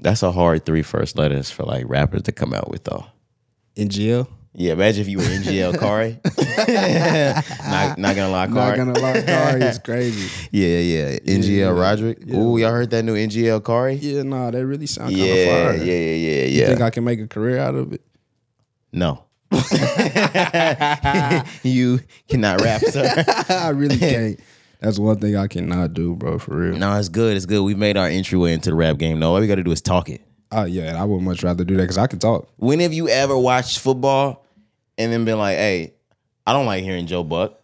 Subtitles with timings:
[0.00, 3.06] That's a hard three first letters for like rappers to come out with though.
[3.76, 4.26] NGL.
[4.58, 6.18] Yeah, imagine if you were NGL Cari.
[7.70, 8.78] not, not gonna lie, Cari.
[8.78, 10.30] Not gonna lie, Cari is crazy.
[10.50, 11.18] Yeah, yeah.
[11.18, 11.66] NGL yeah.
[11.66, 12.18] Roderick.
[12.24, 12.36] Yeah.
[12.38, 13.96] Ooh, y'all heard that new NGL Cari?
[13.96, 15.76] Yeah, nah, that really sound kind Yeah, of yeah, fire.
[15.76, 16.66] yeah, yeah, You yeah.
[16.68, 18.00] think I can make a career out of it?
[18.92, 19.22] no.
[21.62, 23.24] you cannot rap, sir.
[23.48, 24.40] I really can't.
[24.80, 26.38] That's one thing I cannot do, bro.
[26.38, 26.76] For real.
[26.78, 27.36] no, it's good.
[27.36, 27.62] It's good.
[27.62, 29.18] We've made our entryway into the rap game.
[29.18, 30.20] No, all we got to do is talk it.
[30.52, 32.48] Oh yeah, I would much rather do that because I can talk.
[32.56, 34.44] When have you ever watched football
[34.98, 35.92] and then been like, hey,
[36.46, 37.58] I don't like hearing Joe Buck.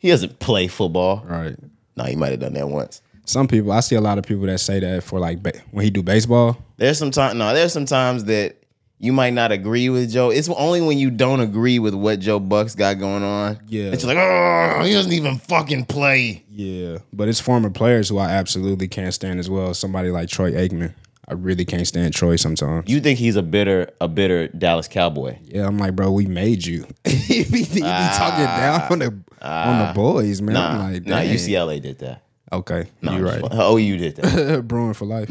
[0.00, 1.22] He doesn't play football.
[1.26, 1.56] Right.
[1.96, 3.02] No, he might have done that once.
[3.24, 5.84] Some people, I see a lot of people that say that for like ba- when
[5.84, 6.56] he do baseball.
[6.76, 7.38] There's some time.
[7.38, 8.56] No, there's some times that
[8.98, 10.30] you might not agree with Joe.
[10.30, 13.60] It's only when you don't agree with what Joe Buck's got going on.
[13.68, 13.92] Yeah.
[13.92, 16.44] It's like, oh, he doesn't even fucking play.
[16.50, 19.72] Yeah, but it's former players who I absolutely can't stand as well.
[19.74, 20.94] Somebody like Troy Aikman.
[21.28, 22.90] I really can't stand Troy sometimes.
[22.90, 25.38] You think he's a bitter, a bitter Dallas Cowboy?
[25.44, 26.86] yeah, I'm like, bro, we made you.
[27.04, 28.14] you be, you be ah.
[28.18, 29.06] talking down on the
[29.46, 29.92] on the ah.
[29.94, 30.54] boys, man.
[30.54, 31.18] Nah, I'm like, nah.
[31.18, 32.22] UCLA did that.
[32.50, 33.42] Okay, Nah, you're right.
[33.52, 34.62] Oh, you did that.
[34.66, 35.28] Bruin for life.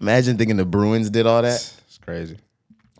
[0.00, 1.77] Imagine thinking the Bruins did all that.
[2.08, 2.38] It's crazy.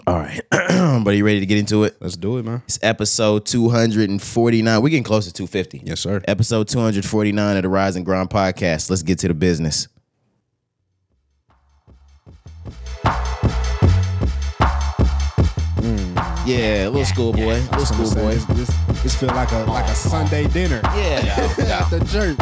[0.07, 1.97] All right, but are you ready to get into it?
[2.01, 2.63] Let's do it, man.
[2.67, 4.83] It's episode 249.
[4.83, 5.83] We're getting close to 250.
[5.85, 6.21] Yes, sir.
[6.29, 8.91] Episode 249 of the Rise and Grind podcast.
[8.91, 9.89] Let's get to the business.
[15.81, 16.19] Hmm.
[16.47, 18.35] Yeah, little schoolboy, little I was gonna schoolboy.
[18.35, 21.21] This, this, this feel like a like a Sunday dinner Yeah,
[21.59, 22.37] at the church.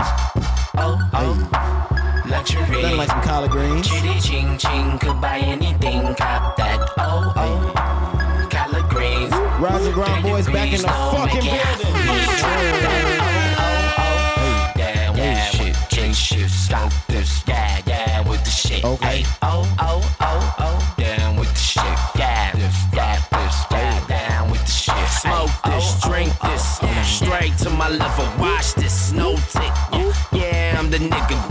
[0.78, 1.95] Oh, oh,
[2.28, 2.60] luxury.
[2.82, 3.88] nothing like some collard greens.
[3.88, 6.80] Chitty ching ching, could buy anything, cop that.
[6.98, 9.32] Oh, oh, collard greens.
[9.60, 12.96] Rise and Grind boys back in the fucking building.
[14.76, 17.42] Yeah, yeah, with king shit, stop this.
[17.46, 18.84] Yeah, yeah, with the shit.
[18.84, 19.24] Okay.
[19.24, 21.82] Ay, Oh, oh, oh, oh, down with the shit.
[22.16, 25.08] Yeah, this, yeah, this, yeah, down with the shit.
[25.08, 28.28] Smoke this, drink this, straight to my liver.
[28.38, 29.72] Watch this, no tick.
[30.32, 31.45] Yeah, I'm the nigga,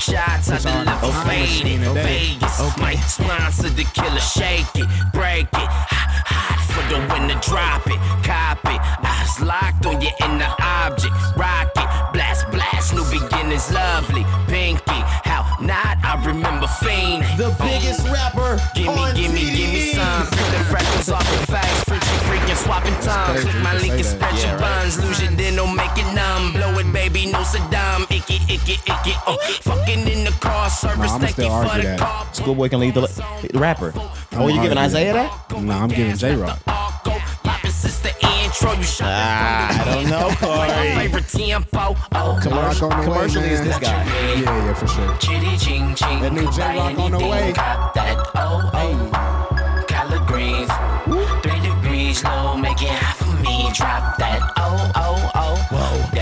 [0.00, 1.80] shots, I deliver faded.
[1.92, 4.20] Vegas, might sponsor the killer.
[4.20, 7.38] Shake it, break it, hot, hot for the winner.
[7.44, 8.80] Drop it, cop it.
[9.04, 11.14] Eyes locked on your inner object.
[11.36, 12.94] Rock it, blast, blast.
[12.94, 14.24] New beginnings, lovely.
[14.48, 16.00] Pinky, how not?
[16.02, 17.22] I remember Fiend.
[17.36, 18.12] The biggest oh.
[18.12, 20.26] rapper Gimme, on gimme, gimme some.
[20.26, 21.84] Put the freckles off the face.
[21.84, 23.44] Freaking, freaking, swapping tongues.
[23.44, 24.34] Click my to link and say that.
[24.34, 24.96] stretch your buns.
[25.04, 26.52] Lose your then don't make it numb.
[26.52, 28.10] Blow it, baby, no Saddam.
[28.10, 28.39] Icky,
[28.72, 29.14] icky, icky.
[29.26, 31.10] Oh, fucking in the car service.
[31.12, 31.98] Nah, Thank still you for the that.
[31.98, 32.26] call.
[32.32, 33.02] Schoolboy can lead the,
[33.52, 33.92] the rapper.
[34.32, 35.60] Oh, you giving Isaiah that?
[35.60, 36.58] Nah, I'm giving Jay Rock.
[36.64, 38.10] Poppin' since the
[38.44, 38.72] intro.
[38.72, 40.70] You shot Ah, I don't know, Corey.
[42.12, 44.04] Oh, Commercial- on the way, commercially is this guy.
[44.04, 45.16] Yeah, yeah, for sure.
[45.18, 46.20] Chitty ching ching.
[46.22, 47.52] That new could Jay Rock on the way.
[47.54, 48.16] Cop that.
[49.88, 50.70] Collard greens.
[51.42, 52.56] Three degrees low.
[52.56, 53.70] Make it hot for me.
[53.74, 54.40] Drop that.
[54.56, 55.56] Oh, oh, oh.
[55.70, 56.19] Whoa.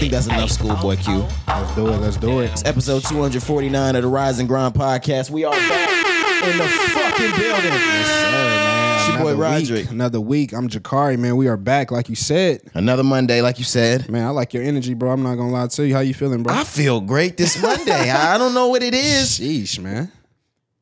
[0.00, 1.12] Think that's enough schoolboy oh, Q.
[1.12, 1.96] oh, Let's do it.
[1.98, 2.50] Let's do it.
[2.52, 5.28] It's episode 249 of the Rise and Grind podcast.
[5.28, 7.70] We are back in the fucking building.
[7.70, 8.98] Sir, man.
[8.98, 9.90] It's your boy Another week, Roderick.
[9.90, 10.52] Another week.
[10.54, 11.36] I'm Jakari, man.
[11.36, 12.62] We are back, like you said.
[12.72, 14.08] Another Monday, like you said.
[14.08, 15.10] Man, I like your energy, bro.
[15.10, 15.94] I'm not gonna lie to you.
[15.94, 16.54] How you feeling, bro?
[16.54, 17.92] I feel great this Monday.
[18.10, 19.38] I don't know what it is.
[19.38, 20.10] Sheesh, man.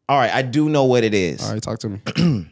[0.08, 1.42] All right, I do know what it is.
[1.42, 2.00] All right, talk to me.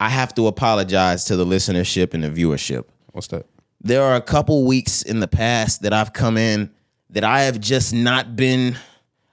[0.00, 2.86] I have to apologize to the listenership and the viewership.
[3.12, 3.46] What's that?
[3.80, 6.70] There are a couple weeks in the past that I've come in
[7.10, 8.76] that I have just not been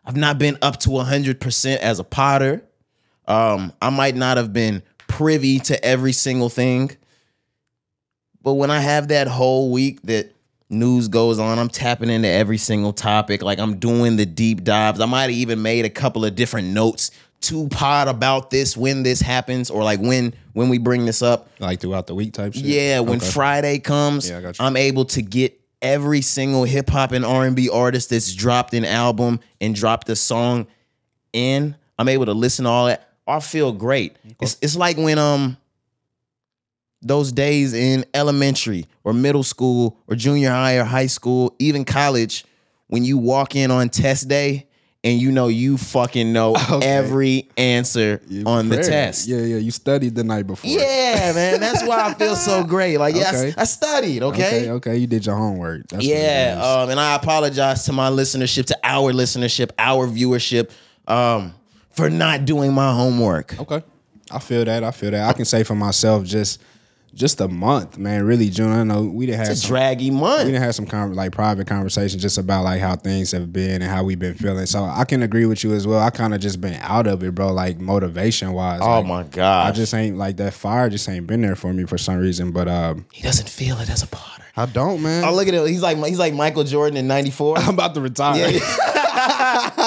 [0.06, 2.63] I've not been up to 100% as a potter.
[3.28, 6.91] Um I might not have been privy to every single thing.
[8.41, 10.31] But when I have that whole week that
[10.69, 13.41] news goes on, I'm tapping into every single topic.
[13.41, 15.00] Like I'm doing the deep dives.
[15.00, 17.09] I might have even made a couple of different notes
[17.45, 21.50] to pod about this when this happens or like when when we bring this up.
[21.59, 22.63] Like throughout the week type shit?
[22.63, 23.29] Yeah, when Okay.
[23.31, 24.66] Friday comes, Yeah, I got you.
[24.66, 29.39] I'm able to get every single hip hop and R&B artist that's dropped an album
[29.62, 30.68] and dropped a song
[31.33, 31.75] in.
[32.00, 33.09] I'm able to listen to all that.
[33.27, 34.15] I feel great.
[34.41, 35.57] It's it's like when um
[37.01, 42.45] those days in elementary or middle school or junior high or high school, even college,
[42.88, 44.64] when you walk in on test day
[45.06, 46.86] and you know you fucking know Okay.
[46.86, 49.28] every answer You on the test.
[49.28, 49.57] Yeah, yeah.
[49.57, 50.69] You studied the night before.
[50.69, 51.60] Yeah, man.
[51.62, 52.98] That's why I feel so great.
[52.98, 53.54] Like, yeah, I- Okay.
[53.57, 54.44] I, studied, okay?
[54.63, 54.98] Okay, okay.
[54.98, 55.88] You did your homework.
[55.88, 60.72] That's Yeah, um, and I apologize to my listenership, to our listenership, our viewership,
[61.08, 61.54] um,
[61.92, 63.58] for not doing my homework.
[63.60, 63.81] Okay.
[64.31, 64.84] I feel that.
[64.84, 65.30] I feel that.
[65.30, 66.62] I can say for myself, just
[67.15, 68.25] just a month, man.
[68.25, 68.71] Really, June.
[68.71, 70.45] I know we didn't have It's a some, draggy month.
[70.45, 73.81] we didn't have some con- like private conversations just about like how things have been
[73.81, 74.65] and how we've been feeling.
[74.65, 76.00] So I can agree with you as well.
[76.00, 77.53] I kind of just been out of it, bro.
[77.53, 78.81] Like motivation wise.
[78.83, 79.67] Oh like, my god!
[79.67, 80.89] I just ain't like that fire.
[80.89, 82.51] Just ain't been there for me for some reason.
[82.51, 84.44] But um, he doesn't feel it as a Potter.
[84.57, 85.23] I don't, man.
[85.25, 85.65] Oh look at him!
[85.67, 87.57] He's like he's like Michael Jordan in '94.
[87.59, 88.50] I'm about to retire.
[88.50, 88.59] Yeah.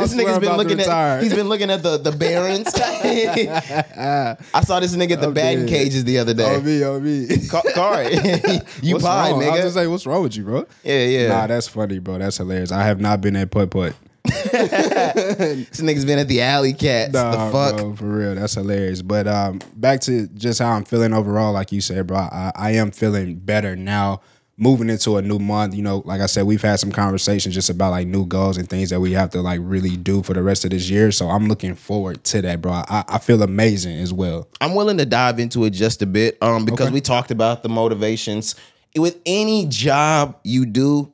[0.00, 2.72] This nigga's been looking at he's been looking at the the Barons.
[4.54, 6.54] I saw this nigga at the I'm batting cages the other day.
[6.56, 7.26] Oh me, oh me.
[7.48, 8.12] Ca- Cari,
[8.82, 9.42] you What's pie, wrong?
[9.42, 9.58] I was nigga.
[9.58, 10.66] gonna say, what's wrong with you, bro?
[10.82, 11.28] yeah, yeah.
[11.28, 12.18] Nah, that's funny, bro.
[12.18, 12.72] That's hilarious.
[12.72, 13.94] I have not been at putt putt.
[14.24, 17.12] this nigga's been at the alley cats.
[17.12, 17.76] Nah, the fuck?
[17.76, 18.34] bro, for real.
[18.34, 19.02] That's hilarious.
[19.02, 22.18] But um, back to just how I'm feeling overall, like you said, bro.
[22.18, 24.20] I, I am feeling better now.
[24.58, 27.70] Moving into a new month, you know, like I said, we've had some conversations just
[27.70, 30.42] about like new goals and things that we have to like really do for the
[30.42, 31.10] rest of this year.
[31.10, 32.72] So I'm looking forward to that, bro.
[32.72, 34.48] I, I feel amazing as well.
[34.60, 36.94] I'm willing to dive into it just a bit, um, because Okay.
[36.94, 38.54] we talked about the motivations
[38.94, 41.10] with any job you do.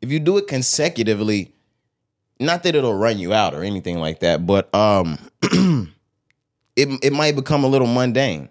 [0.00, 1.52] If you do it consecutively,
[2.38, 5.18] not that it'll run you out or anything like that, but um,
[6.76, 8.48] it it might become a little mundane,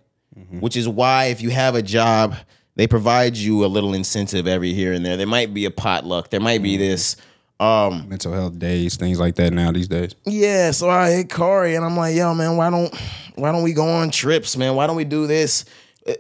[0.60, 2.36] which is why if you have a job,
[2.76, 5.18] they provide you a little incentive every here and there.
[5.18, 6.30] There might be a potluck.
[6.30, 7.16] There might be this.
[7.58, 10.14] Um, Mental health days, things like that now these days.
[10.26, 12.94] yeah, so I hit Corey and I'm like, yo, man, why don't
[13.36, 14.76] why don't we go on trips, man?
[14.76, 15.64] Why don't we do this?
[16.06, 16.14] Uh,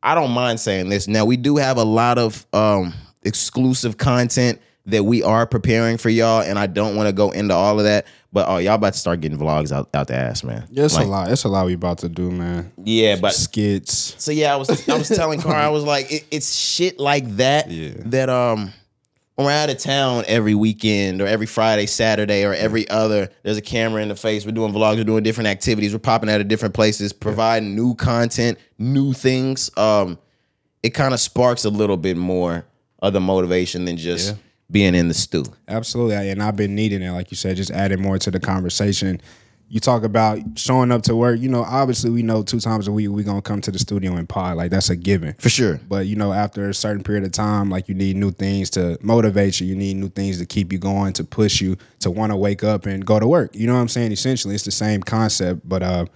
[0.00, 1.08] I don't mind saying this.
[1.08, 2.94] Now we do have a lot of um
[3.24, 7.54] exclusive content that we are preparing for y'all, and I don't want to go into
[7.54, 8.06] all of that.
[8.32, 10.66] But oh, y'all about to start getting vlogs out, out the ass, man.
[10.70, 11.30] Yeah, it's Like, a lot.
[11.30, 12.72] It's a lot we about to do, man.
[12.82, 14.16] Yeah, but Skits.
[14.22, 17.28] so yeah, I was I was telling Car, I was like, it, it's shit like
[17.36, 17.92] that Yeah.
[18.06, 18.72] that um
[19.36, 23.56] when we're out of town every weekend or every Friday, Saturday, or every other, there's
[23.56, 24.44] a camera in the face.
[24.46, 27.94] We're doing vlogs, we're doing different activities, we're popping out of different places, providing new
[27.96, 29.70] content, new things.
[29.76, 30.18] Um,
[30.84, 32.64] it kind of sparks a little bit more
[33.00, 34.36] of the motivation than just Yeah.
[34.70, 35.44] Being in the stew.
[35.68, 36.30] Absolutely.
[36.30, 39.20] And I've been needing it, like you said, just adding more to the conversation.
[39.68, 41.40] You talk about showing up to work.
[41.40, 44.12] You know, obviously we know two times a week we're gonna come to the studio
[44.14, 44.56] and pod.
[44.56, 45.34] Like that's a given.
[45.38, 45.80] For sure.
[45.88, 48.98] But you know, after a certain period of time, like you need new things to
[49.00, 49.66] motivate you.
[49.66, 52.62] You need new things to keep you going, to push you to want to wake
[52.62, 53.54] up and go to work.
[53.54, 54.12] You know what I'm saying?
[54.12, 56.06] Essentially, it's the same concept, but uh,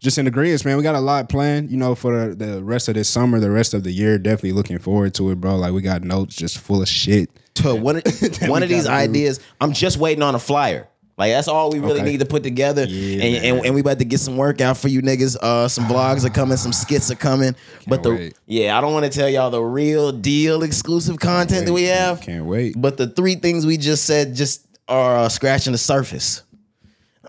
[0.00, 0.76] just in agreement, man.
[0.76, 3.74] We got a lot planned, you know, for the rest of this summer, the rest
[3.74, 4.18] of the year.
[4.18, 5.56] Definitely looking forward to it, bro.
[5.56, 7.30] Like we got notes just full of shit.
[7.62, 8.02] To one of,
[8.48, 9.40] one of these ideas.
[9.60, 10.86] I'm just waiting on a flyer.
[11.18, 12.10] Like that's all we really Okay.
[12.12, 12.86] need to put together.
[12.86, 15.36] Yeah, and, and, and we about to get some work out for you niggas.
[15.36, 17.54] Uh, some vlogs are coming, some skits are coming.
[17.86, 18.34] but the wait.
[18.46, 22.22] yeah, I don't want to tell y'all the real deal exclusive content that we have.
[22.22, 22.74] Can't wait.
[22.78, 26.42] But the three things we just said just are uh, scratching the surface.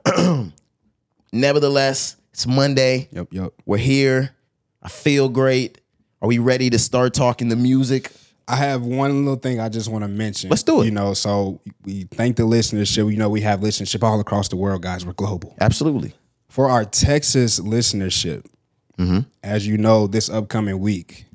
[1.33, 3.09] Nevertheless, it's Monday.
[3.11, 3.53] Yep, yep.
[3.65, 4.31] We're here.
[4.81, 5.79] I feel great.
[6.21, 8.11] Are we ready to start talking the music?
[8.51, 10.49] I have one little thing I just want to mention.
[10.49, 10.85] Let's do it.
[10.85, 13.09] You know, so we thank the listenership.
[13.11, 15.05] You know, we have listenership all across the world, guys.
[15.05, 15.55] We're global.
[15.61, 16.13] Absolutely.
[16.49, 18.45] For our Texas listenership,
[18.99, 19.19] Mm-hmm.
[19.41, 21.25] as you know, this upcoming week,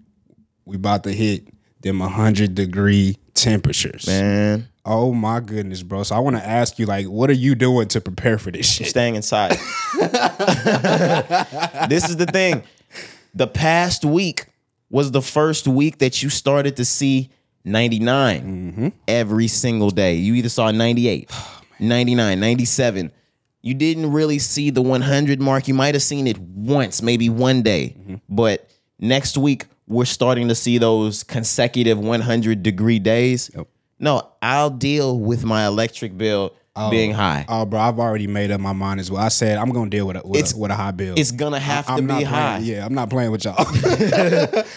[0.66, 1.48] we about to hit
[1.80, 4.06] them 100 degree temperatures.
[4.06, 4.68] Man.
[4.84, 6.04] Oh my goodness, bro.
[6.04, 8.70] So I want to ask you, like, what are you doing to prepare for this
[8.70, 8.86] shit?
[8.86, 9.50] staying inside.
[11.88, 12.62] this is the thing.
[13.34, 14.46] The past week
[14.90, 17.30] was the first week that you started to see
[17.64, 18.88] 99 mm-hmm.
[19.08, 20.14] every single day.
[20.14, 21.30] You either saw 98,
[21.80, 23.12] 99, 97.
[23.62, 25.66] You didn't really see the 100 mark.
[25.66, 27.96] You might have seen it once, maybe one day.
[27.98, 28.14] Mm-hmm.
[28.28, 28.70] But
[29.00, 33.50] next week, we're starting to see those consecutive 100 degree days.
[33.56, 33.66] Yep.
[33.98, 37.46] No, I'll deal with my electric bill Oh, being high.
[37.48, 39.22] Oh, bro, I've already made up my mind as well.
[39.22, 41.14] I said I'm gonna deal with a, with, It's- a, with a high bill.
[41.16, 42.56] It's gonna have to I'm be not high.
[42.58, 42.70] playing.
[42.74, 43.64] Yeah, I'm not playing with y'all.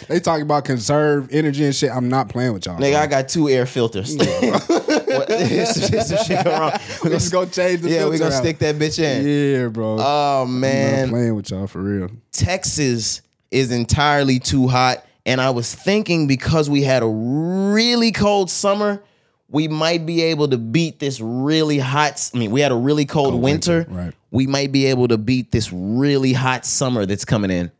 [0.07, 1.91] they talking about conserve energy and shit.
[1.91, 2.77] I'm not playing with y'all.
[2.77, 3.01] Nigga, bro.
[3.01, 4.15] I got two air filters.
[4.15, 5.75] There's
[6.07, 6.71] some shit going wrong.
[7.03, 8.41] we just gonna change the yeah, we gonna out.
[8.41, 9.25] stick that bitch in.
[9.61, 9.97] Yeah, bro.
[9.99, 12.09] Oh man, playing with y'all for real.
[12.31, 18.49] Texas is entirely too hot, and I was thinking because we had a really cold
[18.49, 19.01] summer,
[19.49, 22.29] we might be able to beat this really hot.
[22.33, 23.79] I mean, we had a really cold, winter.
[23.79, 24.13] winter, right.
[24.31, 27.71] We might be able to beat this really hot summer that's coming in.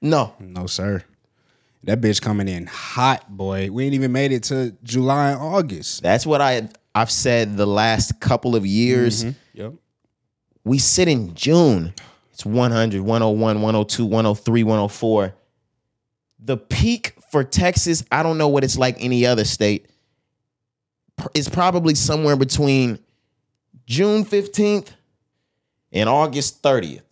[0.00, 1.04] No, No, sir.
[1.84, 3.70] That bitch coming in hot, boy.
[3.70, 6.02] We ain't even made it to July and August.
[6.02, 9.24] that's what I I've said the last couple of years.
[9.24, 9.60] Mm-hmm.
[9.60, 9.72] Yep.
[10.64, 11.94] we sit in June.
[12.32, 15.34] It's 100, 101, 102, 103, 104.
[16.42, 19.89] The peak for Texas, I don't know what it's like any other state,
[21.34, 22.98] is probably somewhere between
[23.86, 24.88] June 15th
[25.92, 27.02] and August 30th.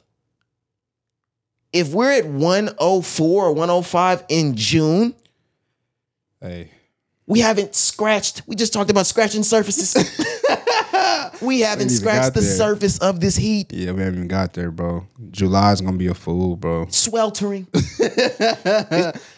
[1.72, 5.14] if we're at 104 or 105 in June,
[6.40, 6.70] Hey,
[7.26, 8.42] we haven't scratched.
[8.46, 9.92] We just talked about scratching surfaces.
[11.42, 12.56] we haven't scratched the there.
[12.56, 13.72] surface of this heat.
[13.72, 15.04] yeah, we haven't even got there, bro.
[15.32, 16.86] July's gonna be a fool, bro.
[16.90, 17.66] sweltering.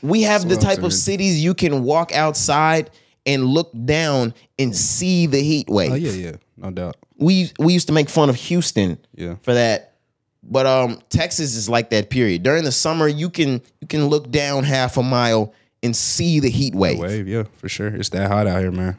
[0.02, 2.90] we have the type of cities you can walk outside
[3.26, 5.92] and look down and see the heat wave.
[5.92, 6.96] Oh yeah, yeah, no doubt.
[7.16, 9.36] We we used to make fun of Houston Yeah.
[9.42, 9.94] for that.
[10.42, 12.42] But um Texas is like that period.
[12.42, 16.50] During the summer you can you can look down half a mile and see the
[16.50, 16.98] heat wave.
[16.98, 17.88] Wave, yeah, for sure.
[17.88, 18.98] It's that hot out here, man.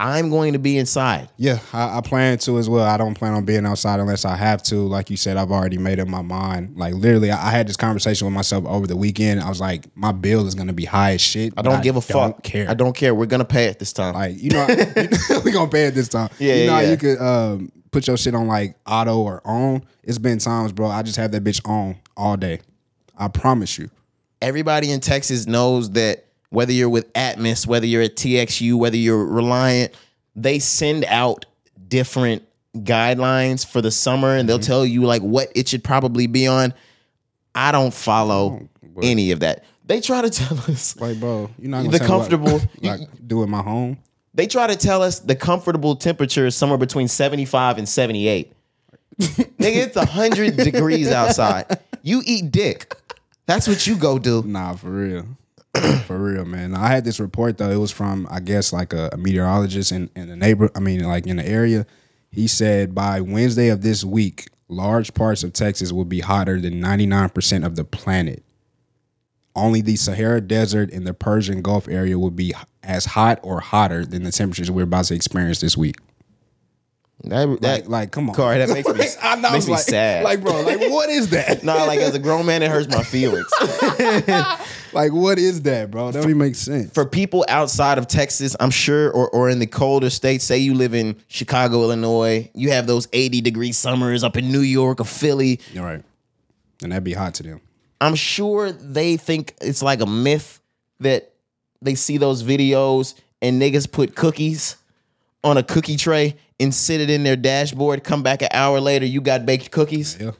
[0.00, 1.28] I'm going to be inside.
[1.36, 2.84] Yeah, I, I plan to as well.
[2.84, 4.76] I don't plan on being outside unless I have to.
[4.76, 6.76] Like you said, I've already made up my mind.
[6.76, 9.40] Like literally, I, I had this conversation with myself over the weekend.
[9.40, 11.54] I was like, my bill is gonna be high as shit.
[11.56, 12.42] I don't give a fuck.
[12.42, 12.68] Care.
[12.68, 13.14] I don't care.
[13.14, 14.14] We're gonna pay it this time.
[14.14, 14.66] like you know,
[15.44, 16.30] we're gonna pay it this time.
[16.38, 16.90] Yeah, you know yeah, how yeah.
[16.90, 19.84] you could um, put your shit on like auto or on.
[20.02, 20.88] It's been times, bro.
[20.88, 22.60] I just have that bitch on all day.
[23.16, 23.88] I promise you.
[24.40, 26.21] everybody in Texas knows that
[26.52, 29.92] whether you're with Atmos, whether you're at TXU, whether you're Reliant,
[30.36, 31.44] they send out
[31.88, 32.42] different
[32.76, 34.66] guidelines for the summer and they'll Mm-hmm.
[34.66, 36.72] tell you like what it should probably be on.
[37.54, 38.68] I don't follow
[39.02, 39.64] any of that.
[39.84, 43.00] They try to tell us Like, bro, you're not The tell me what- comfortable- like
[43.26, 43.98] do in my home.
[44.34, 48.52] they try to tell us the comfortable temperature is somewhere between 75 and 78.
[49.20, 51.78] Nigga, it's 100 degrees outside.
[52.02, 52.94] You eat dick.
[53.46, 54.42] That's what you go do.
[54.44, 55.26] Nah, for real.
[56.06, 56.74] for real, man.
[56.74, 57.70] I had this report though.
[57.70, 61.02] It was from I guess like a, a meteorologist in, in the neighbor I mean
[61.04, 61.86] like in the area.
[62.30, 66.80] He said by Wednesday of this week, large parts of Texas will be hotter than
[66.80, 68.42] 99% of the planet.
[69.54, 74.06] Only the Sahara Desert and the Persian Gulf area will be as hot or hotter
[74.06, 75.96] than the temperatures we're about to experience this week.
[77.24, 78.34] That, that Like, like come on.
[78.34, 80.24] Corey, that makes me, Like, I know, makes me like, sad.
[80.24, 81.62] Like, bro, like what is that?
[81.72, 83.46] Nah, like as a grown man, it hurts my feelings.
[84.92, 86.10] Like, what is that, bro?
[86.10, 86.92] That don't even make sense.
[86.92, 90.74] For people outside of Texas, I'm sure, or, or in the colder states, say you
[90.74, 95.04] live in Chicago, Illinois, you have those 80 degree summers up in New York or
[95.04, 95.60] Philly.
[95.72, 96.02] You're right.
[96.82, 97.60] And that'd be hot to them.
[98.00, 100.60] I'm sure they think it's like a myth
[101.00, 101.32] that
[101.80, 104.76] they see those videos and niggas put cookies
[105.44, 109.04] on a cookie tray and sit it in their dashboard, come back an hour later,
[109.04, 110.16] you got baked cookies.
[110.20, 110.32] Yeah.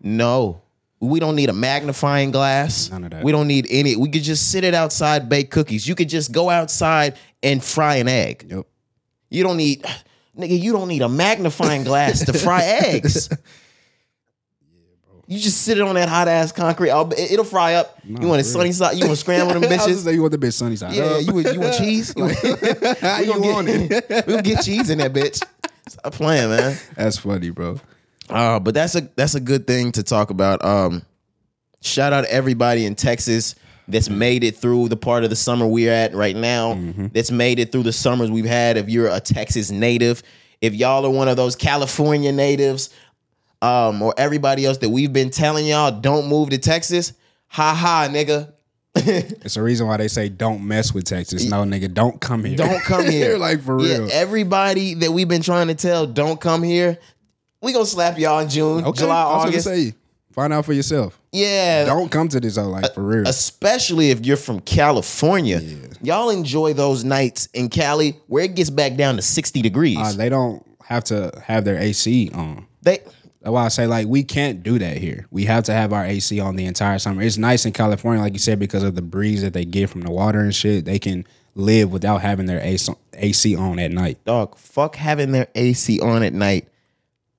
[0.00, 0.62] No.
[1.00, 2.90] We don't need a magnifying glass.
[2.90, 3.24] None of that.
[3.24, 3.96] We don't need any.
[3.96, 5.88] We could just sit it outside, bake cookies.
[5.88, 8.46] You could just go outside and fry an egg.
[8.50, 8.66] Yep.
[9.30, 9.82] You don't need,
[10.36, 13.30] nigga, you don't need a magnifying glass to fry eggs.
[15.30, 16.90] You just sit it on that hot ass concrete.
[16.90, 17.98] I'll, it- it'll fry up.
[18.04, 18.96] you want it sunny side?
[18.96, 20.04] You want to scramble them I was bitches?
[20.04, 20.92] say you want the bitch sunny side.
[20.92, 21.24] Yeah, up.
[21.24, 22.12] you want, you want cheese?
[22.16, 23.88] You want- How we you gonna want it?
[24.08, 25.40] get, we gonna get cheese in that bitch.
[25.88, 26.76] Stop playing, man.
[26.96, 27.80] That's funny, bro.
[28.28, 30.64] Uh, but that's a that's a good thing to talk about.
[30.64, 31.02] Um,
[31.80, 33.54] shout out everybody in Texas
[33.88, 36.76] that's made it through the part of the summer we're at right now.
[37.12, 38.76] That's made it through the summers we've had.
[38.76, 40.22] If you're a Texas native,
[40.60, 42.90] if y'all are one of those California natives,
[43.62, 47.12] um, or everybody else that we've been telling y'all don't move to Texas,
[47.48, 48.52] ha ha, nigga.
[48.94, 51.44] It's the reason why they say don't mess with Texas.
[51.48, 52.56] No, nigga, don't come here.
[52.56, 53.38] Don't come here.
[53.38, 54.08] like for real.
[54.08, 56.98] Yeah, everybody that we've been trying to tell don't come here.
[57.62, 59.64] We gonna slap y'all in June, Okay, July, I was August.
[59.66, 59.94] Say,
[60.32, 61.20] find out for yourself.
[61.32, 63.28] yeah, Don't come to this though, like for real.
[63.28, 65.60] especially if you're from California.
[66.02, 69.98] Y'all enjoy those nights in Cali where it gets back down to 60 degrees.
[69.98, 72.66] Uh, they don't have to have their AC on.
[72.82, 73.00] they
[73.42, 75.26] Why I say like we can't do that here.
[75.30, 77.22] We have to have our AC on the entire summer.
[77.22, 80.02] It's nice in California, like you said, because of the breeze that they get from
[80.02, 80.84] the water and shit.
[80.84, 84.22] They can live without having their AC on at night.
[84.24, 86.68] dog, fuck having their AC on at night.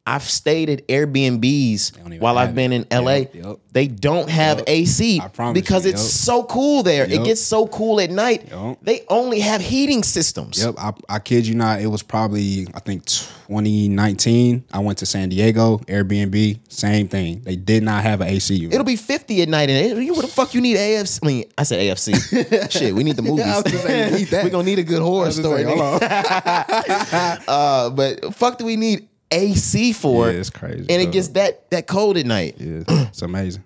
[0.05, 2.87] I've stayed at Airbnbs while I've been it.
[2.91, 3.11] in LA.
[3.11, 3.57] Yep, yep.
[3.71, 6.11] They don't have AC I promise because you, it's yep.
[6.11, 7.05] so cool there.
[7.05, 8.47] It gets so cool at night.
[8.49, 8.79] Yep.
[8.81, 10.63] They only have heating systems.
[10.63, 11.81] Yep, I, I kid you not.
[11.81, 14.63] It was probably I think 2019.
[14.73, 17.41] I went to San Diego, Airbnb, same thing.
[17.41, 18.73] They did not have an AC unit.
[18.73, 21.19] It'll be 50 at night, and you what the fuck you need AFC?
[21.21, 22.71] I mean, I said AFC.
[22.71, 23.45] Shit, we need the movies.
[23.45, 23.63] Was
[24.31, 24.37] we.
[24.43, 25.63] We're gonna need a good horror I was gonna story.
[25.63, 27.43] say, hold nigga.
[27.47, 30.29] uh, but fuck do we need AC for?
[30.31, 32.55] Yeah, it's crazy, And it gets that that cold at night.
[32.59, 33.63] yeah, it's amazing.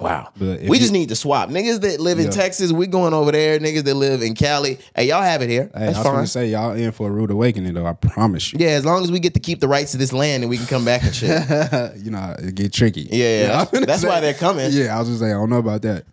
[0.00, 0.30] Wow.
[0.36, 1.50] But we you- just need to swap.
[1.50, 2.30] Niggas that live in Yeah.
[2.32, 3.60] Texas, we going over there.
[3.60, 5.70] Niggas that live in Cali, hey, y'all have it here.
[5.72, 6.14] Hey, That's I was fine.
[6.16, 7.86] gonna say y'all in for a rude awakening though.
[7.86, 8.58] I promise you.
[8.60, 10.56] Yeah, as long as we get to keep the rights to this land and we
[10.56, 11.30] can come back and shit.
[12.04, 13.08] you know, it get tricky.
[13.10, 14.68] Yeah, yeah, was that's- gonna why they're coming.
[14.72, 16.04] Yeah, I was just saying, I don't know about that.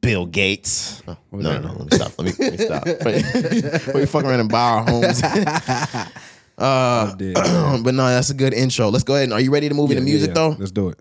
[0.00, 1.02] Bill Gates.
[1.08, 2.12] Oh, no, no, no, let me stop.
[2.16, 3.96] Let me, let me stop.
[3.96, 5.20] You fuck around and buy our homes.
[6.58, 7.34] I did.
[7.34, 8.88] but no, that's a good intro.
[8.88, 9.24] Let's go ahead.
[9.24, 10.56] And, are you ready to move into music though?
[10.58, 10.98] Let's do it.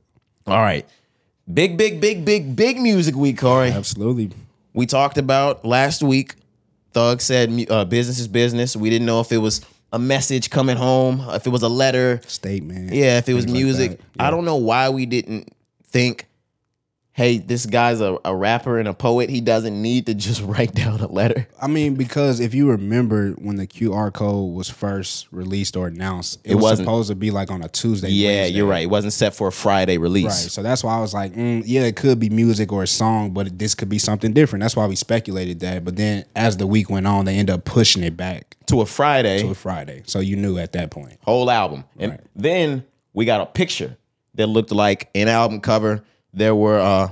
[0.47, 0.85] All right.
[1.51, 3.69] Big, big, big, big, big music week, Corey.
[3.69, 4.31] Absolutely.
[4.73, 6.35] We talked about last week.
[6.91, 8.75] Thug said uh, business is business.
[8.75, 9.61] We didn't know if it was
[9.93, 12.21] a message coming home, if it was a letter.
[12.25, 12.93] Statement.
[12.93, 13.99] Yeah, if it was things like music.
[14.19, 15.49] I don't know why we didn't
[15.87, 16.25] think,
[17.17, 19.29] hey, this guy's a, a rapper and a poet.
[19.29, 21.47] He doesn't need to just write down a letter.
[21.61, 26.41] I mean, because if you remember when the QR code was first released or announced,
[26.43, 28.09] it, It was wasn't- supposed to be like on a Tuesday.
[28.09, 28.57] Yeah, Wednesday.
[28.57, 28.83] you're right.
[28.83, 30.25] It wasn't set for a Friday release.
[30.25, 30.33] Right.
[30.51, 33.31] So that's why I was like, mm, yeah, it could be music or a song,
[33.31, 34.61] but this could be something different.
[34.61, 35.85] That's why we speculated that.
[35.85, 38.85] But then as the week went on, they end up pushing it back To a
[38.85, 39.39] Friday.
[39.41, 40.03] to a Friday.
[40.05, 41.17] So you knew at that point.
[41.21, 41.85] whole album.
[41.97, 42.21] And Right.
[42.35, 43.95] then we got a picture
[44.33, 46.03] that looked like an album cover.
[46.35, 47.09] There were uh,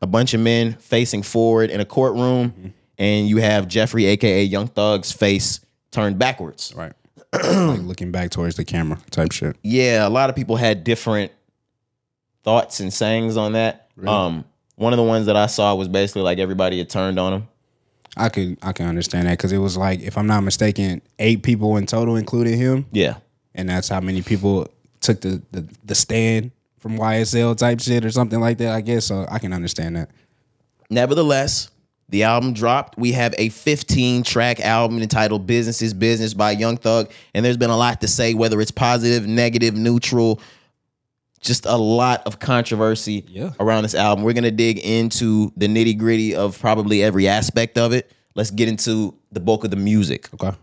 [0.00, 2.68] a bunch of men facing forward in a courtroom, Mm-hmm.
[2.98, 6.72] and you have Jeffrey, aka Young Thug's face turned backwards.
[6.76, 6.92] Right.
[7.32, 9.56] like looking back towards the camera type shit.
[9.62, 11.32] Yeah, a lot of people had different
[12.44, 13.88] thoughts and sayings on that.
[14.06, 14.44] Um,
[14.76, 17.48] one of the ones that I saw was basically like everybody had turned on him.
[18.16, 21.42] I could I can understand that because it was like, if I'm not mistaken, eight
[21.42, 22.86] people in total, including him.
[22.92, 23.16] Yeah.
[23.54, 24.68] and that's how many people
[25.00, 26.50] took the, the the stand
[26.82, 28.72] from YSL type shit or something like that.
[28.74, 29.24] I guess so.
[29.30, 30.10] I can understand that.
[30.90, 31.70] Nevertheless,
[32.08, 32.98] the album dropped.
[32.98, 37.10] We have a 15 track album entitled Business is Business by Young Thug.
[37.34, 40.40] And there's been a lot to say, whether it's positive, negative, neutral,
[41.40, 43.50] just a lot of controversy Yeah.
[43.58, 44.24] around this album.
[44.24, 48.10] We're going to dig into the nitty gritty of probably every aspect of it.
[48.34, 50.28] Let's get into the bulk of the music.
[50.34, 50.56] Okay.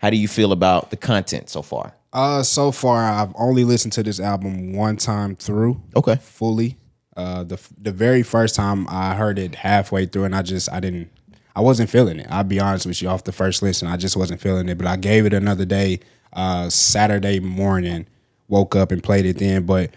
[0.00, 1.94] How do you feel about the content so far?
[2.12, 5.80] Uh, so far I've only listened to this album one time through.
[5.94, 6.16] Okay.
[6.16, 6.76] fully.
[7.16, 10.80] Uh, the the very first time I heard it halfway through, and I just I
[10.80, 11.10] didn't
[11.54, 12.26] I wasn't feeling it.
[12.30, 13.08] I'll be honest with you.
[13.08, 14.78] Off the first listen, I just wasn't feeling it.
[14.78, 16.00] But I gave it another day.
[16.32, 18.06] Uh, Saturday morning,
[18.48, 19.66] woke up and played it then.
[19.66, 19.90] But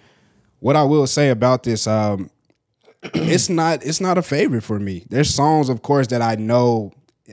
[0.60, 2.29] what I will say about this, um,
[3.03, 5.05] it's not it's not a favorite for me.
[5.10, 6.91] There's songs, of course, that I know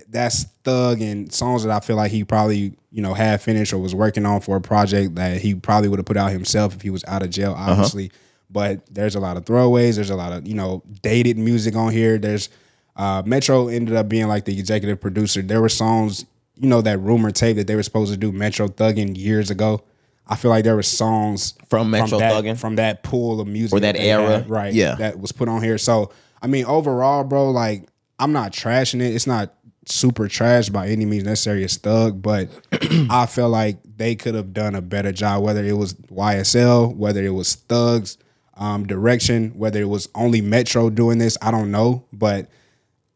[0.08, 3.78] that's Thug and songs that I feel like he probably you know had finished or
[3.78, 6.82] was working on for a project that he probably would have put out himself if
[6.82, 8.10] he was out of jail, obviously.
[8.52, 9.94] But there's a lot of throwaways.
[9.96, 12.18] There's a lot of you know dated music on here.
[12.18, 12.48] There's
[12.96, 15.40] uh, Metro ended up being like the executive producer.
[15.42, 16.24] There were songs,
[16.56, 19.82] you know, that rumor tape that they were supposed to do Metro Thuggin years ago.
[20.26, 22.56] I feel like there were songs From Metro that, Thuggin'?
[22.58, 24.28] from that pool of music Or that they era?
[24.38, 24.72] had, right?
[24.72, 24.94] Yeah.
[24.96, 25.76] that was put on here.
[25.78, 29.14] So I mean, overall, bro, like I'm not trashing it.
[29.14, 29.54] It's not
[29.90, 32.48] super trash by any means necessary as Thug, but
[33.10, 35.42] I feel like they could have done a better job.
[35.42, 38.18] Whether it was YSL, whether it was Thugs
[38.56, 42.04] um, direction, whether it was only Metro doing this, I don't know.
[42.12, 42.48] But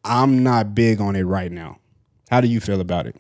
[0.04, 1.78] I'm not big on it right now.
[2.30, 3.16] How do you feel about it?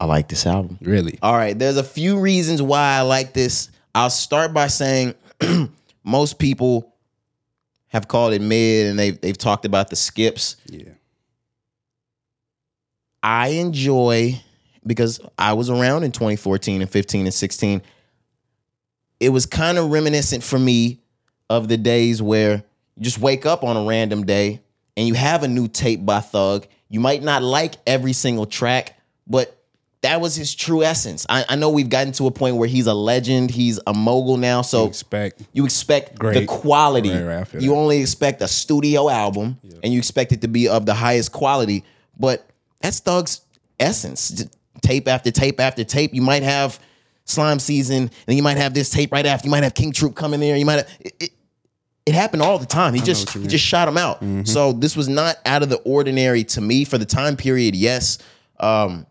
[0.00, 0.78] I like this album.
[0.82, 1.18] Really?
[1.22, 3.70] All right, there's a few reasons why I like this.
[3.94, 5.14] I'll start by saying
[6.04, 6.94] most people
[7.88, 10.56] have called it mid and they've they've talked about the skips.
[10.66, 10.90] Yeah.
[13.24, 14.38] I enjoy
[14.86, 17.82] because I was around in 2014 and 15 and 16.
[19.18, 21.00] It was kind of reminiscent for me
[21.48, 22.62] of the days where
[22.96, 24.60] you just wake up on a random day
[24.94, 26.66] and you have a new tape by Thug.
[26.90, 29.56] You might not like every single track, but
[30.02, 31.24] that was his true essence.
[31.26, 34.36] I, I know we've gotten to a point where he's a legend, he's a mogul
[34.36, 35.42] now, so Expect.
[35.54, 37.10] you expect the quality.
[37.10, 37.76] Right, right, you that.
[37.76, 41.84] only expect a studio album and you expect it to be of the highest quality.
[42.18, 42.46] But
[42.84, 43.40] that's Thug's
[43.80, 44.44] essence.
[44.82, 46.12] Tape after tape after tape.
[46.12, 46.78] You might have
[47.24, 49.46] Slime Season, and you might have this tape right after.
[49.46, 50.54] You might have King Troop coming there.
[50.54, 51.30] You might have it, it,
[52.04, 52.92] it happened all the time.
[52.92, 54.22] He just he just shot him out.
[54.44, 57.74] So this was not out of the ordinary to me for the time period.
[57.74, 58.18] Yes,
[58.60, 59.06] um,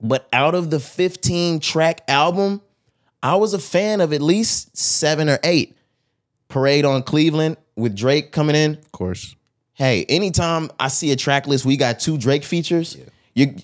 [0.00, 2.62] but out of the 15 track album,
[3.20, 5.76] I was a fan of at least seven or eight.
[6.46, 8.74] Parade on Cleveland with Drake coming in.
[8.76, 9.34] Of course.
[9.74, 12.96] Hey, anytime I see a track list, we got two Drake features.
[13.34, 13.54] You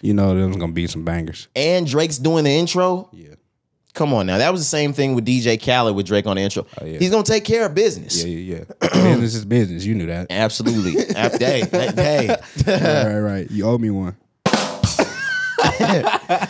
[0.00, 1.46] You know there's gonna be some bangers.
[1.54, 3.08] and Drake's doing the intro.
[3.12, 3.28] Yeah.
[3.94, 6.42] Come on now, that was the same thing with DJ Khaled with Drake on the
[6.42, 6.66] intro.
[6.80, 6.98] Oh, yeah.
[6.98, 8.24] He's gonna take care of business.
[8.24, 8.88] Yeah, yeah, yeah.
[8.92, 9.84] business is business.
[9.84, 10.28] You knew that.
[10.30, 10.94] Absolutely.
[11.16, 12.28] Ab- hey, hey, hey.
[12.66, 13.50] right, right, right.
[13.50, 14.16] You owe me one.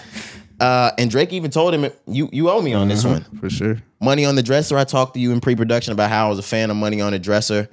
[0.60, 3.82] Uh, and Drake even told him, "You you owe me on this one." For sure.
[4.00, 4.78] Money on the Dresser.
[4.78, 7.10] I talked to you in pre-production about how I was a fan of Money on
[7.10, 7.68] the Dresser.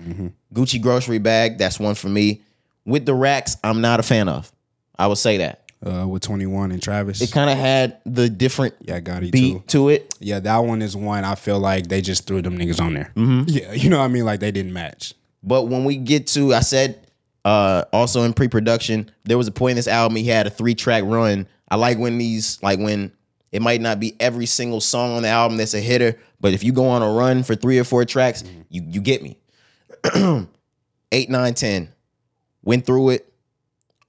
[0.53, 1.57] Gucci grocery bag.
[1.57, 2.41] That's one for me.
[2.85, 4.51] With the racks, I'm not a fan of.
[4.97, 7.21] I will say that Uh, with 21 and Travis.
[7.21, 9.63] it kind of had the different yeah, Gotti beat too.
[9.67, 10.13] to it.
[10.19, 13.11] Yeah, that one is one I feel like they just threw them niggas on there.
[13.15, 13.43] Mm-hmm.
[13.47, 14.25] Yeah, you know what I mean?
[14.25, 15.13] Like they didn't match.
[15.43, 17.07] But when we get to, I said
[17.45, 21.03] uh, also in pre-production, there was a point in this album he had a three-track
[21.05, 21.47] run.
[21.69, 23.11] I like when these, like when
[23.53, 26.63] it might not be every single song on the album that's a hitter, But if
[26.63, 29.37] you go on a run for three or four tracks, you you get me.
[31.11, 31.91] Eight, nine, 10.
[32.63, 33.33] Went through it.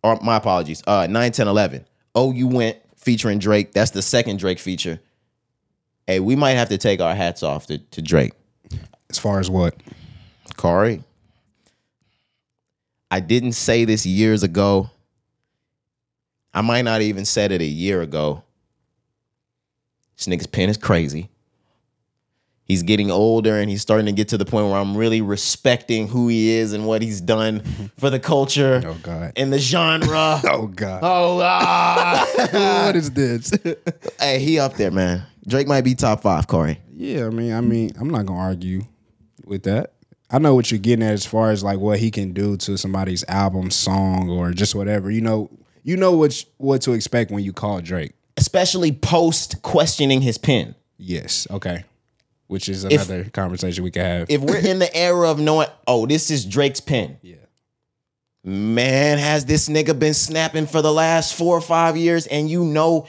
[0.02, 0.82] Or my apologies.
[0.86, 1.86] Uh 9, 10, 11.
[2.14, 3.72] Oh, you went featuring Drake.
[3.72, 5.00] That's the second Drake feature.
[6.06, 8.32] Hey, we might have to take our hats off to, to Drake.
[9.08, 9.74] As far as what?
[10.56, 11.04] Corey.
[13.10, 14.90] I didn't say this years ago.
[16.52, 18.42] I might not even said it a year ago.
[20.16, 21.28] This nigga's pen is crazy.
[22.70, 26.06] He's getting older and he's starting to get to the point where I'm really respecting
[26.06, 27.60] who he is and what he's done
[27.98, 29.32] for the culture Oh God.
[29.34, 30.40] and the genre.
[30.44, 31.00] Oh God.
[31.02, 32.24] oh, ah.
[32.86, 33.50] what is this?
[34.20, 35.24] hey, he up there, man.
[35.48, 36.78] Drake might be top five, Corey.
[36.94, 38.82] yeah, I mean, I mean, I'm not gonna argue
[39.44, 39.94] with that.
[40.30, 42.76] I know what you're getting at as far as like what he can do to
[42.78, 45.10] somebody's album, song, or just whatever.
[45.10, 45.50] You know,
[45.82, 48.12] you know what what to expect when you call Drake.
[48.36, 50.76] Especially post questioning his pen.
[50.98, 51.48] Yes.
[51.50, 51.82] Okay.
[52.50, 54.28] Which is another conversation we can have.
[54.28, 57.16] If we're in the era of knowing, oh, this is Drake's pen.
[57.22, 57.36] yeah.
[58.42, 62.26] Man, has this nigga been snapping for the last four or five years?
[62.26, 63.06] And you know,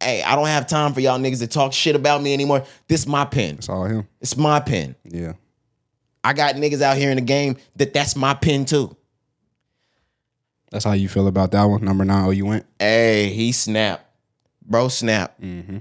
[0.00, 2.62] hey, I don't have time for y'all niggas to talk shit about me anymore.
[2.86, 3.56] This my pen.
[3.56, 4.06] It's all him.
[4.20, 4.94] It's my pen.
[5.02, 5.32] Yeah.
[6.22, 8.96] I got niggas out here in the game that that's my pen too.
[10.70, 11.84] That's how you feel about that one.
[11.84, 12.26] Number nine.
[12.26, 12.66] Oh, you went.
[12.78, 14.04] Hey, he snapped.
[14.62, 15.40] Bro, snap.
[15.40, 15.78] Mm-hmm.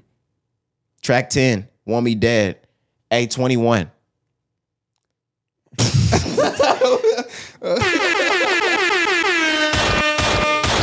[1.03, 2.64] Track 10, Want Me Dead.
[3.15, 3.89] A 21.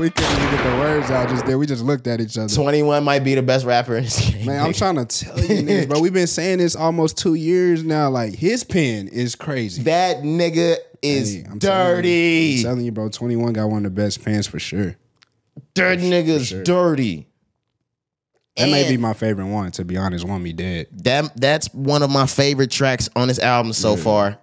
[0.01, 1.57] We couldn't even get the words out just there.
[1.59, 2.53] We just looked at each other.
[2.53, 4.47] 21 might be the best rapper in this game.
[4.47, 6.01] Man, I'm trying to tell you, niggas, bro.
[6.01, 8.11] We've been saying this almost two years now.
[8.11, 9.83] Like his pen is crazy.
[9.85, 12.57] that nigga is Hey, I'm telling you- dirty.
[12.59, 13.09] I'm telling you, bro.
[13.11, 14.97] 21 got one of the best pens for sure.
[15.75, 16.65] Dirt nigga's sure.
[16.65, 17.29] dirty.
[18.57, 20.27] That may be my favorite one, to be honest.
[20.27, 20.89] Want me dead.
[21.05, 24.39] that that's one of my favorite tracks on this album so far.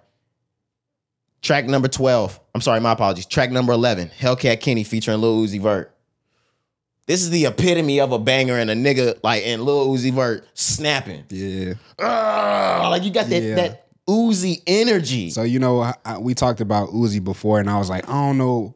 [1.42, 2.38] Track number 12.
[2.54, 3.24] I'm sorry, my apologies.
[3.26, 5.94] Track number 11, Hellcat Kenny featuring Lil Uzi Vert.
[7.06, 10.46] This is the epitome of a banger and a nigga like and Lil Uzi Vert
[10.54, 11.24] snapping.
[11.30, 11.74] Yeah.
[11.98, 13.54] Ah, like you got that Yeah.
[13.56, 15.30] that Uzi energy.
[15.30, 18.12] So you know, I, I- we talked about Uzi before, and I was like, I
[18.12, 18.74] don't know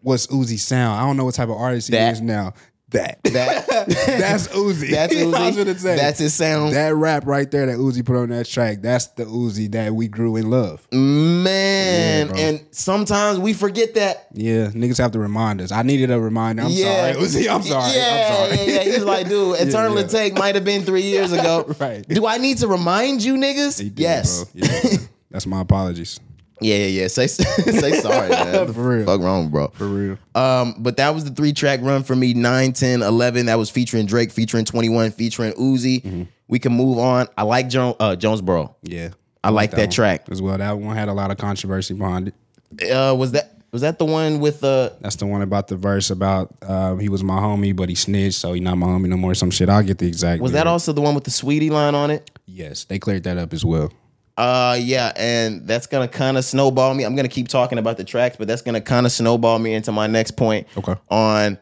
[0.00, 0.98] what's Uzi sound.
[1.00, 2.54] I don't know what type of artist he is now.
[2.90, 3.22] That.
[3.24, 4.90] that that's Uzi.
[4.92, 5.82] that's Uzi.
[5.82, 6.74] That's his sound.
[6.74, 8.78] that rap right there that Uzi put on that track.
[8.80, 10.86] That's the Uzi that we grew in love.
[10.90, 14.28] Man, Yeah, and sometimes we forget that.
[14.32, 15.70] Yeah, niggas have to remind us.
[15.70, 16.62] I needed a reminder.
[16.62, 17.52] I'm sorry, Uzi.
[17.52, 17.92] I'm sorry.
[17.94, 18.66] Yeah, I'm sorry.
[18.66, 18.84] yeah, yeah.
[18.84, 20.06] He's like, dude, Eternal yeah.
[20.06, 21.74] Take might have been three years ago.
[21.78, 22.06] Right.
[22.08, 23.78] Do I need to remind you, niggas?
[23.78, 24.46] Did, yes.
[24.54, 24.98] Yeah.
[25.30, 26.20] That's my apologies.
[26.60, 27.08] Yeah, yeah, yeah.
[27.08, 28.72] Say say sorry, man.
[28.72, 29.06] For real.
[29.06, 29.68] Fuck wrong, bro.
[29.68, 30.18] For real.
[30.34, 33.46] Um, but that was the three track run for me 9, 10, 11.
[33.46, 36.02] That was featuring Drake, featuring 21, featuring Uzi.
[36.02, 36.22] Mm-hmm.
[36.48, 37.26] We can move on.
[37.36, 38.74] I like jo- uh, Jonesboro.
[38.82, 39.10] Yeah.
[39.44, 40.26] I like that, one track.
[40.30, 40.58] as well.
[40.58, 42.32] That one had a lot of controversy behind
[42.80, 42.90] it.
[42.90, 46.10] Uh, was that was that the one with uh That's the one about the verse
[46.10, 49.16] about uh, he was my homie, but he snitched, so he not my homie no
[49.16, 49.34] more.
[49.34, 49.68] Some shit.
[49.68, 50.42] I'll get the exact.
[50.42, 52.30] was that also the one with the Saweetie line on it?
[52.46, 53.92] Yes, they cleared that up as well.
[54.38, 57.02] Uh yeah, and that's gonna kind of snowball me.
[57.02, 59.90] I'm gonna keep talking about the tracks, but that's gonna kind of snowball me into
[59.90, 60.68] my next point.
[60.76, 60.94] Okay.
[61.10, 61.58] On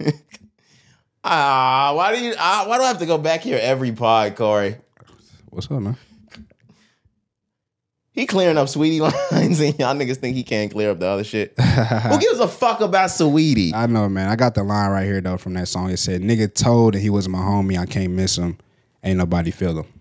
[1.24, 2.34] ah, why do you?
[2.36, 4.74] Ah, why do I have to go back here every pod, Corey?
[5.50, 5.96] What's up, man?
[8.10, 9.00] He clearing up Saweetie
[9.32, 11.54] lines, and y'all niggas think he can't clear up the other shit.
[11.60, 13.72] Who gives a fuck about Saweetie?
[13.74, 14.28] I know, man.
[14.28, 15.90] I got the line right here though from that song.
[15.90, 17.78] It said, "Nigga told that he was my homie.
[17.78, 18.58] I can't miss him.
[19.04, 19.93] Ain't nobody feel him."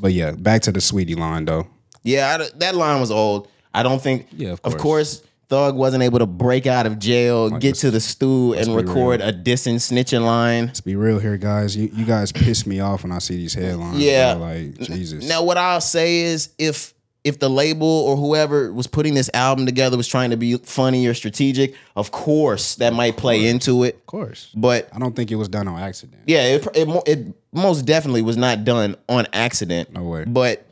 [0.00, 1.66] But yeah, back to the Saweetie line though.
[2.02, 3.48] Yeah, I, that line was old.
[3.74, 4.28] I don't think.
[4.32, 4.82] Yeah, of of course.
[5.18, 5.22] course.
[5.48, 9.32] Thug wasn't able to break out of jail, get to the stew, and record a
[9.32, 10.66] dissing snitching line.
[10.66, 11.74] Let's be real here, guys.
[11.74, 13.98] You you guys piss me off when I see these headlines.
[13.98, 14.34] Yeah.
[14.34, 15.26] like Jesus.
[15.26, 16.92] Now, what I'll say is, if
[17.28, 21.06] if the label or whoever was putting this album together was trying to be funny
[21.06, 23.94] or strategic, of course that might play into it.
[23.96, 24.50] of course.
[24.56, 26.22] But I don't think it was done on accident.
[26.26, 29.92] yeah, it, it it most definitely was not done on accident.
[29.92, 30.24] No way.
[30.26, 30.66] But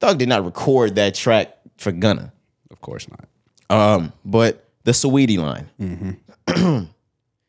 [0.00, 2.32] Thug did not record that track for Gunna.
[2.70, 3.24] Of course not.
[3.70, 5.70] Um, but the Saweetie line.
[5.80, 6.84] Mm-hmm.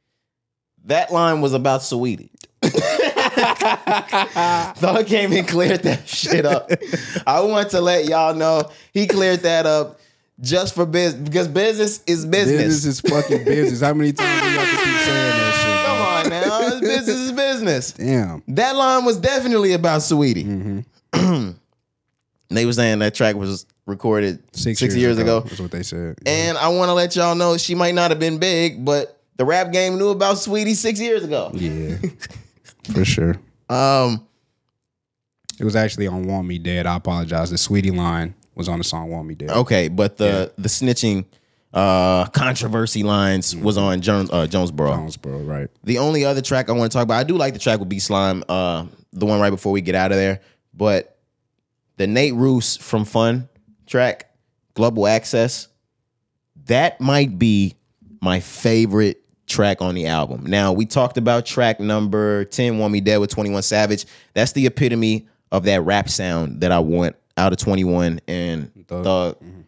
[0.86, 2.30] that line was about Saweetie.
[4.76, 6.70] Thug came and cleared that shit up.
[7.26, 10.00] I want to let y'all know he cleared that up
[10.40, 12.62] just for business because business is business.
[12.62, 13.82] Business is fucking business.
[13.82, 15.86] How many times do you have to keep saying that shit?
[15.86, 17.92] Come on now, business is business.
[17.94, 18.44] Damn.
[18.48, 20.86] That line was definitely about Saweetie.
[21.14, 21.52] Mm-hmm.
[22.50, 25.42] they were saying that track was recorded six, years, ago.
[25.42, 26.18] That's what they said.
[26.26, 29.46] And I want to let y'all know she might not have been big, but the
[29.46, 31.52] rap game knew about Saweetie six years ago.
[31.54, 31.98] yeah,
[32.94, 33.38] for sure.
[33.70, 34.26] Um,
[35.60, 37.50] It was actually on "Want Me Dead." I apologize.
[37.52, 41.26] The Saweetie line was on the song "Want Me Dead." Okay, but the the snitching
[41.74, 44.92] uh controversy lines was on Jones uh, Jonesboro.
[44.96, 45.70] Jonesboro, right?
[45.84, 47.90] The only other track I want to talk about, I do like the track with
[47.90, 50.42] B Slime, uh, the one right before we get out of there.
[50.74, 51.18] But
[51.98, 53.48] the Nate Ruess from Fun
[53.86, 54.32] track,
[54.74, 55.68] Global Access,
[56.66, 57.76] that might be
[58.22, 59.21] my favorite
[59.52, 60.46] track on the album.
[60.46, 64.06] Now, we talked about track number 10, Want Me Dead with 21 Savage.
[64.34, 69.04] That's the epitome of that rap sound that I want out of 21 and Thug.
[69.04, 69.36] Thug.
[69.36, 69.62] Mm-hmm.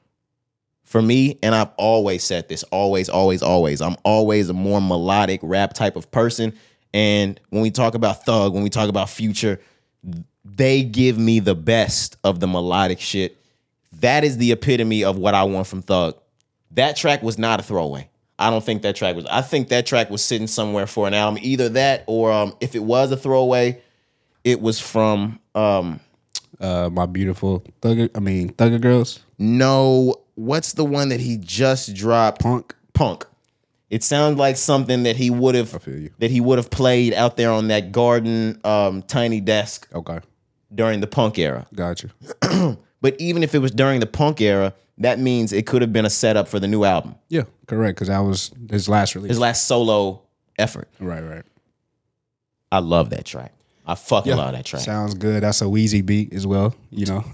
[0.83, 3.81] For me, and I've always said this, always, always, always.
[3.81, 6.53] I'm always a more melodic rap type of person.
[6.93, 9.59] And when we talk about Thug, when we talk about Future,
[10.45, 13.37] they give me the best of the melodic shit.
[13.93, 16.15] That is the epitome of what I want from Thug.
[16.71, 18.09] That track was not a throwaway.
[18.47, 19.25] I don't think that track was.
[19.25, 21.39] I think that track was sitting somewhere for an album.
[21.41, 23.81] Either that, or um, if it was a throwaway,
[24.43, 25.99] it was from um,
[26.59, 28.09] Uh, my beautiful Thugger.
[28.15, 29.19] I mean, Thugger Girls.
[29.39, 30.19] no.
[30.35, 32.41] What's the one that he just dropped?
[32.41, 32.73] Punk.
[32.93, 33.25] Punk.
[33.91, 35.71] It sounds like something that he would have
[36.17, 40.19] that he would have played out there on that garden um, tiny desk Okay,
[40.73, 41.67] during the punk era.
[41.75, 42.09] gotcha.
[43.01, 46.05] But even if it was during the punk era, that means it could have been
[46.05, 47.95] a setup for the new album, Yeah, correct.
[47.97, 49.29] Because that was his last release.
[49.29, 50.21] his last solo
[50.57, 50.87] effort.
[50.99, 51.43] right, right.
[52.71, 53.51] I love that track.
[53.85, 54.81] I fucking love that track.
[54.81, 55.43] Sounds good.
[55.43, 56.73] That's a Wheezy beat as well.
[56.89, 57.19] You know,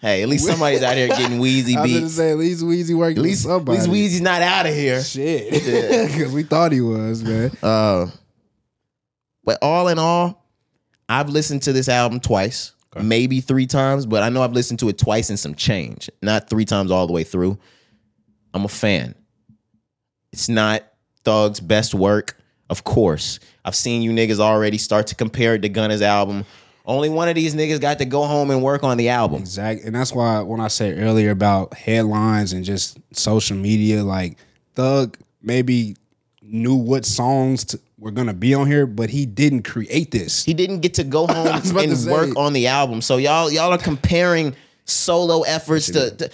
[0.00, 2.94] hey, at least somebody's out here getting wheezy I was gonna say at least Wheezy
[2.94, 3.18] working.
[3.18, 5.02] At least, with at least Wheezy's not out of here.
[5.02, 7.50] Shit, because we thought he was man.
[7.62, 8.06] Uh,
[9.44, 10.46] but all in all,
[11.08, 14.88] I've listened to this album twice, maybe three times, but I know I've listened to
[14.88, 17.58] it twice and some change, not three times all the way through.
[18.52, 19.14] I'm a fan.
[20.32, 20.82] It's not
[21.24, 22.36] Thug's best work,
[22.68, 23.38] of course.
[23.64, 26.44] I've seen you niggas already start to compare it to Gunna's album.
[26.84, 29.42] Only one of these niggas got to go home and work on the album.
[29.42, 34.38] Exactly, and that's why when I said earlier about headlines and just social media, like
[34.74, 35.96] Thug maybe
[36.42, 40.44] knew what songs to, were gonna be on here, but he didn't create this.
[40.44, 41.64] He didn't get to go home and
[41.96, 43.00] to work on the album.
[43.02, 46.30] So y'all y'all are comparing solo efforts to, to-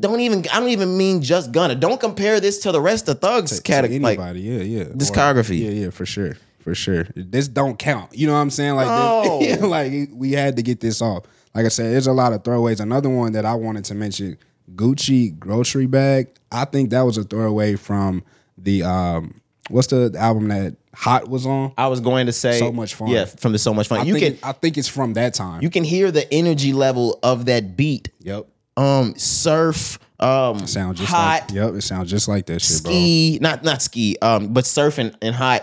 [0.00, 1.74] don't even I don't even mean just Gunna.
[1.74, 3.98] Don't compare this to the rest of Thug's category.
[4.00, 5.60] Like anybody, yeah, yeah, Or- discography.
[5.60, 7.06] yeah, yeah, for sure, for sure.
[7.14, 8.16] This don't count.
[8.16, 8.74] You know what I'm saying?
[8.76, 9.38] Like, No.
[9.40, 11.24] this, like we had to get this off.
[11.54, 12.80] Like I said, there's a lot of throwaways.
[12.80, 14.38] Another one that I wanted to mention,
[14.74, 16.28] Gucci grocery bag.
[16.52, 18.22] I think that was a throwaway from
[18.58, 21.72] the um, what's the album that Hot was on?
[21.78, 23.08] I was going to say So Much Fun.
[23.08, 24.00] Yeah, from the so much fun.
[24.00, 25.62] I you think can I think it's from that time.
[25.62, 28.08] you can hear the energy level of that beat.
[28.20, 28.46] yep.
[28.76, 31.42] Um, surf, um, Sound just hot.
[31.48, 31.74] like yep.
[31.74, 32.92] It sounds just like that shit, bro.
[32.92, 35.62] Ski, not not ski, um, but surfing and, and hot.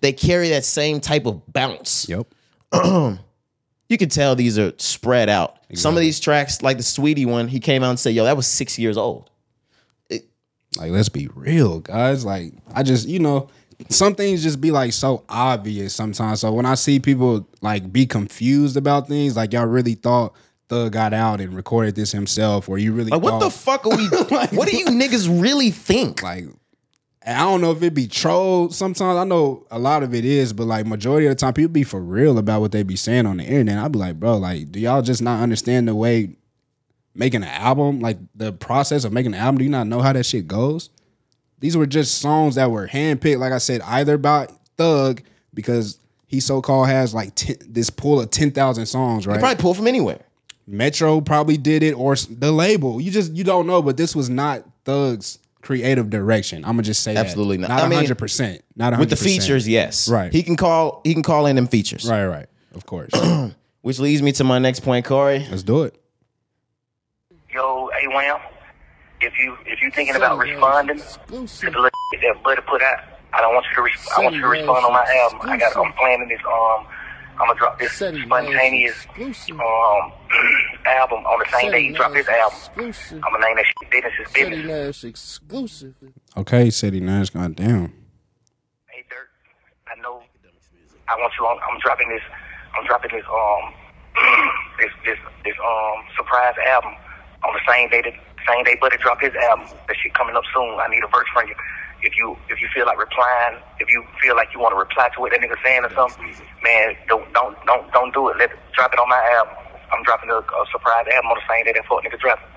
[0.00, 2.08] They carry that same type of bounce.
[2.08, 2.26] Yep.
[2.84, 5.56] you can tell these are spread out.
[5.74, 8.36] Some of these tracks, like the Saweetie one, he came out and said, "Yo, that
[8.36, 9.30] was six years old."
[10.76, 12.24] Like, let's be real, guys.
[12.24, 13.48] Like, I just, you know,
[13.88, 16.40] some things just be like so obvious sometimes.
[16.40, 20.34] So when I see people like be confused about things, like y'all really thought
[20.68, 23.96] Thug got out and recorded this himself, or you really Like, what the fuck are
[23.96, 24.08] we?
[24.56, 26.22] what do you niggas really think?
[26.22, 26.46] like
[27.26, 28.70] I don't know if it be troll.
[28.70, 31.72] Sometimes I know a lot of it is, but like majority of the time, people
[31.72, 33.78] be for real about what they be saying on the internet.
[33.78, 36.37] I be like, bro, like, do y'all just not understand the way
[37.14, 39.58] making an album, like the process of making an album?
[39.58, 40.90] Do you not know how that shit goes?
[41.60, 45.22] These were just songs that were handpicked, like I said, either by Thug
[45.54, 49.40] because he so called has like 10, this pool of ten thousand songs, right?
[49.40, 50.20] Probably pull from anywhere.
[50.66, 53.00] Metro probably did it or the label.
[53.00, 56.64] You just you don't know, but this was not Thug's creative direction.
[56.64, 57.26] I'm gonna just say that.
[57.26, 57.68] Absolutely not.
[57.68, 58.16] Not I 100.
[58.18, 58.98] percent Not 100%.
[58.98, 60.32] With the features, yes, Right.
[60.32, 61.00] He can call.
[61.04, 62.08] He can call in them features.
[62.08, 62.46] Right, right.
[62.74, 63.10] Of course.
[63.80, 65.46] Which leads me to my next point, Corey.
[65.50, 65.98] Let's do it.
[67.52, 68.38] Yo, hey Wham,
[69.20, 72.98] if you if you thinking about responding to the little that Buddy put out,
[73.32, 75.40] I don't want you to res- I want you to respond on my album.
[75.42, 76.86] I got I'm planning this um
[77.40, 79.58] I'm gonna drop this spontaneous um
[80.84, 82.58] album on the same day you drop this album.
[82.76, 84.66] I'm gonna name that shit Business is City Business.
[85.02, 85.94] Nash exclusive.
[86.36, 87.30] Okay, City Nash.
[87.30, 87.94] Goddamn.
[88.88, 89.28] Hey Dirt,
[89.86, 90.20] I know
[91.08, 92.22] I want you on I'm dropping this
[92.78, 93.72] I'm dropping this um
[94.80, 96.92] this this this um surprise album
[97.46, 98.14] on the same day that
[98.48, 99.68] same day Buddy drop his album.
[99.88, 100.78] That shit coming up soon.
[100.80, 101.56] I need a verse from you.
[102.02, 105.10] If you if you feel like replying, if you feel like you want to reply
[105.14, 106.30] to what that nigga saying or something,
[106.64, 108.38] man, don't don't don't don't do it.
[108.38, 109.54] Let drop it on my album.
[109.92, 112.38] I'm dropping a, a surprise album on the same day that fuck nigga drop.
[112.38, 112.48] it.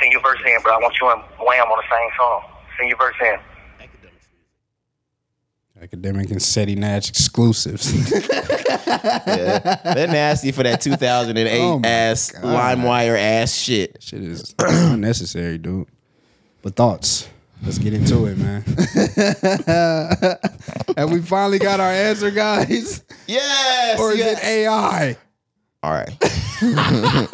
[0.00, 0.76] Sing your verse in, bro.
[0.76, 2.40] I want you and Wham on the same song.
[2.78, 3.36] Sing your verse in.
[5.82, 7.92] Academic and SETI Natch exclusives.
[8.86, 12.78] They're nasty for that 2008 Oh ass God.
[12.78, 13.96] LimeWire ass shit.
[14.00, 15.88] Shit is unnecessary, dude.
[16.62, 17.28] But thoughts.
[17.62, 18.62] Let's get into it, man.
[20.96, 23.02] Have we finally got our answer, guys?
[23.26, 23.98] Yes.
[24.00, 24.38] Or is yes.
[24.42, 25.16] it AI?
[25.82, 26.16] All right.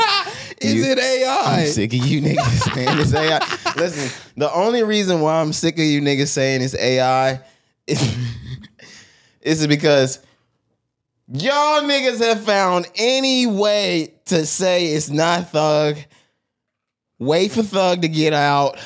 [0.60, 1.60] Is You- it AI?
[1.60, 3.38] I'm sick of you niggas saying it's AI.
[3.76, 7.40] Listen, the only reason why I'm sick of you niggas saying it's AI
[9.42, 10.20] is, is because
[11.32, 15.96] y'all niggas have found any way to say it's not Thug.
[17.18, 18.78] Wait for Thug to get out.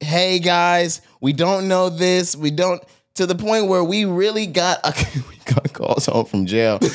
[0.00, 2.36] Hey guys, we don't know this.
[2.36, 2.82] We don't
[3.16, 4.94] to the point where we really got a,
[5.28, 6.90] we got calls home from jail, and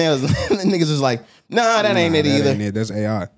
[0.00, 2.74] then was, the niggas was like, "Nah, that ain't it that either." ain't it.
[2.74, 3.28] That's AI.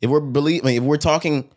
[0.00, 1.48] if we're believe, if we're talking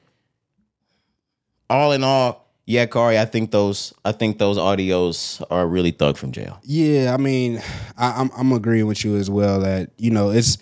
[1.69, 6.17] all in all, yeah, Cari, I think those, I think those audios are really thug
[6.17, 6.60] from jail.
[6.63, 7.62] Yeah, I mean,
[7.97, 10.58] I, I'm I'm agreeing with you as well that you know it's.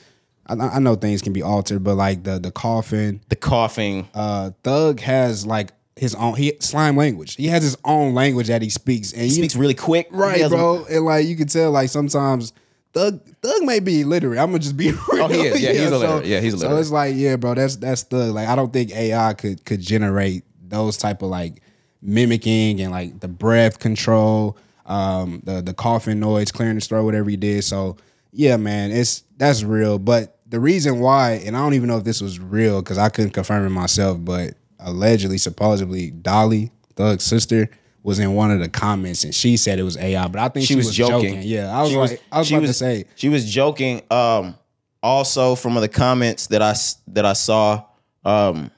[0.46, 4.52] I, I know things can be altered, but like the the coughing, The coughing, uh,
[4.64, 7.36] Thug has like his own he slime language.
[7.36, 10.42] He has his own language that he speaks, and he you, speaks really quick, right,
[10.42, 10.84] a- bro.
[10.90, 12.52] And like you can tell, like sometimes
[12.94, 14.38] Thug Thug may be illiterate.
[14.40, 15.00] I'm gonna just be real.
[15.24, 15.62] Oh, he is.
[15.62, 16.26] Yeah, he's so- illiterate.
[16.26, 16.70] Yeah, he's a liter.
[16.72, 18.34] So it's like, yeah, bro, that's that's Thug.
[18.36, 21.62] Like I don't think AI could could generate those type of like
[22.04, 27.30] mimicking and like the breath control, um, the the coughing noise, clearing the throat, whatever
[27.30, 27.64] he did.
[27.64, 27.98] So
[28.32, 30.00] yeah, man, it's that's real.
[30.00, 33.10] But the reason why, and I don't even know if this was real because I
[33.10, 37.70] couldn't confirm it myself, but allegedly, supposedly, Dolly, Thug's sister,
[38.04, 40.28] was in one of the comments and she said it was AI.
[40.28, 41.42] But I think she, she, was, joking.
[41.42, 44.02] Yeah, I was She like, I was she about to say, she was joking.
[44.12, 44.56] Um,
[45.02, 46.76] also from the comments that I
[47.08, 47.86] that I saw,
[48.26, 48.72] um,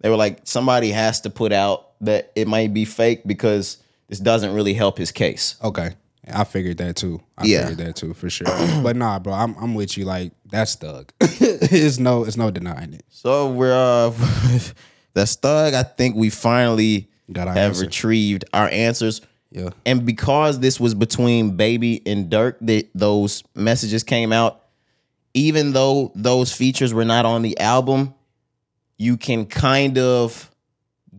[0.00, 4.18] they were like, somebody has to put out that it might be fake because this
[4.20, 5.56] doesn't really help his case.
[5.62, 5.90] okay.
[6.30, 7.22] I figured that too.
[7.38, 7.68] I Yeah.
[7.68, 8.46] figured that too for sure.
[8.82, 10.04] but nah, bro, I'm I'm with you.
[10.04, 11.10] Like that's Thug.
[11.20, 13.02] it's no, it's no denying it.
[13.08, 14.10] So we're uh
[15.14, 15.72] that's thug.
[15.72, 17.84] I think we finally Got have answer.
[17.86, 19.22] retrieved our answers.
[19.50, 19.70] Yeah.
[19.86, 24.66] And because this was between Baby and Durk, that those messages came out.
[25.32, 28.12] Even though those features were not on the album,
[28.98, 30.47] you can kind of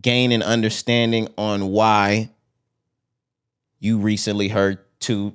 [0.02, 2.30] gain an understanding on why
[3.78, 5.32] you recently heard two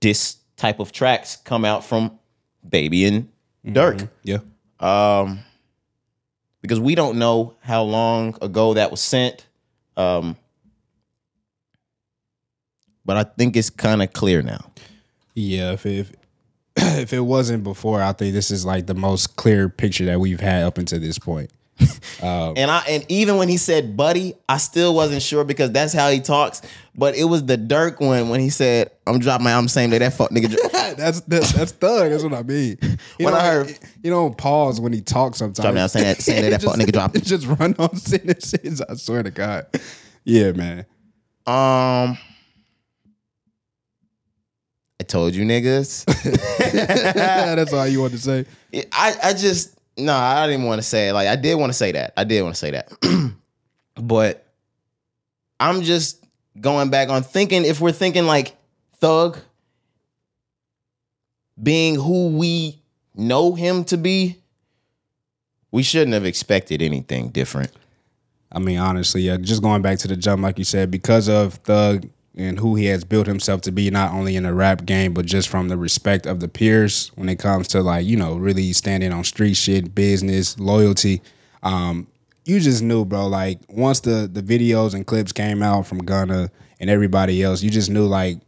[0.00, 2.18] this type of tracks come out from
[2.68, 3.28] Baby and
[3.64, 4.38] Durk Yeah.
[4.80, 5.40] um,
[6.60, 9.46] because we don't know how long ago that was sent.
[9.96, 10.36] Um,
[13.04, 14.70] but I think it's kind of clear now.
[15.34, 15.72] Yeah.
[15.72, 16.12] If if
[16.76, 20.40] if it wasn't before, I think this is like the most clear picture that we've
[20.40, 21.50] had up until this point.
[22.22, 26.08] And I and even when he said buddy, I still wasn't sure because that's how
[26.10, 26.62] he talks.
[26.94, 29.98] But it was the Durk one when he said, "I'm dropping my album same day."
[29.98, 30.54] That fuck nigga.
[30.96, 32.10] that's that's that's thug.
[32.10, 32.78] That's what I mean.
[33.18, 35.58] You When know, I heard- you don't pause when he talks sometimes.
[35.64, 37.16] Drop out saying that- saying that, that fuck just- nigga drop.
[37.16, 38.80] it Just run on sentences.
[38.80, 39.66] I swear to God.
[40.24, 40.80] Yeah, man.
[41.46, 42.16] Um,
[45.00, 46.04] I told you niggas.
[47.54, 48.44] that's all you want to say.
[48.92, 51.12] I, I just no, I didn't want to say it.
[51.12, 52.12] Like I did want to say that.
[52.16, 52.92] I did want to say that.
[53.94, 54.46] but
[55.60, 56.24] I'm just
[56.60, 58.56] going back on thinking if we're thinking like
[58.96, 59.38] Thug
[61.62, 62.80] being who we
[63.14, 64.38] know him to be,
[65.70, 67.72] we shouldn't have expected anything different.
[68.50, 71.54] I mean, honestly, yeah, just going back to the jump, like you said, because of
[71.54, 75.12] Thug and who he has built himself to be, not only in the rap game,
[75.12, 78.36] but just from the respect of the peers when it comes to like, you know,
[78.36, 81.20] really standing on street shit, business, loyalty.
[81.62, 82.06] Um,
[82.44, 86.50] you just knew, bro, like once the the videos and clips came out from Gunna
[86.80, 88.38] and everybody else, you just knew like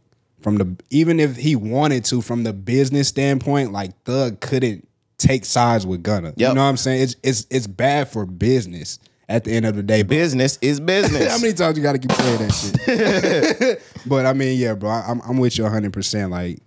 [0.41, 5.45] from the even if he wanted to, from the business standpoint, like Thug couldn't take
[5.45, 6.33] sides with Gunna.
[6.49, 7.03] You know what I'm saying?
[7.03, 10.01] It's it's it's bad for business at the end of the day.
[10.03, 11.27] But Business is business.
[11.31, 13.81] how many times you got to keep saying that shit?
[14.05, 15.91] but I mean, yeah, bro, I'm I'm with you 100.
[15.93, 16.59] percent Like,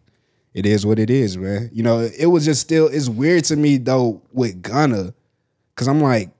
[0.55, 1.71] it is what it is, man.
[1.73, 2.87] You know, it was just still.
[2.89, 5.15] It's weird to me though with Gunna,
[5.75, 6.31] because I'm like,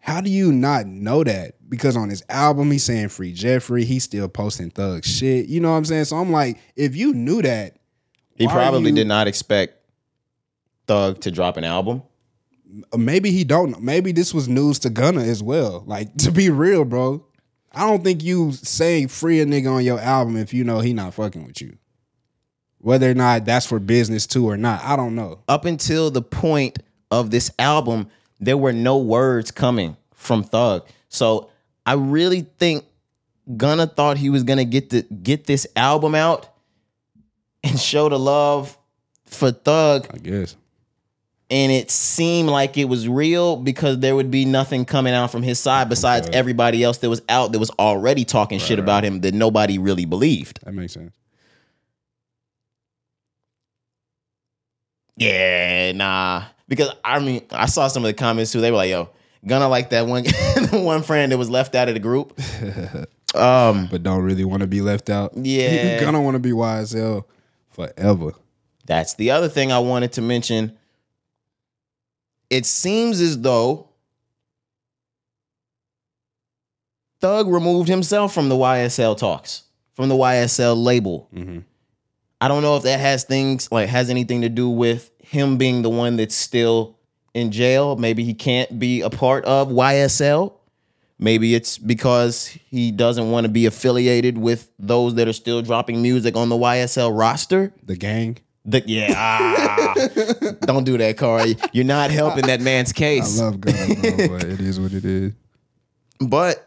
[0.00, 1.54] how do you not know that?
[1.68, 3.84] Because on his album, he's saying free Jeffrey.
[3.84, 5.46] He's still posting thug shit.
[5.46, 6.04] You know what I'm saying?
[6.04, 7.76] So I'm like, if you knew that,
[8.36, 9.74] he probably you- did not expect
[10.86, 12.02] Thug to drop an album.
[12.96, 13.70] Maybe he don't.
[13.70, 13.78] know.
[13.80, 15.84] Maybe this was news to Gunna as well.
[15.86, 17.24] Like to be real, bro.
[17.72, 20.94] I don't think you say free a nigga on your album if you know he
[20.94, 21.76] not fucking with you.
[22.78, 25.40] Whether or not that's for business too or not, I don't know.
[25.48, 26.78] up until the point
[27.10, 28.08] of this album,
[28.40, 30.86] there were no words coming from Thug.
[31.08, 31.50] So
[31.84, 32.84] I really think
[33.56, 36.48] Gunna thought he was gonna get the get this album out
[37.62, 38.76] and show the love
[39.26, 40.56] for Thug, I guess.
[41.50, 45.42] And it seemed like it was real because there would be nothing coming out from
[45.42, 46.36] his side besides Okay.
[46.36, 50.04] everybody else that was out that was already talking shit about him that nobody really
[50.06, 50.58] believed.
[50.64, 51.14] That makes sense.
[55.16, 56.44] Yeah, nah.
[56.68, 58.60] Because I mean, I saw some of the comments too.
[58.60, 59.08] They were like, "Yo,
[59.46, 60.24] gonna like that one
[60.72, 62.38] one friend that was left out of the group."
[63.34, 65.32] Um, But don't really want to be left out.
[65.36, 65.94] Yeah.
[65.98, 67.24] you gonna want to be YSL
[67.68, 68.30] forever.
[68.86, 70.72] That's the other thing I wanted to mention.
[72.50, 73.88] It seems as though
[77.20, 79.62] Thug removed himself from the YSL talks,
[79.94, 81.28] from the YSL label.
[81.34, 81.64] Mhm.
[82.40, 85.82] I don't know if that has things like has anything to do with him being
[85.82, 86.96] the one that's still
[87.34, 87.96] in jail.
[87.96, 90.52] Maybe he can't be a part of YSL.
[91.18, 96.02] Maybe it's because he doesn't want to be affiliated with those that are still dropping
[96.02, 97.72] music on the YSL roster.
[97.82, 98.36] The gang.
[98.68, 99.94] The, yeah, ah.
[100.62, 101.56] don't do that, Corey.
[101.72, 103.40] You're not helping that man's case.
[103.40, 105.32] I love God, bro, but it is what it is.
[106.18, 106.66] But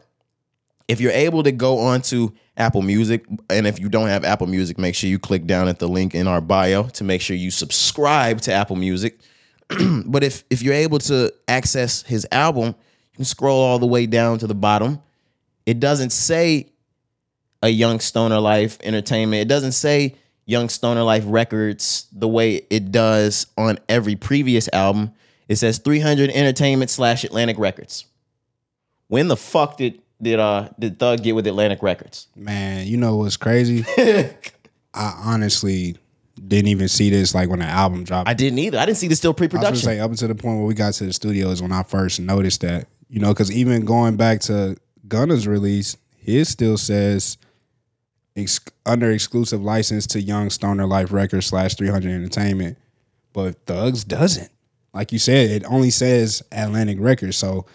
[0.88, 4.78] if you're able to go onto Apple Music, and if you don't have Apple Music,
[4.78, 7.52] make sure you click down at the link in our bio to make sure you
[7.52, 9.20] subscribe to Apple Music.
[10.06, 14.06] but if if you're able to access his album, you can scroll all the way
[14.06, 15.02] down to the bottom.
[15.66, 16.70] It doesn't say
[17.62, 19.41] a Young Stoner Life Entertainment.
[19.41, 20.16] It doesn't say
[20.50, 25.14] Young Stoner Life Records the way it does on every previous album.
[25.47, 28.06] It says 300 Entertainment slash Atlantic Records.
[29.10, 32.28] When the fuck did did uh did Thug get with Atlantic Records?
[32.36, 33.86] Man, you know what's crazy?
[34.93, 35.97] I honestly
[36.47, 38.28] didn't even see this like when the album dropped.
[38.28, 38.80] I didn't either.
[38.80, 39.76] I didn't see the still I was pre-production.
[39.76, 42.20] say up until the point where we got to the studio is when I first
[42.20, 42.88] noticed that.
[43.08, 44.78] You know, because even going back to
[45.08, 47.38] Gunna's release, his still says
[48.36, 52.77] ex- under exclusive license to Young Stoner Life Records slash 300 Entertainment,
[53.34, 54.49] but Thugs doesn't.
[54.93, 57.38] Like you said, it only says Atlantic Records.
[57.38, 57.65] So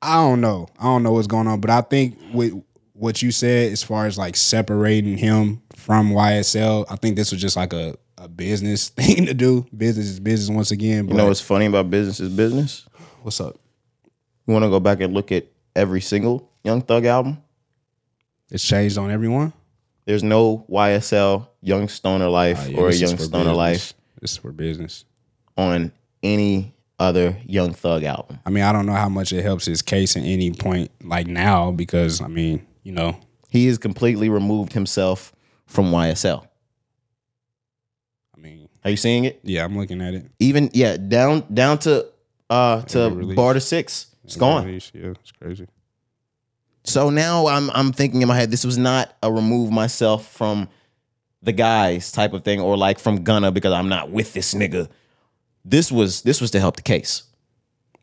[0.00, 0.68] I don't know.
[0.78, 2.62] I don't know what's going on, but I think with
[2.94, 7.40] what you said as far as like separating him from YSL, I think this was
[7.40, 9.66] just like a, a business thing to do.
[9.76, 11.06] Business is business once again.
[11.06, 12.86] But you know what's funny about business is business?
[13.22, 13.56] what's up?
[14.46, 15.46] You want to go back and look at
[15.76, 17.38] every single Young Thug album?
[18.50, 19.52] It's changed on everyone.
[20.04, 23.56] There's no YSL Young Stoner Life Oh, yeah, or a Young Stoner business.
[23.56, 25.04] Life This is for business.
[25.56, 25.92] on
[26.22, 28.38] any other Young Thug album.
[28.46, 31.26] I mean, I don't know how much it helps his case at any point like
[31.26, 33.16] now because I mean, you know,
[33.48, 35.32] He has completely removed himself
[35.66, 36.46] from YSL.
[38.36, 39.40] I mean, Are you seeing it?
[39.42, 40.26] yeah, I'm looking at it.
[40.38, 42.06] Even yeah, down down to
[42.50, 43.36] uh to release.
[43.36, 44.06] Barter Six.
[44.24, 44.68] It's gone.
[44.68, 44.76] Yeah,
[45.20, 45.66] it's crazy.
[46.84, 50.68] So now I'm I'm thinking in my head, this was not a remove myself from
[51.42, 54.88] the guys type of thing, or like from Gunna because I'm not with this nigga.
[55.64, 57.22] This was this was to help the case.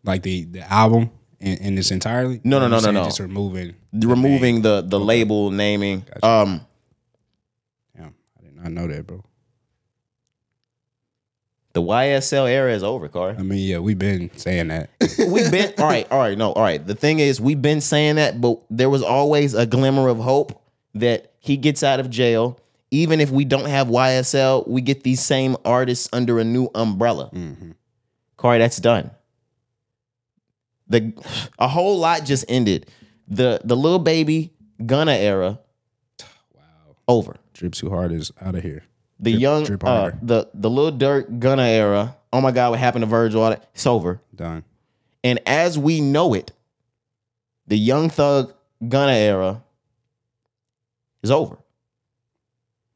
[0.04, 2.40] Like the the album in, in its entirely.
[2.44, 3.04] No, no, no, no, no.
[3.04, 3.76] Just removing.
[3.94, 6.06] Removing the the label naming.
[6.24, 6.62] Um
[7.96, 9.24] Damn, I did not know that, bro.
[11.80, 13.36] The YSL era is over, Car.
[13.38, 14.90] I mean, yeah, we've been saying that.
[15.18, 16.86] We've been all right, all right, no, all right.
[16.86, 20.62] The thing is, we've been saying that, but there was always a glimmer of hope
[20.96, 22.60] that he gets out of jail.
[22.92, 27.30] Even if we don't have YSL, we get these same artists under a new umbrella.
[27.34, 27.72] Mm-hmm.
[28.36, 29.12] Corey, that's done.
[30.88, 31.14] The
[31.60, 32.90] a whole lot just ended.
[33.28, 34.52] The the little baby
[34.86, 35.60] Gunna era,
[36.54, 37.38] wow, over.
[37.54, 38.84] drip too hard is out of here.
[39.20, 42.16] The young uh, the the little Dirt Gunna era.
[42.32, 43.42] Oh my God, what happened to Virgil?
[43.44, 44.22] All that, it's over.
[44.36, 44.64] Done.
[45.24, 46.52] And as we know it,
[47.68, 48.54] the Young Thug
[48.88, 49.62] Gunna era
[51.22, 51.58] is over.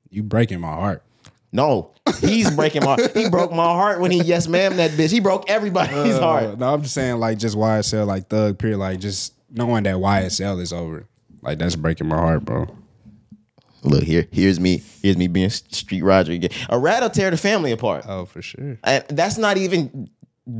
[0.10, 1.04] You breaking my heart.
[1.52, 2.98] No, he's breaking my.
[3.14, 5.12] He broke my heart when he yes ma'am that bitch.
[5.12, 6.58] He broke everybody's Uh, heart.
[6.58, 10.60] No, I'm just saying like just YSL, like Thug period, like just knowing that YSL
[10.62, 11.06] is over.
[11.42, 12.68] Like that's breaking my heart, bro.
[13.84, 16.52] Look here, here's me, here's me being Street Roger again.
[16.70, 18.78] A rat'll tear the family apart, Oh, for sure.
[18.84, 20.10] and that's not even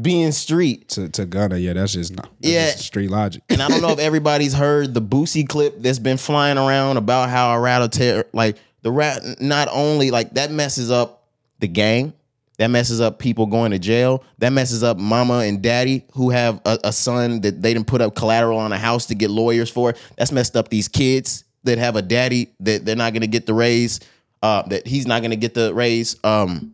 [0.02, 0.90] being street.
[0.90, 2.72] To to Gunna, yeah, that's just not that's Yeah.
[2.72, 3.44] just street logic.
[3.50, 7.30] And I don't know if everybody's heard the Boosie clip that's been flying around about
[7.30, 11.28] how a rattle tear, like the rat, not only like that messes up
[11.60, 12.14] the gang,
[12.60, 16.62] that messes up people going to jail, that messes up mama and daddy who have
[16.66, 19.70] a, a son that they didn't put up collateral on a house to get lawyers
[19.70, 19.96] for.
[20.18, 23.54] That's messed up these kids that have a daddy that they're not gonna get the
[23.54, 24.00] raise,
[24.42, 26.16] uh, that he's not gonna get the raise.
[26.24, 26.74] Um,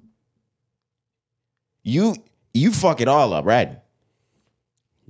[1.84, 2.16] you
[2.54, 3.80] you fuck it all up, right?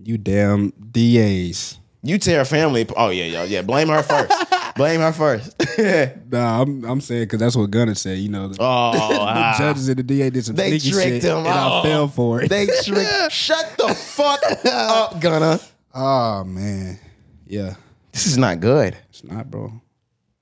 [0.01, 1.77] You damn DAs.
[2.01, 2.87] You tear a family.
[2.95, 3.61] Oh yeah, yeah, yeah.
[3.61, 4.31] Blame her first.
[4.75, 5.55] Blame her first.
[6.31, 8.17] Nah, I'm I'm saying because that's what Gunna said.
[8.19, 9.55] You know, the, oh, the ah.
[9.57, 11.37] judges and the DA did some They tricked shit, him.
[11.39, 11.83] and I Oh.
[11.83, 12.49] fell for it.
[12.49, 13.31] they tricked.
[13.31, 15.59] Shut the fuck up, Gunna.
[15.95, 16.99] oh man,
[17.47, 17.75] yeah,
[18.11, 18.95] This is not good.
[19.09, 19.71] it's not, bro.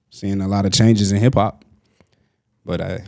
[0.10, 1.64] Seeing a lot of changes in hip hop,
[2.66, 3.04] but I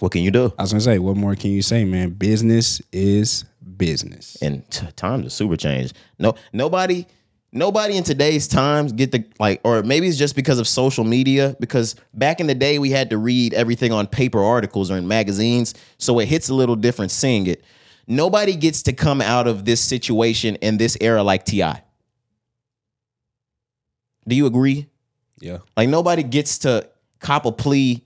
[0.00, 0.52] What can you do?
[0.58, 2.10] I was gonna say, what more can you say, man?
[2.10, 3.44] Business is
[3.76, 4.36] business.
[4.42, 5.96] and t- times are super changed.
[6.18, 7.06] No, nobody,
[7.52, 11.56] nobody in today's times get the like, or maybe it's just because of social media.
[11.58, 15.08] Because back in the day, we had to read everything on paper articles or in
[15.08, 17.64] magazines, so it hits a little different seeing it.
[18.06, 21.72] Nobody gets to come out of this situation in this era like Ti.
[24.26, 24.86] Do you agree?
[25.40, 28.04] Yeah, Like nobody gets to cop a plea,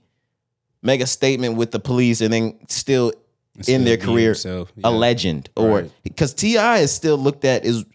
[0.81, 3.13] make a statement with the police, and then still
[3.61, 5.91] still in their career himself, a legend or Right.
[6.03, 6.79] because T.I.
[6.79, 7.85] is still looked at as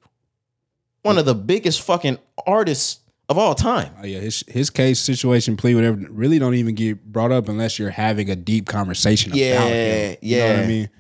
[1.03, 3.93] one of the biggest fucking artists of all time.
[4.01, 7.79] Oh, yeah, his his case, situation, plea, whatever, really don't even get brought up unless
[7.79, 10.17] you're having a deep conversation Yeah, about him.
[10.21, 10.63] You know what yeah.
[10.63, 10.91] I mean?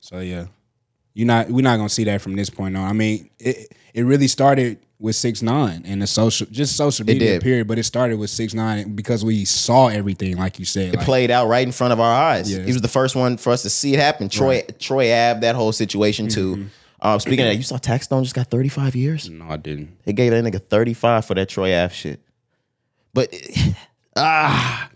[0.00, 0.46] So yeah,
[1.14, 2.88] you're not we're not gonna see that from this point on.
[2.88, 7.40] I mean, it it really started with six nine and the social just social media
[7.40, 10.94] period, but it started with six nine because we saw everything, like you said.
[10.94, 12.52] It like, played out right in front of our eyes.
[12.52, 12.64] Yeah.
[12.64, 14.28] He was the first one for us to see it happen.
[14.28, 16.56] Troy Troy Ave, that whole situation too.
[16.56, 16.68] Mm-hmm.
[17.00, 19.30] Uh, speaking of that, you saw Taxstone just got 35 years?
[19.30, 20.04] no, I didn't.
[20.04, 22.20] They gave that nigga 35 for that Troy Ave shit.
[23.14, 23.32] But
[24.16, 24.90] ah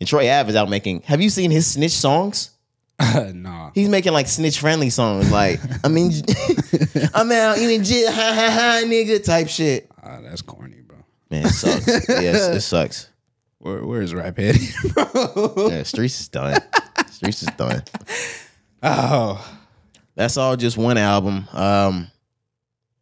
[0.00, 2.50] and Troy Ave is out making have you seen his snitch songs?
[3.34, 3.70] nah.
[3.74, 6.12] He's making like snitch friendly songs, like I mean,
[7.14, 9.90] I'm out in jail, ha ha ha, nigga, type shit.
[10.02, 10.96] Ah, that's corny, bro.
[11.30, 11.86] Man, it sucks.
[12.08, 13.10] yes, it sucks.
[13.58, 14.56] Where where is Rap Head?
[15.56, 16.60] Yeah, streets is done.
[17.10, 17.82] Streets is done.
[18.82, 19.58] oh,
[20.14, 21.46] That's all just one album.
[21.52, 22.10] Um,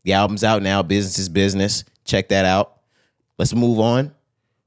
[0.02, 0.82] the album's out now.
[0.82, 1.84] Business is business.
[2.04, 2.80] Check that out.
[3.38, 4.12] Let's move on.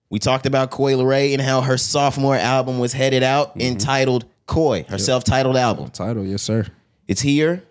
[0.09, 4.83] We talked about Coi Leray and how her sophomore album was headed out, entitled Coi,
[4.89, 5.89] her self-titled album.
[5.91, 6.65] title, yes sir.
[7.07, 7.63] It's here.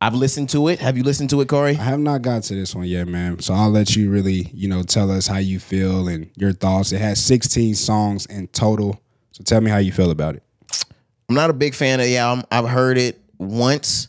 [0.00, 0.80] I've listened to it.
[0.80, 1.76] Have you listened to it, Corey?
[1.76, 3.38] I have not got to this one yet, man.
[3.38, 6.90] So I'll let you really, you know, tell us how you feel and your thoughts.
[6.90, 9.00] It has 16 songs in total.
[9.30, 10.42] So tell me how you feel about it.
[11.28, 12.44] I'm not a big fan of the album.
[12.50, 14.08] I've heard it once.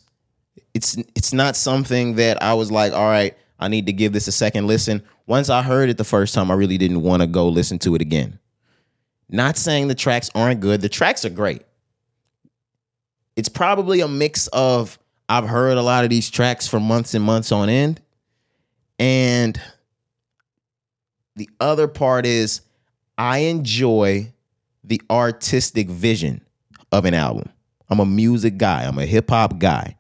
[0.74, 4.28] It's it's not something that I was like, all right, I need to give this
[4.28, 5.04] a second listen.
[5.28, 7.94] Once I heard it the first time, I really didn't want to go listen to
[7.94, 8.40] it again.
[9.30, 10.82] Not saying the tracks aren't good.
[10.82, 11.64] The tracks are great.
[13.36, 17.24] It's probably a mix of I've heard a lot of these tracks for months and
[17.24, 18.02] months on end.
[19.00, 19.60] And
[21.36, 22.62] the other part is
[23.18, 24.34] I enjoy
[24.84, 26.42] the artistic vision
[26.92, 27.50] of an album.
[27.90, 29.96] I'm a music guy, I'm a hip hop guy.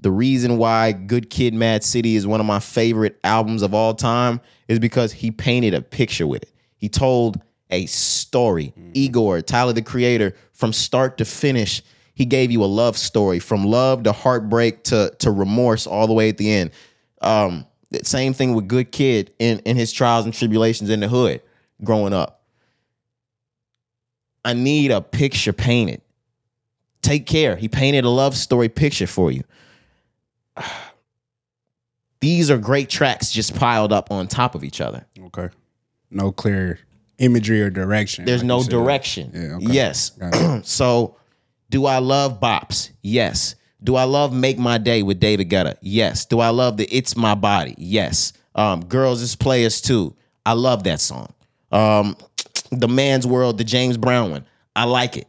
[0.00, 3.94] The reason why Good Kid Mad City is one of my favorite albums of all
[3.94, 6.52] time is because he painted a picture with it.
[6.76, 7.40] He told
[7.70, 8.74] a story.
[8.94, 11.82] Igor, Tyler the Creator, from start to finish,
[12.14, 16.12] he gave you a love story from love to heartbreak to, to remorse all the
[16.12, 16.70] way at the end.
[17.22, 17.66] Um,
[18.02, 21.42] same thing with Good Kid in, in his trials and tribulations in the hood
[21.82, 22.42] growing up.
[24.44, 26.02] I need a picture painted.
[27.02, 27.56] Take care.
[27.56, 29.44] He painted a love story picture for you.
[32.20, 35.06] These are great tracks just piled up on top of each other.
[35.18, 35.48] Okay.
[36.10, 36.78] No clear
[37.20, 38.24] imagery or direction.
[38.24, 39.30] There's like no direction.
[39.32, 39.66] Yeah, okay.
[39.72, 40.12] Yes.
[40.64, 41.16] So,
[41.70, 42.90] do I love bops?
[43.02, 43.54] Yes.
[43.82, 45.76] Do I love Make My Day with David Guetta?
[45.80, 46.24] Yes.
[46.26, 47.74] Do I love the It's My Body?
[47.78, 48.32] Yes.
[48.54, 50.14] Um, Girls is Players too.
[50.44, 51.32] I love that song.
[51.70, 52.16] Um,
[52.72, 54.44] the Man's World, the James Brown one.
[54.74, 55.28] I like it.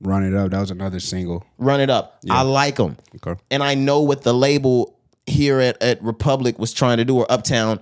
[0.00, 0.50] Run it up.
[0.50, 1.44] That was another single.
[1.58, 2.20] Run it up.
[2.30, 2.96] I like them.
[3.16, 3.38] Okay.
[3.50, 7.30] and I know what the label here at, at Republic was trying to do or
[7.30, 7.80] Uptown.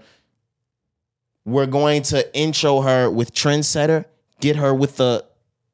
[1.48, 4.04] We're going to intro her with Trendsetter,
[4.38, 5.24] get her with the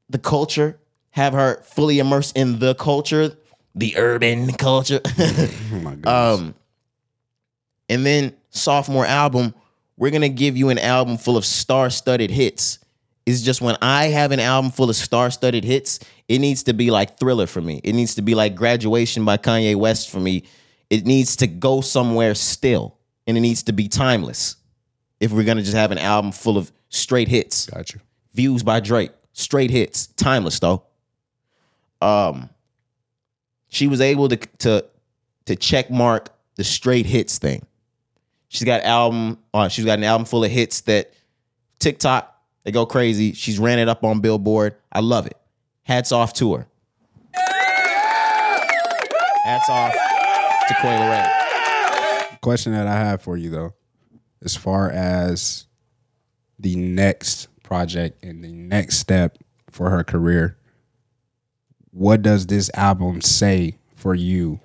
[0.08, 0.78] the culture,
[1.10, 3.36] have her fully immersed in the culture,
[3.74, 5.00] the urban culture.
[5.72, 6.54] Oh my um,
[7.88, 9.52] and then sophomore album,
[9.96, 12.78] we're gonna give you an album full of star-studded hits.
[13.26, 15.98] It's just when I have an album full of star-studded hits,
[16.28, 17.80] it needs to be like Thriller for me.
[17.82, 20.44] It needs to be like Graduation by Kanye West for me.
[20.88, 22.96] It needs to go somewhere still,
[23.26, 24.54] and it needs to be timeless.
[25.20, 28.00] If we're gonna just have an album full of straight hits, Got you.
[28.34, 30.84] Views by Drake, straight hits, timeless though.
[32.00, 32.50] Um,
[33.68, 34.84] she was able to to
[35.46, 37.64] to check mark the straight hits thing.
[38.48, 41.12] She's got album, uh, she's got an album full of hits that
[41.78, 42.30] TikTok
[42.64, 43.32] they go crazy.
[43.32, 44.76] She's ran it up on Billboard.
[44.90, 45.36] I love it.
[45.82, 46.66] Hats off to her.
[49.44, 52.40] Hats off to Coi Leray.
[52.40, 53.74] Question that I have for you though
[54.44, 55.66] as far as
[56.58, 59.38] the next project and the next step
[59.70, 60.56] for her career,
[61.90, 64.60] what does this album say for you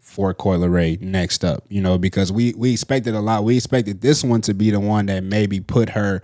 [0.00, 1.64] for Coi Leray next up?
[1.68, 3.44] You know, because we we expected a lot.
[3.44, 6.22] We expected this one to be the one that maybe put her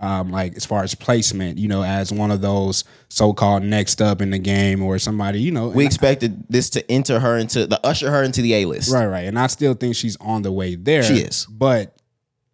[0.00, 4.22] um, like as far as placement, you know, as one of those so-called next up
[4.22, 5.68] in the game or somebody, you know.
[5.68, 8.64] We and I- expected this to enter her into the usher her into the A
[8.66, 8.92] list.
[8.92, 9.24] Right, right.
[9.24, 11.02] And I still think she's on the way there.
[11.02, 11.46] She is.
[11.46, 11.97] But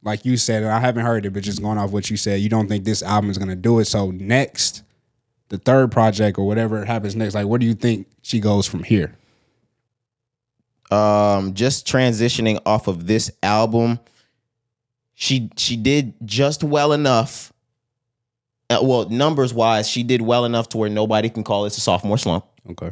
[0.04, 2.40] like you said, and I haven't heard it, but just going off what you said,
[2.40, 3.86] you don't think this album is gonna do it.
[3.86, 4.82] So next,
[5.48, 8.84] the third project or whatever happens next, like where do you think she goes from
[8.84, 9.16] here?
[10.90, 13.98] um just transitioning off of this album
[15.14, 17.54] she she did just well enough
[18.68, 21.80] uh, well numbers wise she did well enough to where nobody can call this a
[21.80, 22.90] sophomore slump Okay.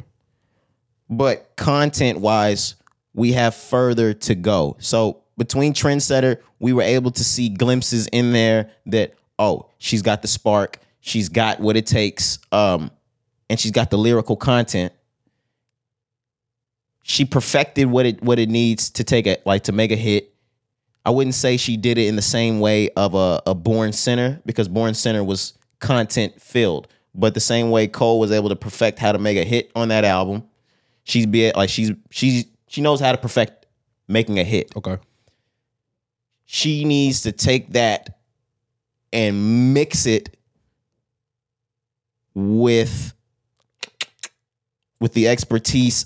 [1.11, 2.77] but content wise
[3.13, 8.33] we have further to go so between trendsetter we were able to see glimpses in
[8.33, 12.91] there that oh she's got the spark she's got what it takes um
[13.49, 14.93] and she's got the lyrical content
[17.03, 20.33] she perfected what it what it needs to take a like to make a hit.
[21.05, 24.41] I wouldn't say she did it in the same way of a, a Born Sinner
[24.47, 29.01] because Born Sinner was content filled, but the same way Cole was able to perfect
[29.01, 30.45] how to make a hit on that album,
[31.03, 33.67] she's be like she's she's she knows how to perfect
[34.07, 34.73] making a hit.
[34.77, 34.99] Okay.
[36.55, 38.19] She needs to take that
[39.11, 40.37] and mix it
[42.35, 43.15] with
[45.01, 46.05] with the expertise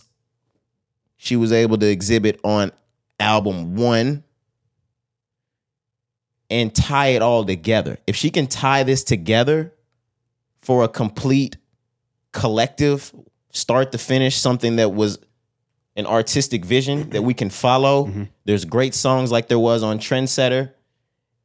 [1.17, 2.71] she was able to exhibit on
[3.19, 4.23] album one
[6.49, 7.99] and tie it all together.
[8.07, 9.75] If she can tie this together
[10.63, 11.57] for a complete
[12.31, 13.13] collective,
[13.51, 15.19] start to finish, something that was
[15.97, 18.07] an artistic vision that we can follow.
[18.07, 18.25] Mm-hmm.
[18.45, 20.73] There's great songs like there was on Trendsetter,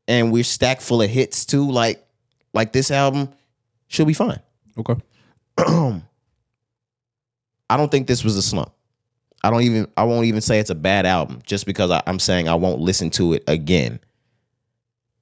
[0.07, 1.69] and we're stacked full of hits too.
[1.69, 2.05] Like,
[2.53, 3.29] like this album,
[3.87, 4.39] she'll be fine.
[4.77, 4.95] Okay.
[5.57, 6.01] I
[7.77, 8.71] don't think this was a slump.
[9.43, 12.19] I don't even I won't even say it's a bad album just because I, I'm
[12.19, 13.99] saying I won't listen to it again.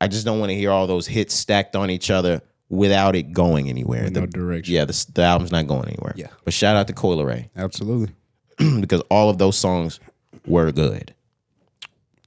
[0.01, 3.33] I just don't want to hear all those hits stacked on each other without it
[3.33, 4.05] going anywhere.
[4.05, 4.73] In no direction.
[4.73, 6.13] yeah, the, the album's not going anywhere.
[6.15, 6.27] Yeah.
[6.43, 8.13] But shout out to Coi Leray Absolutely.
[8.79, 9.99] because all of those songs
[10.45, 11.13] were good.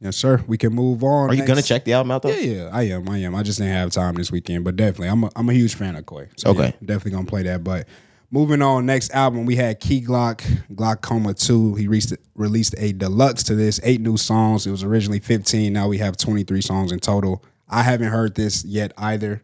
[0.01, 0.43] Yes, sir.
[0.49, 1.30] We can move on.
[1.30, 2.30] Are you gonna check the album out though?
[2.30, 3.09] Yeah, yeah, I am.
[3.09, 3.37] I am.
[3.37, 5.95] I just didn't have time this weekend, but definitely, I'm a, I'm a huge fan
[5.95, 6.26] of Coi.
[6.37, 6.64] So Okay.
[6.64, 7.62] yeah, definitely gonna play that.
[7.62, 7.87] But
[8.33, 10.39] moving on, next album we had Key Glock,
[10.74, 11.76] Glockoma Two.
[11.76, 14.66] He reached, released a deluxe to this, eight new songs.
[14.66, 15.72] It was originally 15.
[15.72, 17.45] Now we have 23 songs in total.
[17.68, 19.41] I haven't heard this yet either.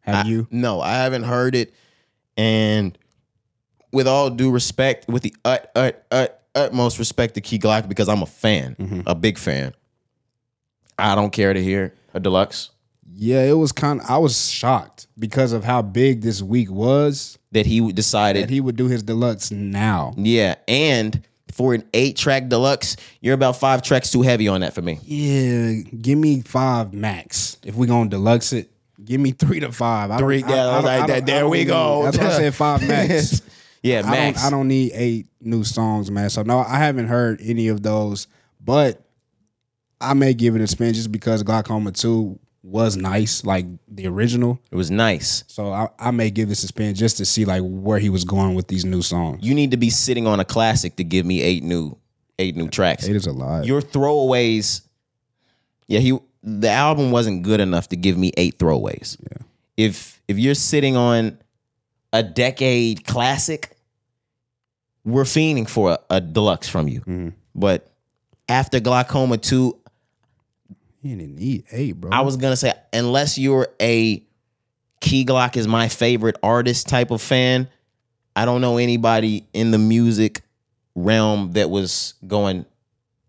[0.00, 0.48] Have you?
[0.50, 1.74] No, I haven't heard it.
[2.38, 2.96] And
[3.92, 8.08] with all due respect, with the ut, ut, ut, utmost respect to Key Glock, because
[8.08, 9.00] I'm a fan, Mm-hmm.
[9.06, 9.72] a big fan.
[10.98, 12.70] I don't care to hear a deluxe
[13.14, 14.00] Yeah, it was kind.
[14.00, 18.44] of I was shocked because of how big this week was that he decided.
[18.44, 20.12] that he would do his deluxe now.
[20.16, 21.22] yeah, and
[21.52, 24.98] for an eight track deluxe, you're about five tracks too heavy on that for me.
[25.02, 27.56] Yeah, give me five max.
[27.64, 28.70] If we gonna deluxe it,
[29.04, 30.10] give me three to five.
[30.12, 32.04] I Three, I- yeah, I don't- like, I that- there I we go.
[32.04, 33.42] That's why I said five max.
[33.82, 36.28] Yeah, I don't, I don't need eight new songs, man.
[36.30, 38.26] So no, I haven't heard any of those,
[38.60, 39.02] but
[40.00, 44.60] I may give it a spin just because Glockoma Two was nice, like the original.
[44.70, 45.44] It was nice.
[45.46, 48.24] So I, I may give this a spin just to see like where he was
[48.24, 49.38] going with these new songs.
[49.42, 51.96] You need to be sitting on a classic to give me eight new,
[52.38, 53.08] eight new tracks.
[53.08, 53.64] Eight is a lot.
[53.64, 54.82] your throwaways
[55.88, 59.38] yeah he the album wasn't good enough to give me eight throwaways Yeah.
[59.76, 61.38] if if you're sitting on
[62.12, 63.76] a decade classic
[65.04, 67.32] we're fiending for a, a deluxe from you Mhm.
[67.54, 67.90] but
[68.48, 69.76] after Glockoma 2
[71.02, 72.10] He didn't need eight, bro.
[72.12, 74.22] i was gonna say unless you're a
[75.00, 77.68] key glock is my favorite artist type of fan
[78.36, 80.42] i don't know anybody in the music
[80.94, 82.66] realm that was going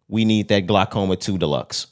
[0.10, 1.88] we need that Glockoma 2 deluxe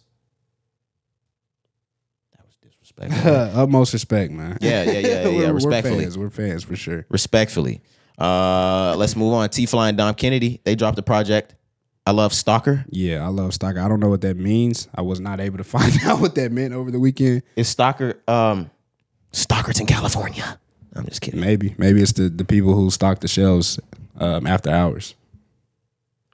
[2.64, 2.74] that
[3.08, 3.26] was
[3.56, 4.58] utmost respect, man.
[4.62, 6.04] Yeah, yeah, yeah, yeah, We're- we're respectfully.
[6.04, 6.18] fans.
[6.18, 7.06] We're fans for sure.
[7.10, 7.82] respectfully
[8.18, 11.56] uh let's move on TeeFLii and dom kennedy they dropped a project
[12.06, 13.80] i love stalker Yeah, I love Stalker.
[13.80, 14.90] I don't know what that means.
[14.94, 17.44] I was not able to find out what that meant over the weekend.
[17.56, 18.70] is stalker um
[19.32, 20.60] stalker's in california
[20.96, 23.80] i'm just kidding Maybe, maybe it's the the people who stock the shelves
[24.20, 25.16] um, after hours.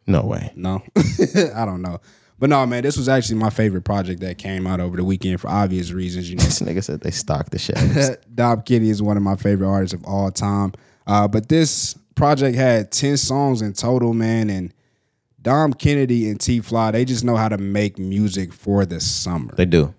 [0.08, 0.82] no way No,
[1.56, 2.00] I don't know.
[2.38, 5.40] But no, man, this was actually my favorite project that came out over the weekend
[5.40, 6.30] for obvious reasons.
[6.30, 9.36] You know, this nigga said they stocked the shelves Dom Kitty is one of my
[9.38, 10.74] favorite artists of all time.
[11.08, 14.50] Uh, but this project had 10 songs in total, man.
[14.50, 14.74] And
[15.42, 19.54] Dom Kennedy and TeeFLii, they just know how to make music for the summer.
[19.56, 19.94] they do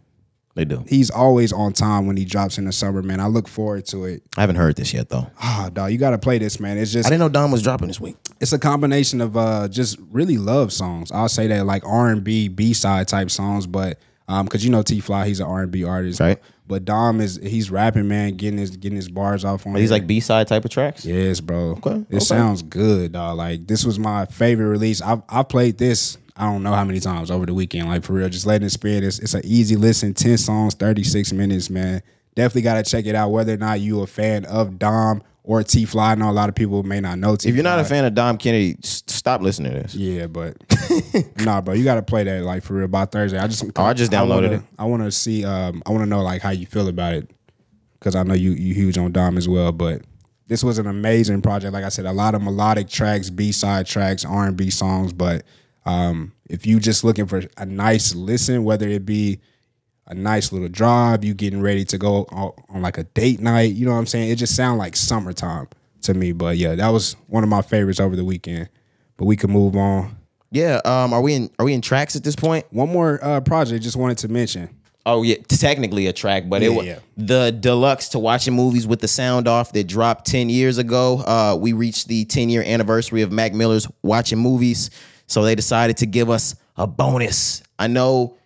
[0.56, 0.84] They do.
[0.88, 3.20] He's always on time when he drops in the summer, man.
[3.20, 4.22] I look forward to it.
[4.36, 5.30] I haven't heard this yet though.
[5.40, 6.76] Ah, dog, you got to play this, man.
[6.76, 8.16] It's just I didn't know Dom was dropping this week.
[8.40, 11.10] It's a combination of uh just really love songs.
[11.12, 14.70] I'll say that like R and B B side type songs, but um because you
[14.70, 16.38] know TeeFLii he's an R and B artist, Right.
[16.68, 19.76] But Dom is he's rapping, man, getting his getting his bars off on.
[19.76, 19.88] Here.
[19.88, 21.04] like B side type of tracks.
[21.04, 21.76] yes, bro.
[21.78, 22.18] Okay, it okay.
[22.18, 23.36] sounds good, dog.
[23.36, 25.00] Like this was my favorite release.
[25.00, 26.18] I've I played this.
[26.36, 27.88] I don't know how many times over the weekend.
[27.88, 29.04] Like for real, just letting it spin.
[29.04, 30.12] It's, it's an easy listen.
[30.12, 32.02] Ten songs, thirty six minutes, man.
[32.34, 33.30] Definitely got to check it out.
[33.30, 36.56] Whether or not you a fan of Dom or TeeFLii, I know a lot of
[36.56, 37.48] people may not know T.
[37.48, 39.94] If you're not a fan of Dom Kennedy, s- stop listening to this.
[39.94, 40.56] Yeah, but
[41.44, 43.38] nah, bro, you got to play that like for real by Thursday.
[43.38, 44.62] I just Oh, I just downloaded wanna, it.
[44.78, 45.44] I want to see.
[45.44, 47.30] Um, I want to know like how you feel about it
[48.00, 49.70] because I know you you huge on Dom as well.
[49.70, 50.02] But
[50.48, 51.72] this was an amazing project.
[51.72, 55.12] Like I said, a lot of melodic tracks, B side tracks, R and B songs.
[55.12, 55.44] But
[55.84, 59.38] um, if you just looking for a nice listen, whether it be
[60.06, 63.74] a nice little drive, you getting ready to go on, on like a date night,
[63.74, 64.30] you know what I'm saying?
[64.30, 65.68] It just sound like summertime
[66.02, 66.32] to me.
[66.32, 68.68] But yeah, that was one of my favorites over the weekend.
[69.16, 70.16] But we can move on.
[70.50, 70.80] Yeah.
[70.84, 71.12] Um.
[71.12, 71.50] Are we in?
[71.58, 72.66] Are we in tracks at this point?
[72.70, 74.70] One more uh, project just wanted to mention.
[75.04, 76.98] Oh yeah, technically a track, but it was yeah.
[77.16, 81.18] the deluxe to watching movies with the sound off that dropped ten years ago.
[81.18, 84.90] Uh, we reached the ten year anniversary of Mac Miller's watching movies,
[85.28, 87.62] so they decided to give us a bonus.
[87.78, 88.36] I know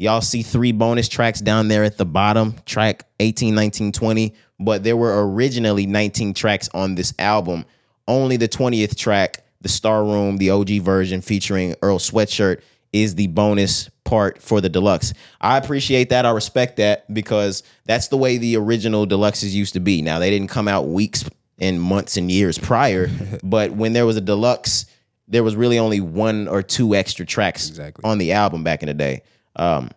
[0.00, 4.82] y'all see three bonus tracks down there at the bottom, track 18, 19, 20, but
[4.82, 7.66] there were originally 19 tracks on this album.
[8.08, 12.62] Only the 20th track, the Star Room, the OG version featuring Earl Sweatshirt,
[12.94, 15.12] is the bonus part for the deluxe.
[15.38, 16.24] I appreciate that.
[16.24, 20.00] I respect that because that's the way the original deluxes used to be.
[20.00, 21.28] Now, they didn't come out weeks
[21.58, 23.10] and months and years prior,
[23.44, 24.86] but when there was a deluxe,
[25.28, 28.02] there was really only one or two extra tracks Exactly.
[28.02, 29.22] on the album back in the day.
[29.56, 29.90] Um,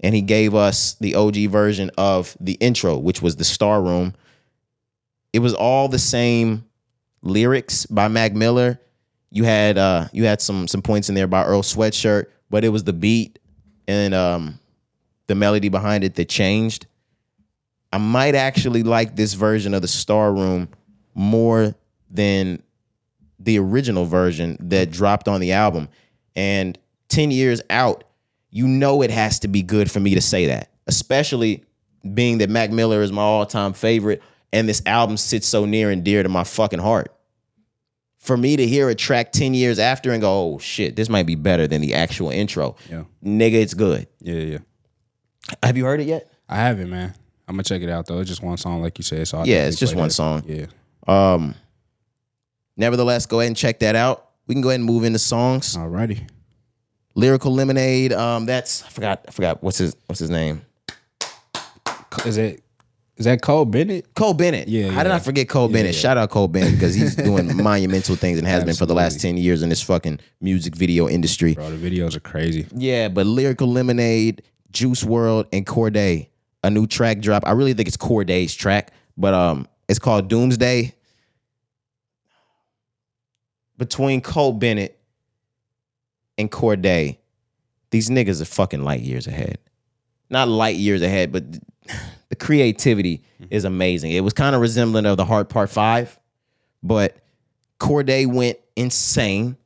[0.00, 4.14] and he gave us the OG version of the intro, which was the Star Room.
[5.32, 6.64] It was all the same
[7.22, 8.80] lyrics by Mac Miller.
[9.30, 12.68] You had uh you had some some points in there by Earl Sweatshirt, but it
[12.68, 13.38] was the beat
[13.88, 14.58] and um
[15.26, 16.86] the melody behind it that changed.
[17.92, 20.68] I might actually like this version of the Star Room
[21.14, 21.74] more
[22.10, 22.62] than
[23.38, 25.88] the original version that dropped on the album.
[26.34, 26.78] And
[27.08, 28.04] 10 years out,
[28.56, 31.62] you know it has to be good for me to say that, especially
[32.14, 35.90] being that Mac Miller is my all time favorite and this album sits so near
[35.90, 37.12] and dear to my fucking heart.
[38.16, 41.26] For me to hear a track 10 years after and go, oh shit, this might
[41.26, 42.76] be better than the actual intro.
[42.90, 43.04] Yeah.
[43.22, 44.06] Nigga, it's good.
[44.20, 44.58] Yeah, yeah.
[45.62, 46.32] Have you heard it yet?
[46.48, 47.12] I haven't, man.
[47.46, 48.20] I'm gonna check it out though.
[48.20, 49.28] It's just one song, like you said.
[49.28, 50.14] So I'll Yeah, it's just one that.
[50.14, 50.44] song.
[50.46, 50.66] Yeah.
[51.06, 51.54] Um,
[52.76, 54.30] nevertheless, go ahead and check that out.
[54.46, 55.76] We can go ahead and move into songs.
[55.76, 56.26] Alrighty.
[57.16, 58.12] Lyrical Lemonade.
[58.12, 59.24] Um, that's I forgot.
[59.26, 60.62] I forgot what's his what's his name.
[62.24, 62.62] Is it
[63.16, 64.14] is that Cole Bennett?
[64.14, 64.68] Cole Bennett.
[64.68, 65.10] Yeah, How did.
[65.10, 65.94] I forget Cole Yeah, Bennett?
[65.94, 66.00] yeah.
[66.00, 69.20] Shout out Cole Bennett because he's doing monumental things and has been for the last
[69.20, 71.54] ten years in this fucking music video industry.
[71.54, 72.66] Bro, the videos are crazy.
[72.74, 76.28] Yeah, but Lyrical Lemonade, Juice WRLD, and Cordae,
[76.62, 77.44] a new track drop.
[77.46, 80.92] I really think it's Cordae's track, but um, it's called Doomsday.
[83.78, 84.95] Between Cole Bennett
[86.38, 87.18] and Cordae,
[87.90, 89.58] these niggas are fucking light years ahead.
[90.28, 91.44] Not light years ahead, but
[92.28, 94.12] the creativity is amazing.
[94.12, 96.18] It was kind of resembling of the Hard Part Five,
[96.82, 97.16] but
[97.78, 99.56] Cordae went insane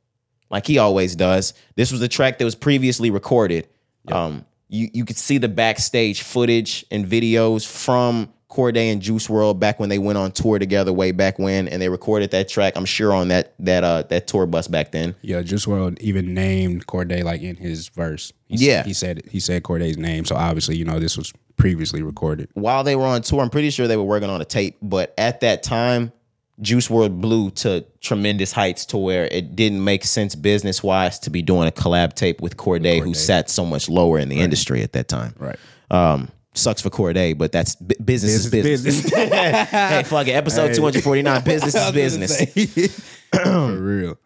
[0.49, 1.53] like he always does.
[1.75, 3.67] This was a track that was previously recorded.
[4.11, 9.59] Um, you you could see the backstage footage and videos from Cordae and Juice WRLD
[9.59, 12.73] back when they went on tour together way back when, and they recorded that track.
[12.75, 15.15] I'm sure on that that uh that tour bus back then.
[15.21, 18.31] Yeah, Juice WRLD even named Cordae like in his verse.
[18.47, 18.83] He, Yeah.
[18.83, 22.49] he said he said Cordae's name, so obviously you know this was previously recorded.
[22.53, 25.13] While they were on tour, I'm pretty sure they were working on a tape, but
[25.17, 26.11] at that time,
[26.59, 31.29] Juice WRLD blew to tremendous heights to where it didn't make sense business wise to
[31.29, 34.81] be doing a collab tape with Cordae, who sat so much lower in the industry
[34.83, 35.33] at that time.
[35.39, 35.57] Right.
[35.89, 39.13] Um, sucks for Cordae, but that's bu- business, Business is business.
[39.71, 40.31] hey, fuck it.
[40.31, 43.11] Episode 249, business is business.
[43.33, 44.17] For real.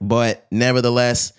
[0.00, 1.32] But nevertheless,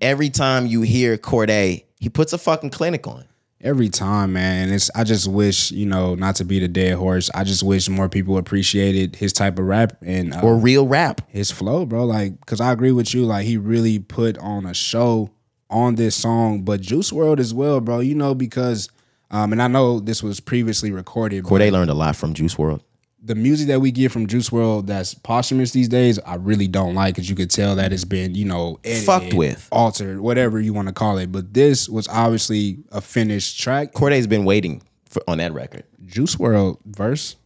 [0.00, 3.24] every time you hear Cordae, he puts a fucking clinic on.
[3.60, 4.70] Every time, man.
[4.72, 7.30] It's I just wish, you know, not to be the dead horse.
[7.32, 11.20] I just wish more people appreciated his type of rap and uh, Or real rap.
[11.30, 12.04] his flow, bro.
[12.04, 13.24] Like, cause I agree with you.
[13.24, 15.30] Like, he really put on a show
[15.70, 18.00] on this song, but Juice WRLD as well, bro.
[18.00, 18.88] You know, because
[19.32, 21.44] um, and I know this was previously recorded.
[21.44, 22.82] Cordae learned a lot from Juice WRLD.
[23.24, 26.94] the music that we get from Juice WRLD that's posthumous these days, I really don't
[26.94, 29.68] like because you could tell that it's been, you know, edited, Fucked with.
[29.70, 31.30] altered, whatever you want to call it.
[31.32, 33.92] But this was obviously a finished track.
[33.92, 35.84] Cordae's been waiting for, on that record.
[36.04, 37.36] Juice WRLD verse.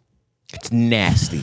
[0.55, 1.43] It's nasty.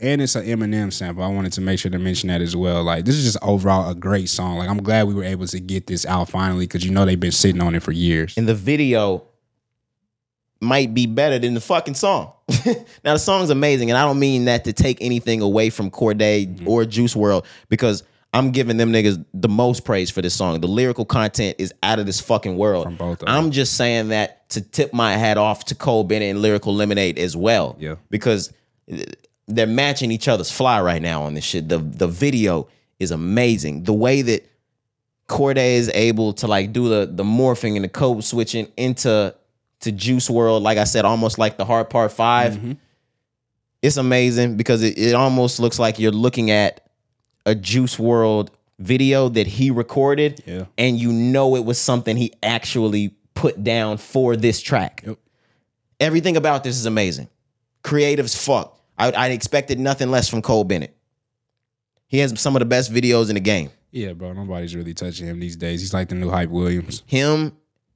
[0.00, 1.24] And it's an Eminem sample.
[1.24, 2.84] I wanted to make sure to mention that as well.
[2.84, 4.56] Like this is just overall a great song.
[4.58, 7.18] Like I'm glad we were able to get this out finally because you know they've
[7.18, 8.36] been sitting on it for years.
[8.38, 9.24] And the video
[10.60, 12.32] might be better than the fucking song.
[13.04, 16.46] now the song's amazing, and I don't mean that to take anything away from Cordae
[16.48, 16.68] Mm-hmm.
[16.68, 18.02] or Juice WRLD because
[18.34, 20.60] I'm giving them niggas the most praise for this song.
[20.60, 22.84] The lyrical content is out of this fucking world.
[22.84, 26.42] From both I'm just saying that to tip my hat off to Cole Bennett and
[26.42, 27.76] Lyrical Lemonade as well.
[27.78, 27.96] Yeah.
[28.10, 28.52] Because
[29.46, 31.68] they're matching each other's fly right now on this shit.
[31.68, 33.84] The the video is amazing.
[33.84, 34.46] The way that
[35.28, 39.34] Cordae is able to like do the the morphing and the code switching into
[39.80, 42.72] to Juice WRLD, like I said, almost like the hard part 5 mm-hmm.
[43.80, 46.80] It's amazing because it, it almost looks like you're looking at
[47.46, 48.48] a Juice WRLD
[48.80, 50.64] video that he recorded, Yeah.
[50.76, 55.04] and you know it was something he actually put down for this track.
[55.06, 55.18] Yep.
[56.00, 57.28] Everything about this is amazing.
[57.82, 58.76] Creative's fuck.
[58.98, 60.96] I, I expected nothing less from Cole Bennett.
[62.08, 63.70] He has some of the best videos in the game.
[63.92, 64.32] Yeah, bro.
[64.32, 65.80] Nobody's really touching him these days.
[65.80, 67.02] He's like the new Hype Williams.
[67.06, 67.52] Him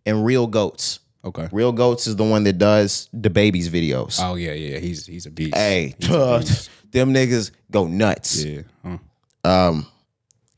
[0.06, 1.00] and Real Goats.
[1.24, 1.48] Okay.
[1.52, 4.18] Real Goats is the one that does the baby's videos.
[4.22, 4.78] Oh yeah, yeah.
[4.78, 5.54] He's he's a beast.
[5.56, 6.70] hey, He's a beast.
[6.90, 8.42] them niggas go nuts.
[8.44, 8.62] yeah.
[8.84, 8.98] Huh.
[9.44, 9.86] Um,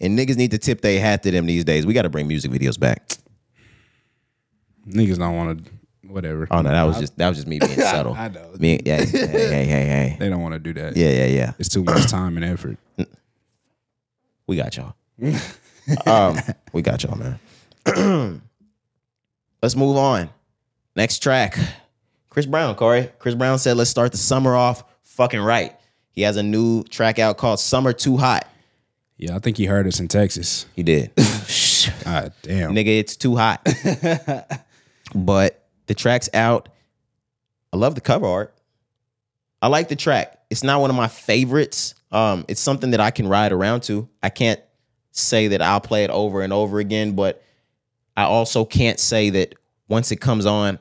[0.00, 1.84] and niggas need to tip their hat to them these days.
[1.86, 3.08] We got to bring music videos back.
[4.88, 5.70] Niggas don't want to.
[6.08, 6.46] Whatever.
[6.50, 8.14] Oh no, that was just that was just me being subtle.
[8.14, 8.50] I know.
[8.58, 10.16] Me, yeah, hey, hey, hey, hey.
[10.18, 10.96] They don't want to do that.
[10.96, 11.52] Yeah, yeah, yeah.
[11.58, 12.78] It's too much time and effort.
[14.46, 14.94] We got y'all.
[16.06, 16.38] um,
[16.74, 17.40] we got y'all, man.
[19.62, 20.28] Let's move on.
[20.96, 21.58] Next track.
[22.30, 23.10] Chris Brown, Corey.
[23.18, 25.76] Chris Brown said, let's start the summer off fucking right.
[26.10, 28.48] He has a new track out called Summer Too Hot.
[29.16, 30.66] Yeah, I think he heard us in Texas.
[30.74, 31.12] He did.
[32.04, 32.72] God damn.
[32.72, 33.64] Nigga, it's too hot.
[35.14, 36.68] but the track's out.
[37.72, 38.54] I love the cover art.
[39.62, 40.40] I like the track.
[40.50, 41.94] It's not one of my favorites.
[42.12, 44.08] Um, it's something that I can ride around to.
[44.22, 44.60] I can't
[45.10, 47.42] say that I'll play it over and over again, but
[48.16, 49.54] I also can't say that
[49.88, 50.78] once it comes on,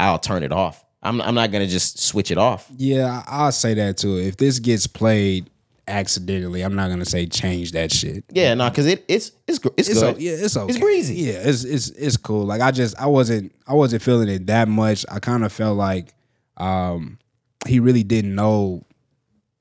[0.00, 0.84] I'll turn it off.
[1.02, 2.68] I'm, I'm not gonna just switch it off.
[2.76, 4.18] Yeah, I'll say that too.
[4.18, 5.48] If this gets played
[5.88, 8.24] accidentally, I'm not gonna say change that shit.
[8.32, 10.16] Yeah, no, because it it's it's it's, It's good.
[10.16, 10.70] o- yeah, it's okay.
[10.70, 11.14] It's breezy.
[11.14, 12.44] Yeah, it's it's it's cool.
[12.44, 15.04] Like I just I wasn't I wasn't feeling it that much.
[15.10, 16.14] I kind of felt like
[16.58, 17.18] um
[17.66, 18.84] he really didn't know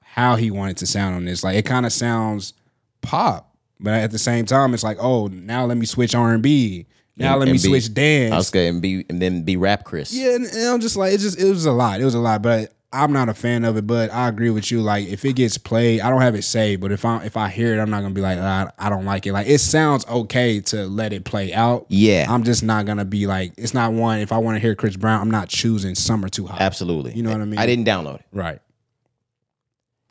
[0.02, 1.44] how he wanted to sound on this.
[1.44, 2.54] Like it kind of sounds
[3.02, 6.44] pop, but at the same time, it's like, oh, now let me switch R and
[6.44, 6.86] B.
[7.20, 8.34] Now And- let me be- switch dance.
[8.34, 10.14] I was gonna and be and then be rap Chris.
[10.14, 12.00] Yeah, and, and I'm just like, it just it was a lot.
[12.02, 13.86] It was a lot, but I'm not a fan of it.
[13.86, 14.82] But I agree with you.
[14.82, 16.82] Like, if it gets played, I don't have it saved.
[16.82, 18.90] But if I if I hear it, I'm not gonna be like, "Ah, I, I
[18.90, 19.34] don't like it.
[19.34, 21.86] Like, it sounds okay to let it play out.
[21.90, 22.26] Yeah.
[22.28, 24.20] I'm just not gonna be like, it's not one.
[24.20, 26.60] If I want to hear Chris Brown, I'm not choosing Summer Too Hot.
[26.62, 27.14] Absolutely.
[27.14, 27.60] You know what I mean?
[27.60, 28.26] I didn't download it.
[28.32, 28.60] Right.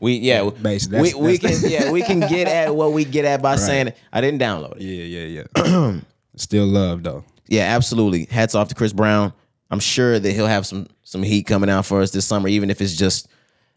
[0.00, 3.04] We yeah, Basically, we that's- we that's- can yeah we can get at what we
[3.04, 4.82] get at by saying I didn't download it.
[4.82, 6.00] Yeah, yeah, yeah.
[6.38, 7.24] Still love though.
[7.46, 8.26] Yeah, absolutely.
[8.26, 9.32] Hats off to Chris Brown.
[9.70, 12.70] I'm sure that he'll have some some heat coming out for us this summer, even
[12.70, 13.28] if it's just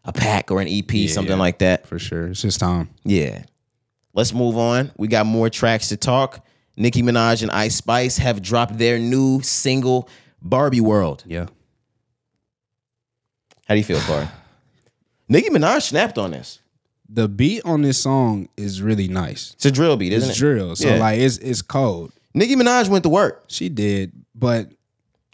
[0.04, 1.38] a pack or an EP, something yeah.
[1.38, 1.86] like that.
[1.86, 2.28] For sure.
[2.28, 2.90] It's just time.
[3.04, 3.44] Yeah.
[4.14, 4.90] Let's move on.
[4.96, 6.44] We got more tracks to talk.
[6.76, 10.08] Nicki Minaj and Ice Spice have dropped their new single,
[10.40, 11.22] Barbie World.
[11.26, 11.46] Yeah.
[13.66, 14.28] How do you feel, Corey?
[15.28, 16.58] Nicki Minaj snapped on this.
[17.08, 19.52] The beat on this song is really nice.
[19.54, 20.40] It's a drill beat, isn't It's it?
[20.40, 20.76] drill.
[20.76, 20.96] So Yeah.
[20.96, 22.12] like it's it's cold.
[22.34, 23.44] Nicki Minaj went to work.
[23.48, 24.70] She did, but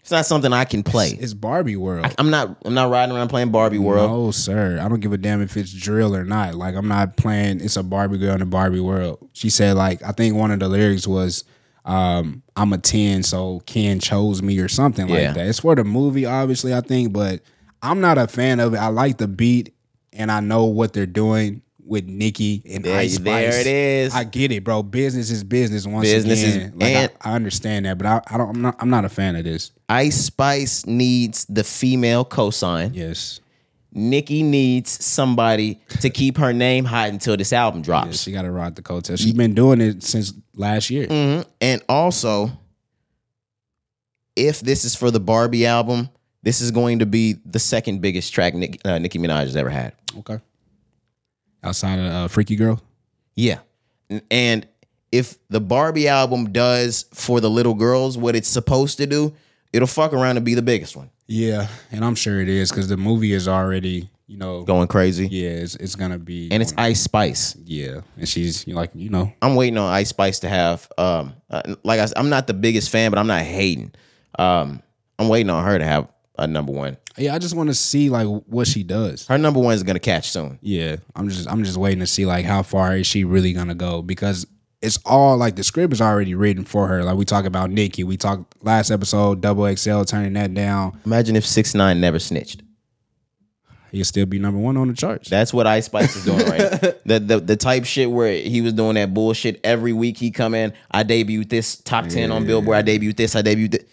[0.01, 1.09] It's not something I can play.
[1.19, 2.13] it's Barbie world.
[2.17, 2.57] I'm not.
[2.65, 4.09] I'm not riding around playing Barbie World.
[4.09, 4.79] No, sir.
[4.81, 6.55] I don't give a damn if it's drill or not.
[6.55, 9.29] Like I'm not playing it's a Barbie girl in a Barbie world.
[9.33, 11.43] She said like I think one of the lyrics was
[11.85, 15.27] um I'm a 10 so Ken chose me or something Yeah.
[15.27, 15.47] like that.
[15.47, 17.41] It's for the movie obviously I think, but
[17.81, 18.77] I'm not a fan of it.
[18.77, 19.73] I like the beat
[20.11, 23.61] and I know what they're doing with Nicki and There- Ice there Spice.
[23.61, 24.13] it is.
[24.15, 24.83] I get it, bro.
[24.83, 26.73] Business is business once Business is- again.
[26.75, 29.09] like, and- I, I understand that, but I, I don't I'm not I'm not a
[29.09, 29.71] fan of this.
[29.89, 32.91] Ice Spice needs the female cosign.
[32.93, 33.39] Yes.
[33.91, 38.21] Nicki needs somebody to keep her name hot until this album Yeah, drops.
[38.21, 39.17] she got to ride the coattail.
[39.17, 41.07] She's been doing it since last year.
[41.07, 41.43] Mhm.
[41.59, 42.51] And also,
[44.35, 46.09] if this is for the Barbie album,
[46.43, 49.69] this is going to be the second biggest track Nick, uh, Nicki Minaj has ever
[49.71, 49.93] had.
[50.19, 50.39] Okay.
[51.63, 52.81] Outside of uh, Freaky Girl.
[53.35, 53.59] Yeah.
[54.31, 54.67] And
[55.11, 59.33] if the Barbie album does for the little girls what it's supposed to do,
[59.73, 61.09] it'll fuck around and be the biggest one.
[61.27, 65.27] Yeah, and I'm sure it is because the movie is already you know, going crazy.
[65.27, 67.55] yeah, it's, it's gonna be And it's on- Ice Spice.
[67.65, 70.87] yeah, and she's like you know, I'm waiting on Ice Spice to have.
[70.97, 73.91] Um, uh, like I, am not the biggest fan, but I'm not hating.
[74.37, 74.81] Um,
[75.17, 76.07] I'm waiting on her to have
[76.39, 76.97] a number one.
[77.17, 79.27] yeah, I just want to see like what she does.
[79.27, 80.57] Her number one is gonna catch soon.
[80.61, 83.75] Yeah, I'm just I'm just waiting to see like how far is she really gonna
[83.75, 84.45] go because
[84.81, 87.03] it's all like the script is already written for her.
[87.03, 90.97] Like we talk about Nicki, we talked last episode, Double XL turning that down.
[91.05, 92.63] Imagine if Six Nine never snitched.
[93.91, 95.29] He'll still be number one on the charts.
[95.29, 96.89] That's what Ice Spice is doing right now.
[97.05, 100.15] The, the the type shit where he was doing that bullshit every week.
[100.17, 102.77] He come in, I debuted this top ten on Billboard.
[102.77, 103.35] I debuted this.
[103.35, 103.83] I debuted this.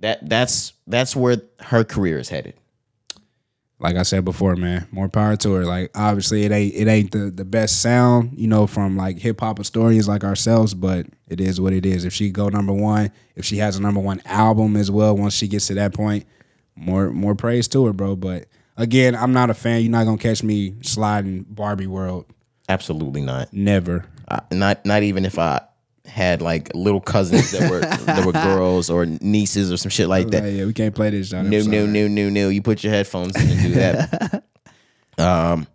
[0.00, 2.54] That that's that's where her career is headed.
[3.80, 5.64] like I said before, man, more power to her.
[5.64, 9.40] Like obviously it ain't it ain't the, the best sound, you know, from like hip
[9.40, 12.04] hop historians like ourselves, but it is what it is.
[12.04, 15.34] If she go number one, if she has a number one album as well, once
[15.34, 16.24] she gets to that point,
[16.76, 18.16] more more praise to her, bro.
[18.16, 19.82] But again, I'm not a fan.
[19.82, 22.26] You're not gonna catch me sliding Barbie World.
[22.68, 23.52] Absolutely not.
[23.52, 24.06] Never.
[24.28, 25.60] Uh, not not even if I
[26.06, 30.28] had like little cousins that were that were girls or nieces or some shit like
[30.28, 30.44] that.
[30.44, 31.30] Like, yeah, we can't play this.
[31.30, 31.48] John.
[31.50, 32.48] No, no, no, no, no.
[32.48, 34.44] You put your headphones in and do that.
[35.18, 35.66] um,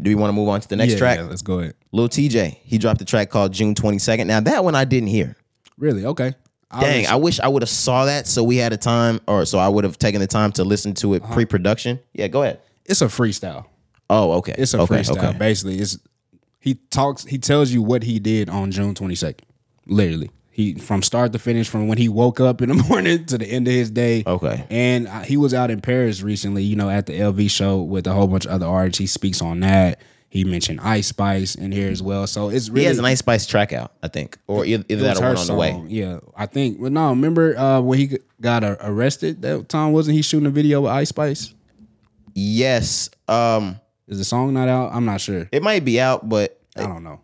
[0.00, 1.18] do we want to move on to the next Yeah, track?
[1.18, 1.74] yeah, let's go ahead.
[1.92, 4.26] Lil TJ, he dropped a track called June 22nd.
[4.26, 5.36] Now that one I didn't hear.
[5.78, 6.04] Really?
[6.04, 6.34] Okay.
[6.80, 7.06] Dang.
[7.06, 9.68] I wish I would have saw that so we had a time or so I
[9.68, 11.26] would have taken the time to listen to Uh-huh.
[11.30, 12.00] it pre-production.
[12.12, 12.60] Yeah, go ahead.
[12.84, 13.66] it's a freestyle.
[14.10, 14.54] Oh, okay.
[14.58, 15.16] It's a okay, freestyle.
[15.30, 15.38] Okay.
[15.38, 15.98] Basically, it's
[16.66, 17.24] he talks.
[17.24, 19.46] He tells you what he did on June twenty second.
[19.86, 23.38] Literally, he from start to finish, from when he woke up in the morning to
[23.38, 24.24] the end of his day.
[24.26, 24.66] Okay.
[24.68, 26.64] And uh, he was out in Paris recently.
[26.64, 28.98] You know, at the LV show with a whole bunch of other artists.
[28.98, 30.00] He speaks on that.
[30.28, 32.26] He mentioned Ice Spice in here as well.
[32.26, 34.36] So it's really He has an Ice spice track out, I think.
[34.48, 35.84] Or either, either that or one on the way.
[35.86, 36.80] Yeah, I think.
[36.80, 39.92] Well, no, remember uh, when he got uh, arrested that time?
[39.92, 41.54] Wasn't he shooting a video with Ice Spice?
[42.34, 43.08] Yes.
[43.28, 44.92] Um, Is the song not out?
[44.92, 45.48] I'm not sure.
[45.52, 47.20] it might be out, but I don't know.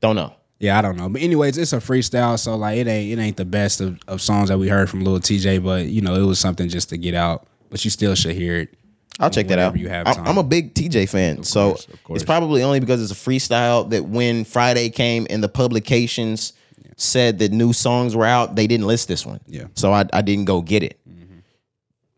[0.00, 0.34] don't know.
[0.58, 1.08] Yeah, I don't know.
[1.08, 4.22] But anyways, it's a freestyle, so like it ain't it ain't the best of, of
[4.22, 6.96] songs that we heard from Lil TJ, but you know, it was something just to
[6.96, 7.46] get out.
[7.68, 8.74] But you still should hear it.
[9.18, 9.76] I'll check that out.
[9.78, 10.26] you have I'm- time.
[10.28, 12.22] I'm a big TJ fan, so course, of course.
[12.22, 16.52] it's probably only because it's a freestyle that when Friday came and the publications
[16.96, 19.40] said that new songs were out, they didn't list this one.
[19.46, 19.62] Yeah.
[19.62, 19.70] Mm-hmm.
[19.74, 20.98] so I, I didn't go get it.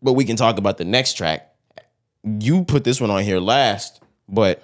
[0.01, 1.53] But we can talk about the next track.
[2.23, 4.63] You put this one on here last, but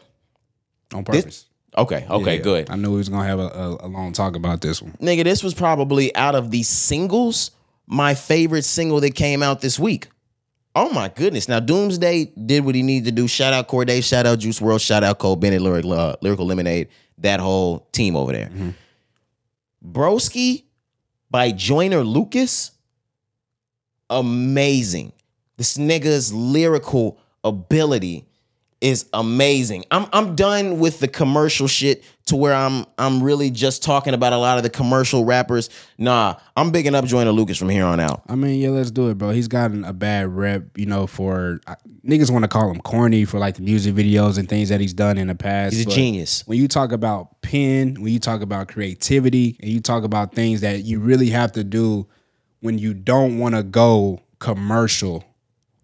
[0.93, 1.44] On purpose.
[1.77, 2.69] Okay, okay, Yeah, good.
[2.69, 4.93] I knew we was gonna have a, a, a long talk about this one.
[5.01, 7.51] Nigga, this was probably out of the singles,
[7.85, 10.07] my favorite single that came out this week.
[10.77, 11.47] Oh my goodness.
[11.47, 13.27] Now, Doomsday did what he needed to do.
[13.27, 16.89] Shout out Cordae, shout out Juice WRLD, shout out Cole Bennett, Lyric, uh, Lyrical Lemonade,
[17.19, 18.49] that whole team over there.
[19.85, 20.63] Broski
[21.31, 22.71] by Joyner Lucas,
[24.09, 25.13] amazing.
[25.57, 28.25] This nigga's lyrical ability
[28.81, 29.85] is amazing.
[29.89, 34.33] I'm I'm done with the commercial shit to where I'm I'm really just talking about
[34.33, 35.69] a lot of the commercial rappers.
[35.97, 38.23] Nah, I'm bigging up Joyner Lucas from here on out.
[38.27, 39.29] I mean, yeah, let's do it, bro.
[39.29, 43.25] He's gotten a bad rep, you know, for I- niggas want to call him corny
[43.25, 45.75] for like the music videos and things that he's done in the past.
[45.75, 46.43] He's a genius.
[46.45, 50.61] When you talk about pen, when you talk about creativity, and you talk about things
[50.61, 52.07] that you really have to do
[52.59, 55.23] when you don't want to go commercial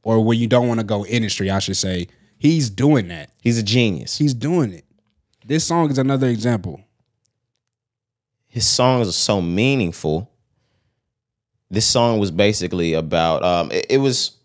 [0.03, 2.07] or when you don't want to go industry, I should say,
[2.41, 3.29] he's doing that.
[3.41, 4.17] He's a genius.
[4.17, 4.85] He's doing it.
[5.45, 6.81] This song is another example.
[8.47, 10.29] his songs are so meaningful.
[11.69, 14.37] This song was basically about um it, it was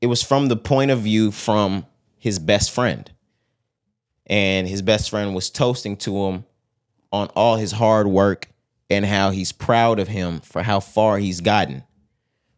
[0.00, 1.86] it was from the point of view from
[2.18, 3.10] his best friend.
[4.26, 6.44] And his best friend was toasting to him
[7.12, 8.48] on all his hard work
[8.90, 11.82] and how he's proud of him for how far he's gotten.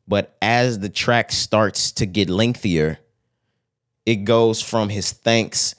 [0.07, 2.99] But as the track starts to get lengthier,
[4.07, 5.75] it goes from his thanks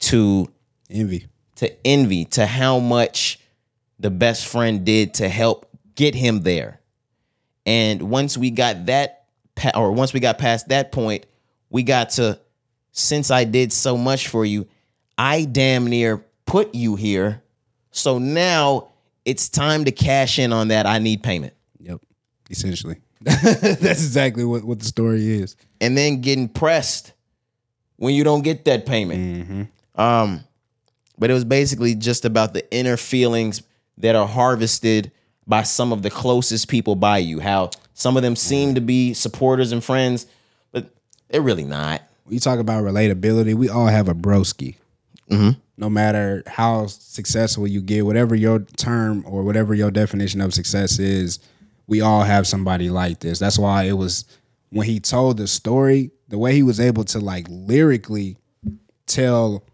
[0.00, 0.50] to
[0.88, 1.26] Envy.
[1.56, 3.38] to envy to how much
[3.98, 6.80] the best friend did to help get him there.
[7.66, 9.24] And once we got that,
[9.74, 11.26] or once we got past that point,
[11.68, 12.40] we got to,
[12.92, 14.66] since I did so much for you,
[15.18, 17.42] I damn near put you here.
[17.92, 18.88] So now
[19.24, 20.86] it's time to cash in on that.
[20.86, 21.52] I need payment.
[21.78, 22.00] Yep.
[22.48, 22.96] Essentially.
[23.20, 25.56] That's exactly what, what the story is.
[25.80, 27.12] and then getting pressed
[28.00, 29.20] when you don't get that payment.
[29.46, 30.00] Mm-hmm.
[30.00, 30.42] Um,
[31.18, 33.62] but it was basically just about the inner feelings
[33.98, 35.12] that are harvested
[35.46, 37.40] by some of the closest people by you.
[37.40, 38.74] How some of them seem mm.
[38.76, 40.26] to be supporters and friends,
[40.72, 40.90] but
[41.28, 42.00] they're really not.
[42.24, 44.76] When you talk about relatability, we all have a broski.
[45.30, 45.60] Mm-hmm.
[45.76, 50.98] No matter how successful you get, whatever your term or whatever your definition of success
[50.98, 51.38] is,
[51.86, 53.38] we all have somebody like this.
[53.38, 54.24] That's why it was
[54.70, 58.36] when he told the story, the way he was able to like lyrically
[59.06, 59.64] tell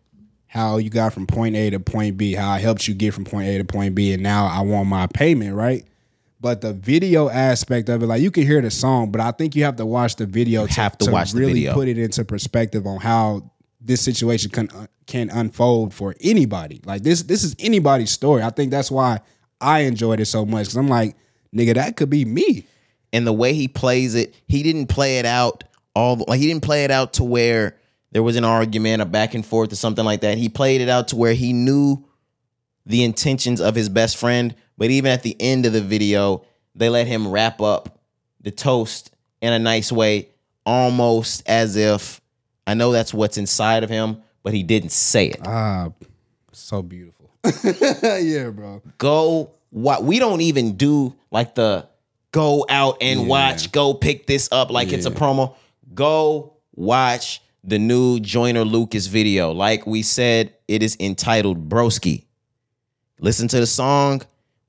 [0.46, 3.24] how you got from point A to point B, how I helped you get from
[3.24, 5.84] point A to point B, and now I want my payment, right?
[6.40, 9.54] But the video aspect of it, like you can hear the song, but I think
[9.54, 10.66] you have to watch the video.
[10.66, 13.50] to, have to watch the really put it into perspective on how
[13.80, 16.80] this situation can uh, can unfold for anybody.
[16.84, 18.42] Like this, this is anybody's story.
[18.42, 19.20] I think that's why
[19.60, 21.16] I enjoyed it so much because I'm like,
[21.54, 22.66] nigga, that could be me.
[23.12, 25.64] and the way he plays it, he didn't play it out
[25.96, 27.76] all like he didn't play it out to where
[28.12, 30.38] there was an argument, a back and forth, or something like that.
[30.38, 32.04] He played it out to where he knew
[32.84, 36.44] the intentions of his best friend, but even at the end of the video,
[36.74, 37.98] they let him wrap up
[38.42, 40.28] the toast in a nice way,
[40.66, 42.20] almost as if
[42.66, 45.40] I know that's what's inside of him, but he didn't say it.
[45.44, 45.88] Ah,
[46.52, 47.30] so beautiful.
[48.02, 48.82] yeah, bro.
[48.98, 51.88] go what we don't even do like the
[52.32, 55.54] go out and watch go pick this up like it's a promo
[55.96, 62.24] go watch the new joyner lucas video like we said it is entitled broski
[63.18, 64.22] listen to the song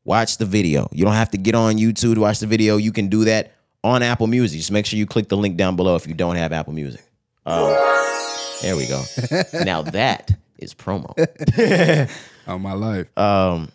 [0.05, 2.91] watch the video you don't have to get on youtube to watch the video you
[2.91, 3.51] can do that
[3.83, 6.37] on apple music just make sure you click the link down below if you don't
[6.37, 7.03] have apple music
[7.45, 7.69] um,
[8.61, 9.03] there we go
[9.63, 11.13] now that is promo
[12.47, 13.07] All my life.
[13.17, 13.69] um,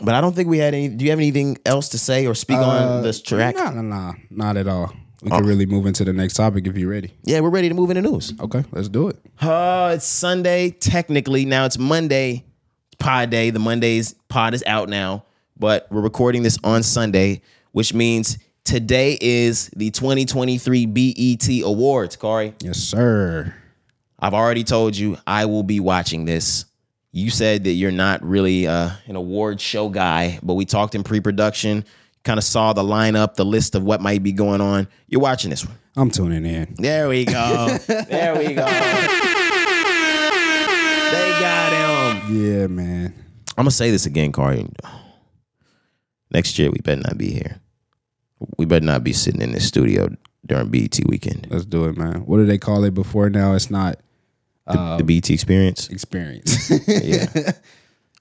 [0.00, 0.88] but I don't think we had any.
[0.88, 3.56] Do you have anything else to say or speak on this track?
[3.56, 4.92] No, no, no, not at all.
[5.24, 7.14] We can really move into the next topic if you're ready.
[7.24, 8.34] Yeah, we're ready to move into news.
[8.38, 9.16] Okay, let's do it.
[9.40, 11.46] Uh, it's Sunday technically.
[11.46, 12.44] Now it's Monday,
[12.98, 13.48] pod day.
[13.50, 15.24] The Monday's pod is out now,
[15.58, 17.40] but we're recording this on Sunday,
[17.72, 22.16] which means today is the 2023 BET Awards.
[22.16, 23.54] Cari, Yes, sir.
[24.20, 26.66] I've already told you I will be watching this.
[27.12, 31.02] You said that you're not really uh, an award show guy, but we talked in
[31.02, 31.84] pre-production,
[32.24, 34.88] kind of saw the lineup, the list of what might be going on.
[35.08, 35.76] You're watching this one.
[35.96, 36.74] I'm tuning in.
[36.78, 37.78] There we go.
[37.86, 38.64] there we go.
[41.12, 41.72] They got
[42.24, 42.34] him.
[42.44, 43.14] Yeah, man.
[43.56, 44.66] I'm gonna say this again, Cari.
[46.32, 47.60] Next year we better not be here.
[48.58, 50.08] We better not be sitting in this studio
[50.44, 51.46] during BET weekend.
[51.50, 52.26] Let's do it, man.
[52.26, 53.54] What do they call it before now?
[53.54, 54.00] It's not
[54.66, 55.88] The, the BET experience.
[55.88, 56.70] experience.
[56.88, 57.52] Yeah.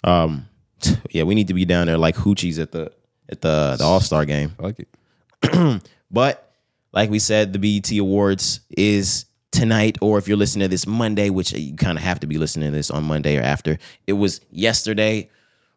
[0.03, 0.47] um.
[1.11, 2.91] Yeah, we need to be down there like hoochies at the
[3.33, 4.49] at the the All Star game.
[4.57, 5.81] Fuck it.
[6.11, 6.51] But
[6.93, 11.31] like we said, the BET Awards is tonight, or if you're listening to this Monday,
[11.31, 13.79] which you kind of have to be listening to this on Monday or after.
[14.05, 15.29] It was yesterday,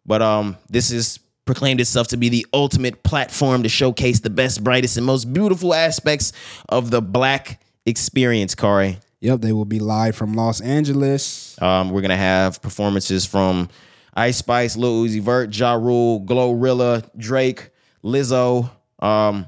[0.05, 4.63] but um, this is proclaimed itself to be the ultimate platform to showcase the best,
[4.63, 6.33] brightest, and most beautiful aspects
[6.69, 8.55] of the Black experience.
[8.55, 11.57] Cari, Yep, they will be live from Los Angeles.
[11.63, 13.71] um, we're gonna have performances from
[14.17, 17.71] Ice Spice, Lil Uzi Vert, Ja Rule, Glorilla, Drake,
[18.03, 19.47] Lizzo, um,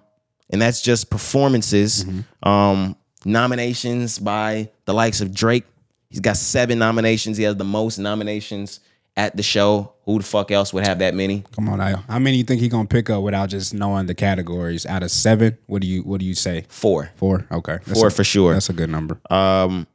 [0.50, 2.04] and that's just performances.
[2.42, 2.94] Um,
[3.24, 5.64] nominations by the likes of Drake.
[6.10, 7.36] He's got seven nominations.
[7.36, 8.80] He has the most nominations
[9.16, 9.92] at the show.
[10.04, 11.44] Who the fuck else would have that many?
[11.54, 12.04] Come on, Al.
[12.08, 14.86] How many you think he gonna pick up without just knowing the categories?
[14.86, 16.64] Out of seven, what do you what do you say?
[16.68, 17.10] Four.
[17.16, 17.46] Four.
[17.50, 18.52] Okay, That's Four a- for sure.
[18.54, 19.18] That's a good number.
[19.30, 19.86] Um,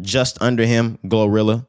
[0.00, 1.66] just under him, Glorilla.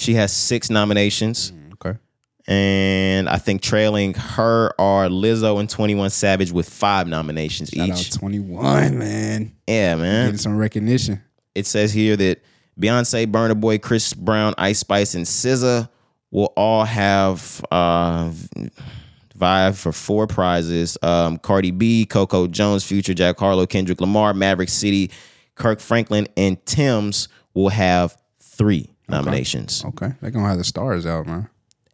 [0.00, 1.52] She has six nominations.
[1.74, 1.98] Okay.
[2.46, 8.12] And I think trailing her are Lizzo and 21 Savage with five nominations Shout each.
[8.12, 9.52] out twenty one, man.
[9.66, 10.26] yeah, man.
[10.28, 11.22] Getting some recognition.
[11.54, 12.42] It says here that
[12.80, 15.88] Beyonce, Burna Boy, Chris Brown, Ice Spice, and SZA
[16.30, 18.32] will all have uh,
[19.34, 20.96] vie for four prizes.
[21.02, 25.10] Um, Cardi B, Coco Jones, Future, Jack Harlow, Kendrick Lamar, Maverick City,
[25.56, 29.84] Kirk Franklin, and Tems will have three nominations.
[29.84, 31.48] Okay, They're gonna have the stars out, man.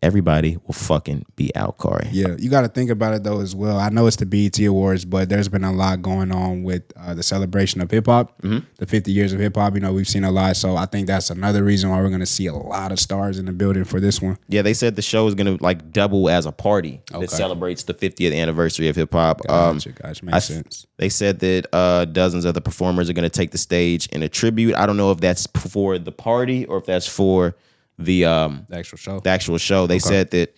[0.07, 2.09] Everybody will fucking be out, Corey.
[2.13, 3.77] Yeah, you got to think about it though as well.
[3.81, 7.13] I know it's the BET Awards, but there's been a lot going on with uh,
[7.15, 9.75] the celebration of hip hop, the 50 years of hip hop.
[9.75, 12.21] You know, we've seen a lot, so I think that's another reason why we're going
[12.21, 14.39] to see a lot of stars in the building for this one.
[14.49, 17.27] Yeah, they said the show is gonna like double as a party Okay.
[17.27, 19.41] that celebrates the 50th anniversary of hip hop.
[19.51, 20.25] Um, Gotcha, gotcha.
[20.25, 20.87] Makes I- sense.
[20.99, 24.23] They said that uh, dozens of the performers are going to take the stage in
[24.23, 24.75] a tribute.
[24.77, 27.55] I don't know if that's for the party or if that's for
[27.99, 29.21] the um, The actual show.
[29.21, 29.87] the actual show.
[29.87, 30.55] They said that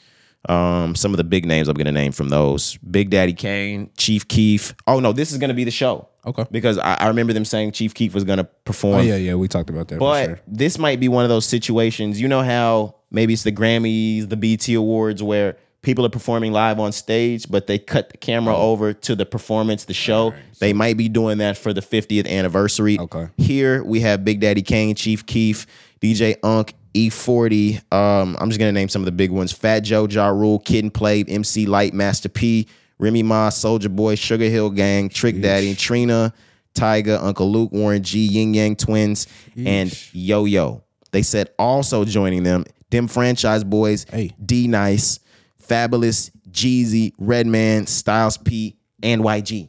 [0.48, 3.90] um, some of the big names I'm going to name from those: Big Daddy Kane,
[3.96, 4.74] Chief Keef.
[4.86, 6.08] Oh no, this is going to be the show.
[6.26, 6.44] Okay.
[6.50, 8.96] Because I, I remember them saying Chief Keef was going to perform.
[9.00, 9.96] oh yeah, yeah, we talked about that.
[9.96, 10.40] for But sure.
[10.46, 12.20] this might be one of those situations.
[12.20, 16.78] You know how maybe it's the Grammys, the BT Awards, where people are performing live
[16.80, 18.72] on stage, but they cut the camera Oh.
[18.72, 20.34] over to the performance, the show.
[20.58, 22.98] They might be doing that for the 50th anniversary.
[22.98, 23.28] Okay.
[23.38, 25.66] Here we have Big Daddy Kane, Chief Keef,
[26.02, 26.74] DJ Unk,
[27.06, 27.92] E40.
[27.92, 30.84] Um, I'm just gonna name some of the big ones: Fat Joe, Ja Rule, Kid
[30.84, 32.66] and Play, MC Lyte, Master P,
[32.98, 36.32] Remy Ma, Soulja Boy, Sugarhill Gang, Trick Daddy, Trina,
[36.74, 39.26] Tyga, Uncle Luke, Warren G, Ying Yang Twins,
[39.56, 40.82] and Yo Yo.
[41.12, 44.32] They said also joining them, them Franchize Boys, Hey.
[44.44, 45.20] D Nice,
[45.66, 49.68] Fabolous, Jeezy, Redman, Styles P, and YG.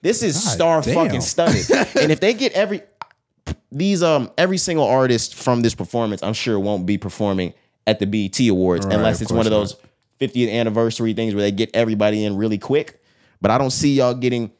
[0.00, 0.94] This is God star damn.
[0.94, 1.70] fucking studded.
[2.00, 2.82] and if they get every
[3.72, 7.52] these um every single artist from this performance, I'm sure won't be performing
[7.86, 9.76] at the BET Awards Right, unless it's one of those
[10.20, 13.02] 50th anniversary things where they get everybody in really quick.
[13.40, 14.50] But I don't see y'all getting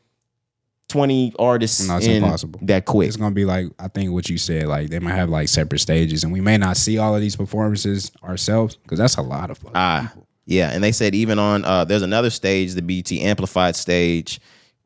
[0.88, 2.60] 20 artists No, it's in impossible.
[2.64, 3.08] that quick.
[3.08, 4.66] It's gonna be like I think what you said.
[4.66, 7.36] Like they might have like separate stages, and we may not see all of these
[7.36, 10.26] performances ourselves because that's a lot of Ah, people.
[10.44, 14.40] yeah, and they said even on uh, there's another stage, the BT Amplified stage.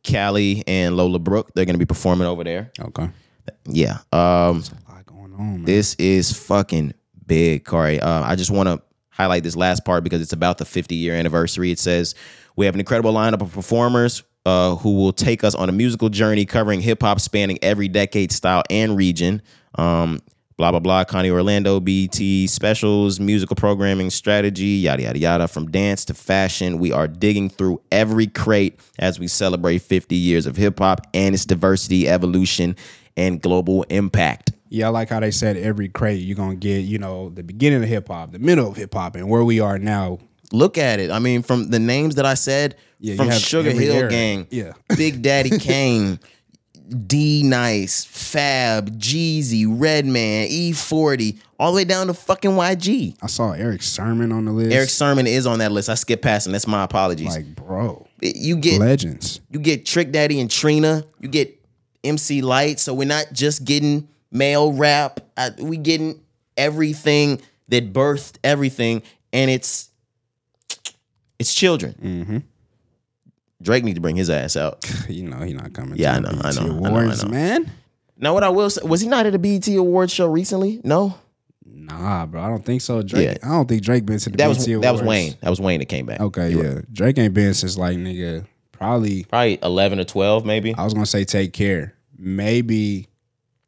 [0.05, 2.71] Kaliii and Lola Brooke, they're gonna be performing over there.
[2.81, 3.09] Okay,
[3.67, 5.65] Yeah, um, a lot going on.
[5.65, 6.95] This is fucking
[7.27, 8.01] big, Cari.
[8.01, 11.15] Uh, I just want to highlight this last part because it's about the 50 year
[11.15, 11.71] anniversary.
[11.71, 12.15] It says
[12.57, 16.09] we have an incredible lineup of performers uh, who will take us on a musical
[16.09, 19.43] journey covering hip hop spanning every decade, style, and region.
[19.75, 20.21] Um,
[20.57, 21.05] blah blah blah.
[21.05, 25.49] Connie Orlando, BT specials, musical programming, strategy, yada yada yada.
[25.49, 30.47] From dance to fashion, we are digging through every crate as we celebrate 50 years
[30.47, 32.77] of hip hop and its diversity, evolution,
[33.19, 34.53] and global impact.
[34.71, 37.83] Yeah, I like how they said every crate you're gonna get, you know, the beginning
[37.83, 40.19] of hip hop, the middle of hip hop, and where we are now.
[40.53, 41.11] look at it.
[41.11, 44.11] I mean, from the names that I said, Yeah, from Sugar Hill era.
[44.11, 44.73] Gang, Yeah.
[44.97, 46.19] Big Daddy Kane,
[47.07, 53.17] D Nice, Fab, Jeezy, Redman, E40, all the way down to fucking YG.
[53.21, 54.73] I saw Erick Sermon on the list.
[54.75, 55.89] Erick Sermon is on that list.
[55.91, 56.53] I skipped past him.
[56.53, 57.29] That's my apologies.
[57.35, 59.41] like, bro, you get legends.
[59.51, 61.05] you get Trick Daddy and Trina.
[61.21, 61.58] You get
[62.05, 62.81] MC Lyte.
[62.81, 65.21] So we're not just getting male rap.
[65.37, 66.21] I, we getting
[66.57, 69.03] everything that birthed everything,
[69.33, 69.91] and it's
[71.39, 71.95] it's children.
[72.03, 72.39] Mm-hmm.
[73.61, 74.85] Drake need to bring his ass out.
[75.09, 75.99] You know he not coming.
[75.99, 77.29] Yeah, to I know, I know, I know, I know.
[77.29, 77.71] man.
[78.17, 80.81] Now, what I will say was he not at a BET Awards show recently?
[80.85, 81.15] No,
[81.65, 83.01] Nah, bro, I don't think so.
[83.03, 83.49] Drake, Yeah.
[83.49, 84.83] I don't think Drake been to the that BET was Awards.
[84.83, 85.35] that was Wayne.
[85.41, 86.21] That was Wayne that came back.
[86.21, 88.45] Okay, yeah, Drake ain't been since like nigga
[88.79, 89.25] probably.
[89.25, 90.75] Probably eleven or twelve, maybe.
[90.75, 91.95] I was gonna say take care.
[92.17, 93.09] Maybe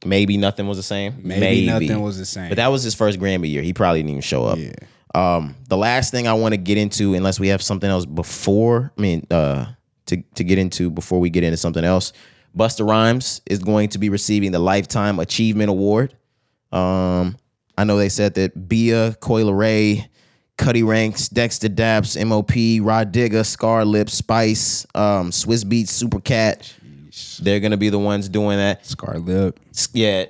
[0.04, 1.20] Maybe nothing was the same.
[1.22, 2.48] maybe, nothing was the same.
[2.48, 3.62] But that was his first Grammy year.
[3.62, 4.58] He probably didn't even show up.
[4.58, 4.72] yeah.
[5.14, 8.92] Um, the last thing I want to get into, unless we have something else before,
[8.96, 9.66] I mean, uh,
[10.06, 12.12] to to get into before we get into something else,
[12.56, 16.16] Busta Rhymes is going to be receiving the Lifetime Achievement Award.
[16.72, 17.36] Um,
[17.76, 20.08] I know they said that Bia, Coi Leray,
[20.60, 26.72] Cutty Ranks, Dexta Daps, MOP, Rah Digga, Scar Lip, Spice, um, Swizz Beatz, Super Cat.
[27.40, 28.84] They're gonna be the ones doing that.
[28.86, 29.58] Scar lip.
[29.94, 30.26] Yeah,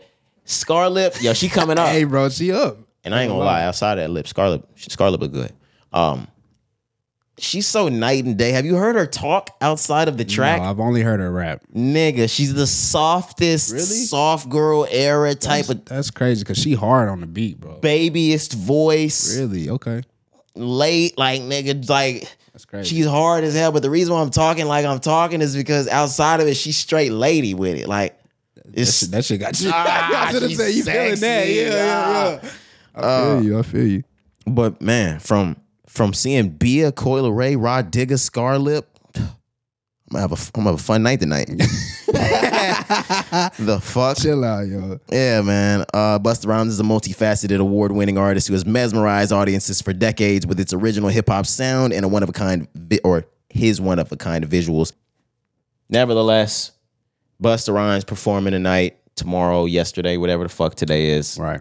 [0.47, 1.89] Scarlip, yo, she coming up.
[1.89, 2.79] Hey, bro, she up.
[3.05, 5.53] And I ain't gonna lie, outside of that lip, Scarlet, Scarlet look good.
[5.93, 6.29] Um,
[7.39, 8.53] she's so night and day.
[8.53, 10.61] Have you heard her talk outside of the track?
[10.63, 11.63] No, I've only heard her rap.
[11.75, 13.85] Nigga, she's the softest, Really?
[13.85, 17.79] soft girl era type That's, of that's crazy because she hard on the beat, bro.
[17.81, 19.37] babyest voice.
[19.39, 19.69] Really?
[19.71, 20.03] Okay,
[20.55, 22.95] Late, like nigga, like that's crazy.
[22.97, 23.71] she's hard as hell.
[23.73, 26.77] But the reason why I'm talking like I'm talking is because outside of it, she's
[26.77, 27.87] straight lady with it.
[27.89, 28.19] Like
[28.57, 29.71] that it's shit, that shit got you.
[29.75, 31.49] Ah, I was gonna she's say you feeling that?
[31.49, 31.75] Yeah, yeah,
[32.43, 32.51] yeah.
[32.95, 33.59] I Uh, feel you.
[33.59, 34.03] I feel you.
[34.47, 35.57] But man, from
[35.87, 39.29] from seeing Bia, Coi Leray, Rah Digga, Scarlip, I'm
[40.11, 41.49] gonna have a I'm gonna have a fun night tonight.
[43.59, 44.17] the fuck?
[44.19, 44.99] Chill out, yo.
[45.11, 45.85] Yeah, man.
[45.93, 50.61] Uh, Busta Rhymes is a multifaceted, award-winning artist who has mesmerized audiences for decades with
[50.61, 54.93] its original hip-hop sound and a one-of-a-kind vi- or his one-of-a-kind visuals.
[55.89, 56.73] Nevertheless,
[57.43, 61.39] Busta Rhymes performing tonight, tomorrow, yesterday, whatever the fuck today is.
[61.39, 61.61] Right.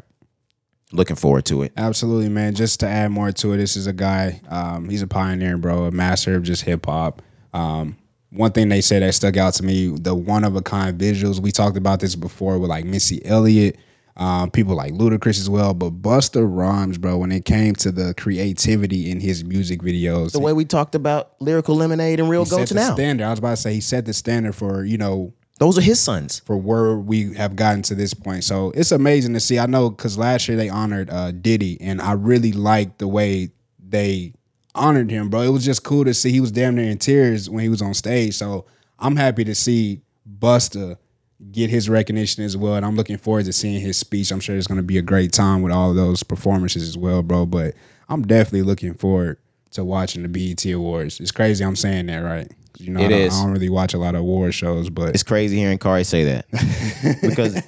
[0.91, 1.71] Looking forward to it.
[1.77, 2.55] Absolutely, man.
[2.55, 4.41] Just to add more to it, this is a guy.
[4.49, 5.85] Um, he's a pioneer, bro.
[5.85, 7.21] A master of just hip hop.
[7.53, 7.95] Um,
[8.31, 11.39] one thing they said that stuck out to me: the one of a kind visuals.
[11.39, 13.77] We talked about this before with like Missy Elliott,
[14.17, 15.73] um, people like Ludacris as well.
[15.73, 20.39] But Busta Rhymes, bro, when it came to the creativity in his music videos, The
[20.39, 22.93] way we talked about Lyrical Lemonade and Real he set the now.
[22.93, 23.25] standard.
[23.25, 25.99] I was about to say he set the standard for you know Those are his
[25.99, 26.39] sons.
[26.45, 28.43] for where we have gotten to this point.
[28.43, 29.57] So it's amazing to see.
[29.59, 33.49] I know because last year they honored uh, Diddy, and I really liked the way
[33.79, 34.33] they
[34.75, 35.41] honored him, bro.
[35.41, 36.31] It was just cool to see.
[36.31, 38.35] He was damn near in tears when he was on stage.
[38.35, 38.65] So
[38.97, 40.01] I'm happy to see
[40.39, 40.97] Busta
[41.51, 44.31] get his recognition as well, and I'm looking forward to seeing his speech.
[44.31, 47.23] I'm sure it's going to be a great time with all those performances as well,
[47.23, 47.45] bro.
[47.45, 47.75] But
[48.09, 49.37] I'm definitely looking forward
[49.71, 51.19] to watching the BET Awards.
[51.19, 52.51] It's crazy I'm saying that, right?
[52.77, 53.33] You know, It I, don't, is.
[53.39, 56.23] I don't really watch a lot of award shows, but It's crazy hearing Cari say
[56.25, 57.61] that because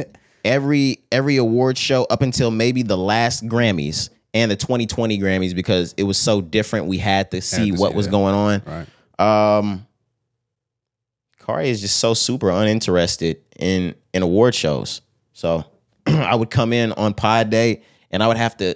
[0.44, 5.94] every every award show up until maybe the last Grammys and the 2020 Grammys because
[5.98, 6.86] it was so different.
[6.88, 8.12] We had to see to what see was that.
[8.12, 8.62] going on.
[9.20, 9.58] right.
[9.58, 9.88] Um,
[11.40, 15.02] Cari is just so super uninterested in in award shows.
[15.34, 15.66] So
[16.06, 17.82] I would come in on pod day
[18.12, 18.76] and I would have to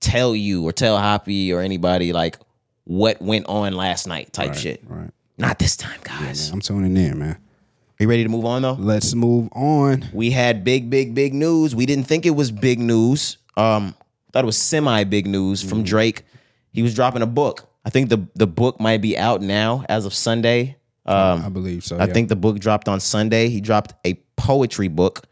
[0.00, 2.38] tell you or tell Hoppy or anybody like
[2.84, 4.82] what went on last night type shit.
[4.86, 5.10] Right.
[5.38, 6.48] Not this time, guys.
[6.48, 7.30] Yeah, I'm tuning in, man.
[7.30, 8.74] Are you ready to move on though?
[8.74, 10.08] Let's move on.
[10.12, 11.74] We had big, big, big news.
[11.74, 13.38] We didn't think it was big news.
[13.56, 13.94] Um,
[14.34, 16.24] thought it was semi big news from Drake.
[16.72, 17.68] He was dropping a book.
[17.84, 20.76] I think the the book might be out now as of Sunday.
[21.06, 21.96] Um, I believe so.
[21.96, 22.12] I yeah.
[22.12, 23.48] think the book dropped on Sunday.
[23.48, 25.22] He dropped a poetry book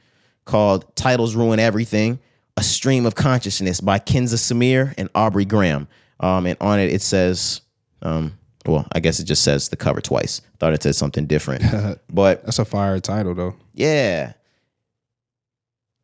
[0.44, 2.20] called Titles Ruin Everything,
[2.56, 5.88] A Stream of Consciousness by Kenza Samir and Aubrey Graham.
[6.20, 7.62] Um, and on it, it says,
[8.02, 10.42] um, well, I guess it just says the cover twice.
[10.60, 11.64] Thought it said something different.
[12.12, 13.56] but that's a fire title though.
[13.74, 14.34] yeah.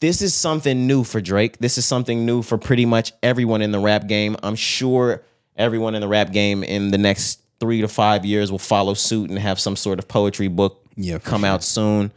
[0.00, 1.58] This is something new for Drake.
[1.58, 4.36] This is something new for pretty much everyone in the rap game.
[4.42, 5.24] I'm sure
[5.56, 9.28] everyone in the rap game in the next three to five years will follow suit
[9.28, 12.12] and have some sort of poetry book Yeah, come out soon.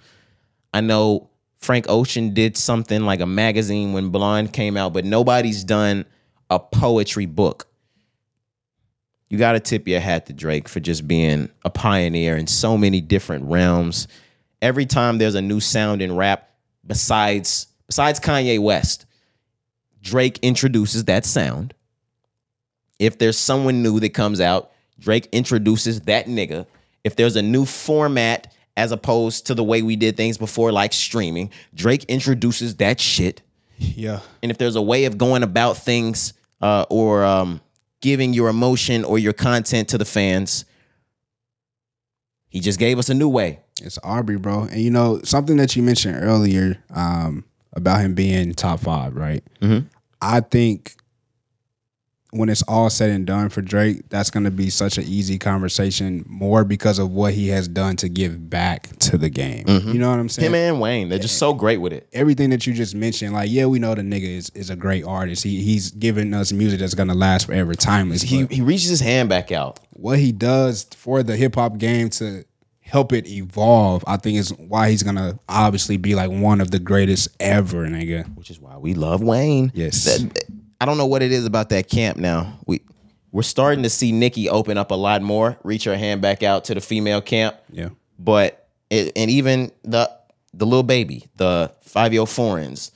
[0.74, 5.64] I know Frank Ocean did something like a magazine when Blonde came out, but nobody's
[5.64, 6.06] done
[6.52, 7.68] a poetry book.
[9.30, 12.78] You got to tip your hat to Drake for just being a pioneer in so
[12.78, 14.08] many different realms.
[14.62, 16.50] Every time there's a new sound in rap,
[16.86, 19.06] besides besides Kanye West,
[20.02, 21.74] Drake introduces that sound.
[23.00, 26.68] If there's someone new that comes out, Drake introduces that nigga.
[27.04, 30.94] If there's a new format as opposed to the way we did things before, like
[30.94, 33.42] streaming, Drake introduces that shit.
[33.78, 34.22] Yeah.
[34.42, 36.32] And if there's a way of going about things
[36.62, 37.60] uh, or um,
[38.00, 40.64] giving your emotion or your content to the fans,
[42.48, 43.60] he just gave us a new way.
[43.82, 44.62] It's Aubrey, bro.
[44.62, 47.44] And you know, something that you mentioned earlier um,
[47.74, 49.44] about him being top five, right?
[49.62, 49.86] Mhm.
[50.22, 50.96] I think
[52.34, 55.38] when it's all said and done for Drake, that's going to be such an easy
[55.38, 59.66] conversation, more because of what he has done to give back to the game.
[59.68, 60.48] You know what I'm saying?
[60.48, 62.08] Him and Wayne, they're just so great with it.
[62.14, 65.04] Everything that you just mentioned, like, yeah, we know the nigga is, is a great
[65.04, 65.44] artist.
[65.44, 68.22] He he's giving us music that's gonna last forever, timeless.
[68.22, 69.82] He he reaches his hand back out.
[69.92, 72.46] what he does for the hip hop game to
[72.92, 76.80] help it evolve, I think is why he's gonna obviously be like one of the
[76.80, 78.28] greatest ever, nigga.
[78.36, 79.72] which is why we love Wayne.
[79.74, 80.04] Yes.
[80.04, 80.44] That-
[80.82, 82.60] I don't know what it is about that camp now.
[82.66, 82.82] We
[83.32, 86.66] we're starting to see Nicki open up a lot more, reach her hand back out
[86.66, 87.56] to the female camp.
[87.72, 87.90] Yeah.
[88.20, 90.12] But it, and even the
[90.54, 92.92] the little baby, the five year old foreigns.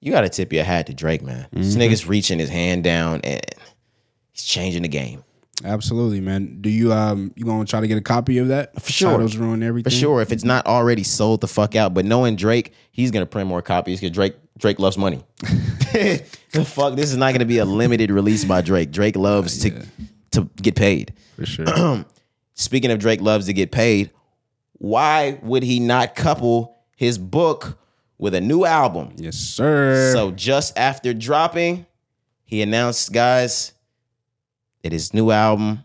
[0.00, 1.48] You got to tip your hat to Drake, man.
[1.52, 1.80] This Mm-hmm.
[1.82, 3.42] nigga's reaching his hand down and
[4.32, 5.24] he's changing the game.
[5.64, 6.58] Absolutely, man.
[6.60, 8.80] Do you um you gonna try to get a copy of that?
[8.80, 9.10] For sure.
[9.12, 9.90] Titles ruin everything.
[9.90, 11.94] For sure, if it's not already sold the fuck out.
[11.94, 15.24] But knowing Drake, he's gonna print more copies because Drake Drake loves money.
[15.92, 18.90] the fuck, this is not gonna be a limited release by Drake.
[18.90, 19.86] Drake loves to
[20.32, 21.14] to get paid.
[21.36, 22.04] For sure.
[22.54, 24.10] Speaking of Drake loves to get paid,
[24.72, 27.78] why would he not couple his book
[28.18, 29.12] with a new album?
[29.16, 30.12] yes, sir.
[30.12, 31.86] So just after dropping,
[32.44, 33.72] he announced, guys,
[34.86, 35.82] that his new album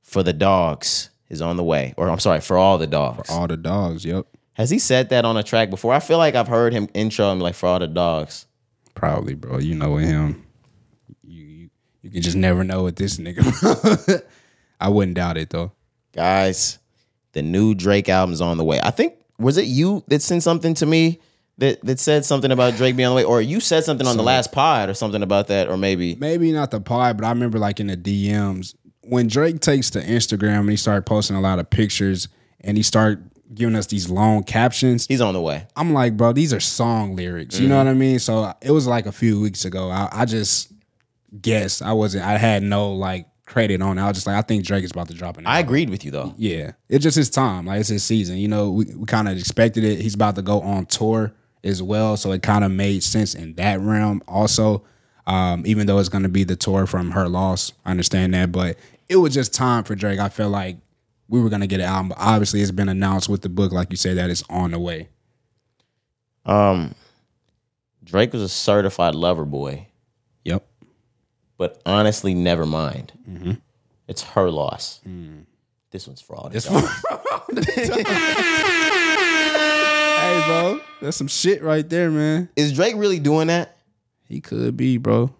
[0.00, 1.92] for the dogs is on the way.
[1.98, 3.28] Or I'm sorry, for all the dogs.
[3.28, 4.26] For all the dogs, yep.
[4.54, 5.92] Has he said that on a track before?
[5.92, 8.46] I feel like I've heard him intro him like for all the dogs.
[8.94, 9.58] Probably, bro.
[9.58, 10.46] You know him.
[11.22, 11.70] You you,
[12.00, 14.22] you can just never know with this nigga.
[14.80, 15.72] I wouldn't doubt it though.
[16.14, 16.78] Guys,
[17.32, 18.80] the new Drake album's on the way.
[18.80, 21.20] I think was it you that sent something to me
[21.58, 24.16] that that said something about Drake being on the way, or you said something on
[24.16, 27.30] the last pod or something about that, or maybe maybe not the pod, but I
[27.30, 28.74] remember like in the DMs
[29.06, 32.28] when Drake takes to Instagram and he started posting a lot of pictures
[32.60, 35.06] and he started giving us these long captions.
[35.06, 35.66] he's on the way.
[35.76, 37.58] I'm like, bro, these are song lyrics.
[37.60, 37.86] You know mm-hmm.
[37.86, 38.18] what I mean?
[38.18, 39.90] So it was like a few weeks ago.
[39.90, 40.72] I, I just
[41.40, 41.82] guessed.
[41.82, 42.24] I wasn't.
[42.24, 44.02] I had no like credit on it.
[44.02, 46.04] I was just like, I think Drake is about to drop an I agreed with
[46.04, 46.34] you though.
[46.36, 47.66] Yeah, it's just his time.
[47.66, 48.38] Like it's his season.
[48.38, 50.00] You know, we, we kind of expected it.
[50.00, 51.34] He's about to go on tour
[51.64, 54.22] as well, so it kind of made sense in that realm.
[54.28, 54.84] Also,
[55.26, 58.52] um, even though it's going to be the tour from her loss, I understand that,
[58.52, 58.76] but
[59.08, 60.20] it was just time for Drake.
[60.20, 60.76] I feel like
[61.28, 62.08] we were going to get an album.
[62.10, 64.78] But obviously, it's been announced with the book, like you said, that it's on the
[64.78, 65.08] way.
[66.46, 66.94] Um,
[68.04, 69.86] Drake was a certified lover boy,
[70.44, 70.66] Yep.
[71.56, 73.12] but honestly, never mind.
[74.06, 75.00] It's her loss.
[75.90, 76.52] This one's fraud.
[76.54, 76.66] It's
[80.24, 82.48] hey, bro, that's some shit right there, man.
[82.56, 83.76] Is Drake really doing that?
[84.28, 85.30] He could be, bro.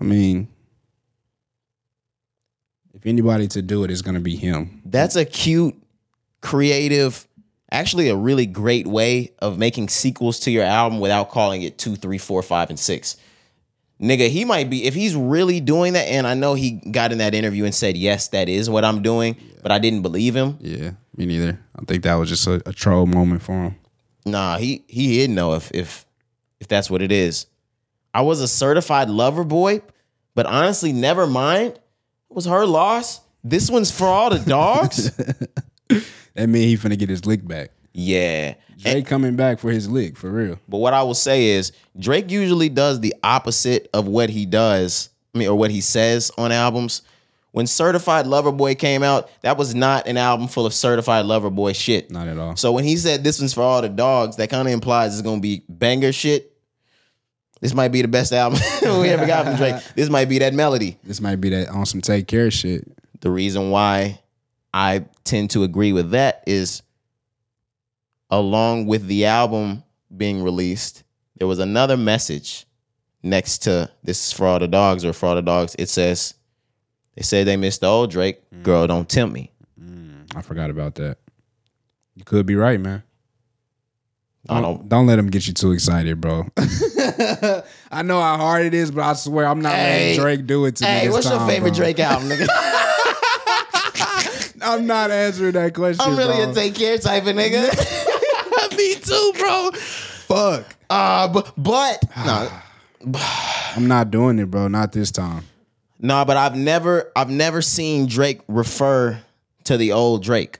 [0.00, 0.48] I mean,
[2.94, 4.80] if anybody to do it, it's gonna be him.
[4.84, 5.74] That's a cute,
[6.40, 7.26] creative,
[7.70, 11.96] actually a really great way of making sequels to your album without calling it two,
[11.96, 13.16] three, four, five, and six.
[14.00, 16.06] nigga, he might be if he's really doing that.
[16.06, 19.02] And I know he got in that interview and said, "Yes, that is what I'm
[19.02, 20.56] doing," but I didn't believe him.
[20.60, 21.58] Yeah, me neither.
[21.76, 23.74] I think that was just a, a troll moment for him.
[24.26, 26.04] Nah, he he didn't know if if
[26.60, 27.46] if that's what it is.
[28.14, 29.82] I was a certified lover boy,
[30.34, 31.72] but honestly, never mind.
[31.74, 33.20] It was her loss.
[33.44, 35.10] This one's for all the dogs.
[36.34, 37.70] That mean he finna get his lick back.
[37.92, 38.54] yeah.
[38.76, 40.60] Drake coming back for his lick for real.
[40.68, 45.10] But what I will say is Drake usually does the opposite of what he does,
[45.34, 47.02] I mean, or what he says on albums.
[47.52, 51.50] When Certified Lover Boy came out, that was not an album full of Certified Lover
[51.50, 52.10] Boy shit.
[52.10, 52.56] Not at all.
[52.56, 55.22] So when he said this one's for all the dogs, that kind of implies it's
[55.22, 56.52] gonna be banger shit.
[57.60, 59.82] This might be the best album we ever got from Drake.
[59.96, 60.98] This might be that melody.
[61.02, 62.86] This might be that on some take care shit.
[63.20, 64.20] The reason why
[64.72, 66.82] I tend to agree with that is
[68.30, 69.82] along with the album
[70.16, 71.02] being released,
[71.36, 72.66] there was another message
[73.22, 75.74] next to this is for all the dogs or for all the dogs.
[75.78, 76.34] It says,
[77.18, 78.40] they said they missed the old Drake.
[78.62, 79.50] Girl, don't tempt me.
[80.36, 81.16] I forgot about that.
[82.14, 83.02] You could be right, man.
[84.48, 86.46] I Don't, don't let them get you too excited, bro.
[87.90, 90.64] I know how hard it is, but I swear I'm not Hey, letting Drake do
[90.66, 90.90] it to me.
[90.90, 91.76] Hey, this what's your time, favorite bro.
[91.78, 92.46] Drake album, nigga?
[94.62, 96.00] I'm not answering that question.
[96.00, 96.52] I'm really bro.
[96.52, 97.68] a take care type of nigga.
[98.76, 99.72] Me too, bro.
[99.72, 100.76] fuck.
[100.88, 102.48] Uh, but, but no,
[103.74, 104.68] I'm not doing it, bro.
[104.68, 105.42] Not this time.
[105.98, 109.20] No, but I've never, I've never seen Drake refer
[109.64, 110.58] to the old Drake.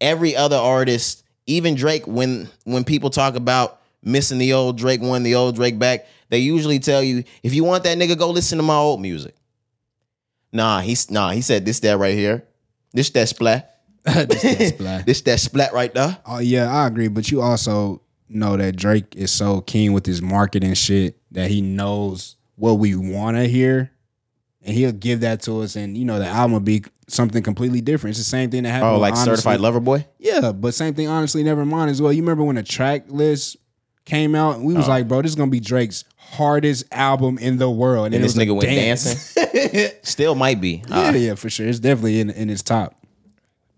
[0.00, 5.24] Every other artist, even Drake, when when people talk about missing the old Drake, wanting
[5.24, 8.58] the old Drake back, they usually tell you if you want that nigga, go listen
[8.58, 9.34] to my old music.
[10.52, 11.30] Nah, he's nah.
[11.30, 12.44] He said this that right here.
[12.92, 13.80] This that splat.
[14.06, 15.06] Just that splat.
[15.06, 16.18] This that splat right there.
[16.26, 17.08] Oh yeah, I agree.
[17.08, 21.60] But you also know that Drake is so keen with his marketing shit that he
[21.60, 23.90] knows what we want to hear,
[24.64, 25.76] and he'll give that to us.
[25.76, 28.12] And you know, the album will be something completely different.
[28.12, 28.92] It's the same thing that happened.
[28.96, 30.06] Oh, like Honestly- certified lover boy.
[30.18, 31.08] Yeah, but same thing.
[31.08, 32.12] Honestly, never mind as well.
[32.12, 33.56] You remember when the track list
[34.04, 34.60] came out?
[34.60, 34.78] We Oh.
[34.78, 38.06] was like, bro, this is gonna be Drake's hardest album in the world.
[38.06, 39.34] And it this nigga went dance.
[39.34, 39.90] dancing.
[40.02, 40.82] Still might be.
[40.88, 41.66] Yeah, Uh, yeah, for sure.
[41.68, 42.94] It's definitely in in his top.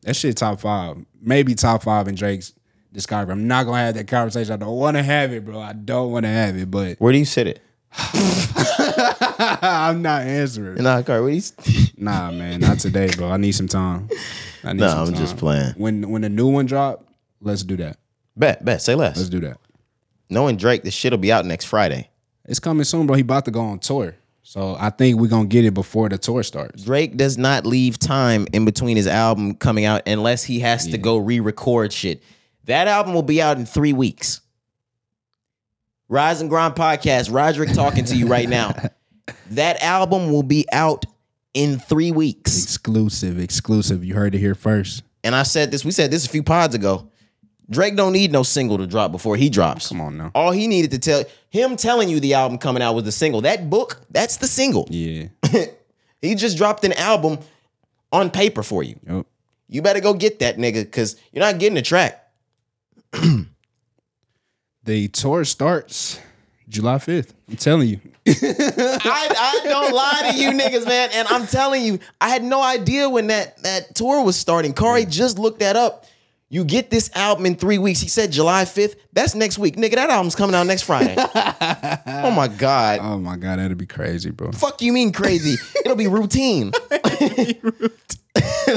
[0.02, 2.52] That shit top five, maybe top five in Drake's
[2.94, 3.30] discography.
[3.32, 4.52] I'm not gonna have that conversation.
[4.52, 5.58] I don't want to have it, bro.
[5.60, 7.60] I don't want to have it, but where do you sit it?
[9.62, 10.82] I'm not answering.
[10.82, 11.42] Nah, Car, where you?
[11.96, 13.30] Nah, man, not today, bro.
[13.30, 14.08] I need some time.
[14.64, 15.14] I need No, some I'm time.
[15.22, 15.72] just playing.
[15.76, 17.06] When when the new one drop,
[17.40, 17.98] let's do that.
[18.36, 18.82] Bet, bet.
[18.82, 19.16] Say less.
[19.16, 19.58] Let's do that.
[20.28, 22.10] Knowing Drake, this shit'll be out next Friday.
[22.46, 23.14] It's coming soon, bro.
[23.14, 26.18] He about to go on tour, so I think we're gonna get it before the
[26.18, 26.82] tour starts.
[26.82, 30.98] Drake does not leave time in between his album coming out unless he has to
[30.98, 32.22] go re-record shit.
[32.64, 34.40] That album will be out in three weeks.
[36.14, 37.34] Rise and Grind podcast.
[37.34, 38.72] Roderick talking to you right now.
[39.50, 41.06] That album will be out
[41.54, 42.62] in three weeks.
[42.62, 44.04] Exclusive, exclusive.
[44.04, 45.02] You heard it here first.
[45.22, 45.82] And I said this.
[45.82, 47.10] We said this a few pods ago.
[47.70, 49.88] Drake don't need no single to drop before he drops.
[49.88, 50.30] Come on now.
[50.34, 53.40] All he needed to tell him telling you the album coming out was the single.
[53.42, 54.86] That book, that's the single.
[54.90, 55.28] Yeah.
[56.20, 57.38] He just dropped an album
[58.12, 58.98] on paper for you.
[59.06, 59.26] Yep.
[59.68, 62.30] You better go get that nigga because you're not getting a track.
[64.84, 66.20] The tour starts
[66.68, 67.30] July 5th.
[67.48, 68.00] I'm telling you.
[68.26, 71.08] I, I don't lie to you niggas, man.
[71.14, 74.74] And I'm telling you, I had no idea when that, that tour was starting.
[74.74, 76.04] Cari just looked that up.
[76.50, 78.00] You get this album in three weeks.
[78.00, 78.96] He said July 5th.
[79.14, 79.76] That's next week.
[79.76, 81.16] Nigga, that album's coming out next Friday.
[81.18, 83.00] oh my God.
[83.02, 84.52] Oh my God, that'd be crazy, bro.
[84.52, 85.56] fuck you mean crazy?
[85.82, 86.70] It'll be routine.
[86.90, 87.90] the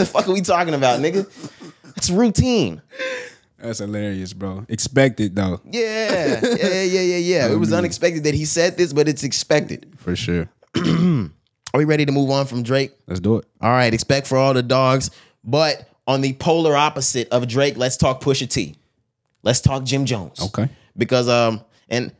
[0.09, 1.29] fuck are we talking about, nigga?
[1.97, 2.81] It's routine.
[3.59, 4.65] That's hilarious, bro.
[4.69, 7.51] Expected though, Yeah, yeah, yeah, yeah, yeah.
[7.51, 9.87] It was unexpected that he said this, but it's expected.
[9.97, 10.47] for sure.
[10.75, 12.91] Are we ready to move on from Drake?
[13.07, 13.45] Let's do it.
[13.61, 15.09] All right, expect for all the dogs.
[15.43, 18.75] But on the polar opposite of Drake, let's talk Pusha T.
[19.43, 20.39] Let's talk Jim Jones.
[20.41, 20.69] Okay.
[20.97, 22.11] Because um, and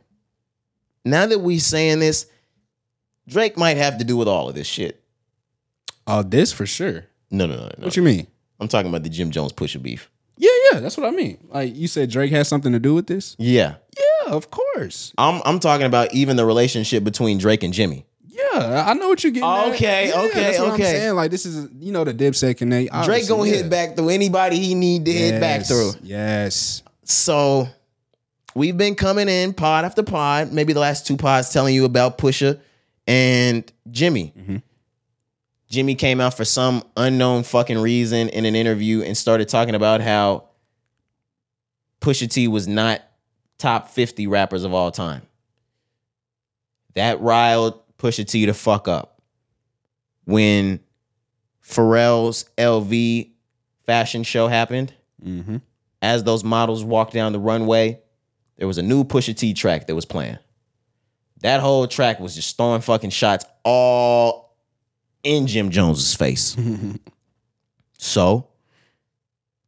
[1.04, 2.26] now that we saying this,
[3.26, 5.02] Drake might have to do with all of this shit.
[6.06, 7.04] Oh, this for sure.
[7.30, 7.84] No, no, no, no.
[7.84, 8.26] What you mean?
[8.60, 10.10] I'm talking about the Jim Jones Pusha beef.
[10.38, 11.38] Yeah, yeah, that's what I mean.
[11.48, 13.34] Like you said, Drake has something to do with this.
[13.38, 13.74] Yeah.
[13.98, 15.12] Yeah, of course.
[15.18, 18.06] I'm I'm talking about even the relationship between Drake and Jimmy.
[18.26, 19.48] Yeah, I know what you're getting.
[19.48, 19.74] at.
[19.74, 20.84] Okay, Yeah, okay, that's what okay.
[20.84, 21.14] I'm saying.
[21.16, 22.92] Like this is, you know, the Dipset connect.
[23.04, 23.56] Drake gonna yeah.
[23.56, 25.92] hit back through anybody he need to hit back through.
[26.02, 26.82] Yes.
[27.02, 27.66] So
[28.54, 32.16] we've been coming in pod after pod, maybe the last two pods telling you about
[32.18, 32.60] Pusha
[33.08, 34.32] and Jimmy.
[34.38, 34.56] Mm-hmm.
[35.68, 40.00] Jimmy came out for some unknown fucking reason in an interview and started talking about
[40.00, 40.44] how
[42.00, 43.02] Pusha T was not
[43.58, 45.22] top 50 rappers of all time.
[46.94, 49.20] That riled Pusha T to fuck up.
[50.24, 50.80] When
[51.64, 53.30] Pharrell's LV
[53.86, 55.56] fashion show happened, Mm-hmm.
[56.00, 57.98] as those models walked down the runway,
[58.56, 60.38] there was a new Pusha T track that was playing.
[61.40, 64.47] That whole track was just throwing fucking shots all
[65.28, 66.56] in Jim Jones's face.
[67.98, 68.48] so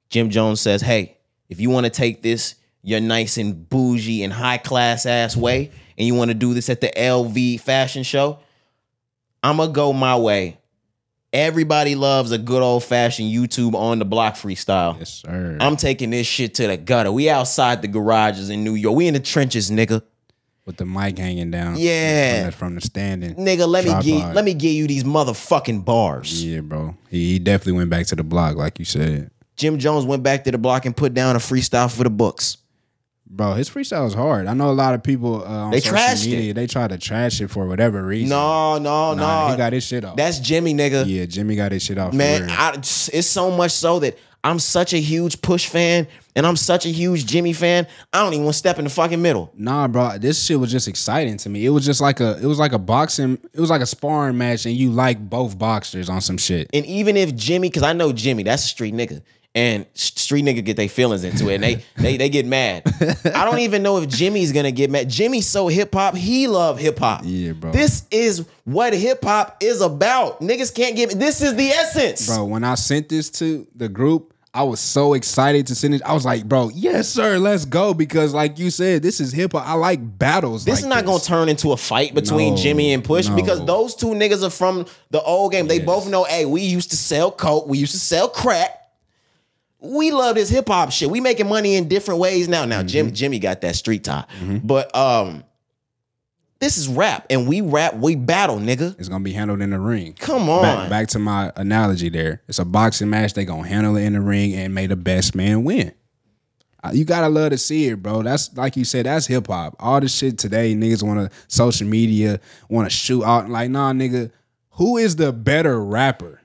[0.08, 1.18] Jim Jones says, "Hey,
[1.48, 5.70] if you want to take this your nice and bougie and high class ass way,
[5.98, 8.38] and you want to do this at the LV fashion show,
[9.42, 10.56] I'm gonna go my way.
[11.32, 14.98] Everybody loves a good old fashioned YouTube on the block freestyle.
[14.98, 15.58] Yes, sir.
[15.60, 17.12] I'm taking this shit to the gutter.
[17.12, 18.96] We outside the garages in New York.
[18.96, 20.02] We in the trenches, nigga.
[20.66, 21.76] With the mic hanging down.
[21.78, 22.42] Yeah.
[22.42, 23.34] From the, from the standing.
[23.34, 26.44] Nigga, let me get let me give you these motherfucking bars.
[26.44, 26.96] Yeah, bro.
[27.08, 29.30] He, he definitely went back to the block, like you said.
[29.56, 32.58] Jim Jones went back to the block and put down a freestyle for the books.
[33.32, 34.46] Bro, his freestyle is hard.
[34.48, 36.54] I know a lot of people uh, on They social trashed media, it.
[36.54, 38.30] they try to trash it for whatever reason.
[38.30, 39.52] No, no, Nah, no.
[39.52, 40.16] he got his shit off.
[40.16, 41.04] That's Jimmy, nigga.
[41.06, 42.12] yeah, Jimmy got his shit off.
[42.12, 42.48] Man.
[42.50, 46.86] I, it's so much so that I'm such a huge Push fan and I'm such
[46.86, 47.86] a huge Jimmy fan.
[48.12, 49.50] I don't even want to step in the fucking middle.
[49.54, 51.66] Nah, bro, this shit was just exciting to me.
[51.66, 54.38] It was just like a, it was like a boxing, it was like a sparring
[54.38, 56.70] match, and you like both boxers on some shit.
[56.72, 59.22] And even if Jimmy, because I know Jimmy, that's a street nigga.
[59.52, 62.85] And street nigga get their feelings into it and they they they get mad.
[63.35, 65.09] I don't even know if Jimmy's gonna get mad.
[65.10, 67.22] Jimmy's so hip hop, he love hip hop.
[67.24, 67.72] Yeah, bro.
[67.72, 70.40] This is what hip hop is about.
[70.40, 72.28] Niggas can't get this is the essence.
[72.28, 76.02] Bro, when I sent this to the group, I was so excited to send it.
[76.02, 77.93] I was like, bro, yes, sir, let's go.
[77.93, 79.66] Because, like you said, this is hip hop.
[79.66, 80.64] I like battles.
[80.64, 83.35] This like is not gonna turn into a fight between No, Jimmy and Push no.
[83.35, 85.66] because those two niggas are from the old game.
[85.66, 85.86] They Yes.
[85.86, 88.77] both know, hey, we used to sell coke, we used to sell crack.
[89.81, 91.11] We love this hip hop shit.
[91.11, 92.65] We making money in different ways now.
[92.65, 92.86] Now, Mm-hmm.
[92.89, 94.24] Jimmy, Jimmy got that street tie,
[94.62, 95.43] but um,
[96.59, 98.94] this is rap, and we rap, we battle, nigga.
[98.98, 100.12] It's gonna be handled in the ring.
[100.19, 102.43] Come on, Back, back to my analogy there.
[102.48, 103.32] It's a boxing match.
[103.32, 105.93] They gonna handle it in the ring and may the best man win.
[106.85, 108.23] Uh, You gotta love to see it, bro.
[108.23, 109.07] That's like you said.
[109.07, 109.77] That's hip hop.
[109.81, 113.48] All this shit today, niggas want to social media, want to shoot out.
[113.48, 114.31] Like, nah, nigga.
[114.74, 116.40] Who is the better rapper?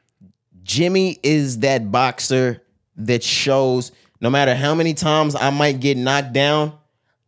[0.63, 2.61] Jimmy is that boxer
[2.97, 3.91] that shows
[4.21, 6.73] no matter how many times I might get knocked down,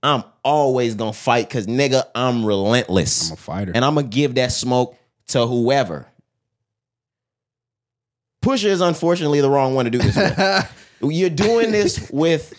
[0.04, 3.30] I'm always gonna fight because nigga, I'm relentless.
[3.30, 3.72] I'm a fighter.
[3.76, 4.96] and I'm gonna give that smoke
[5.28, 6.08] to whoever.
[8.44, 10.74] Pusha is unfortunately the wrong one to do this with.
[11.02, 12.54] You're doing this with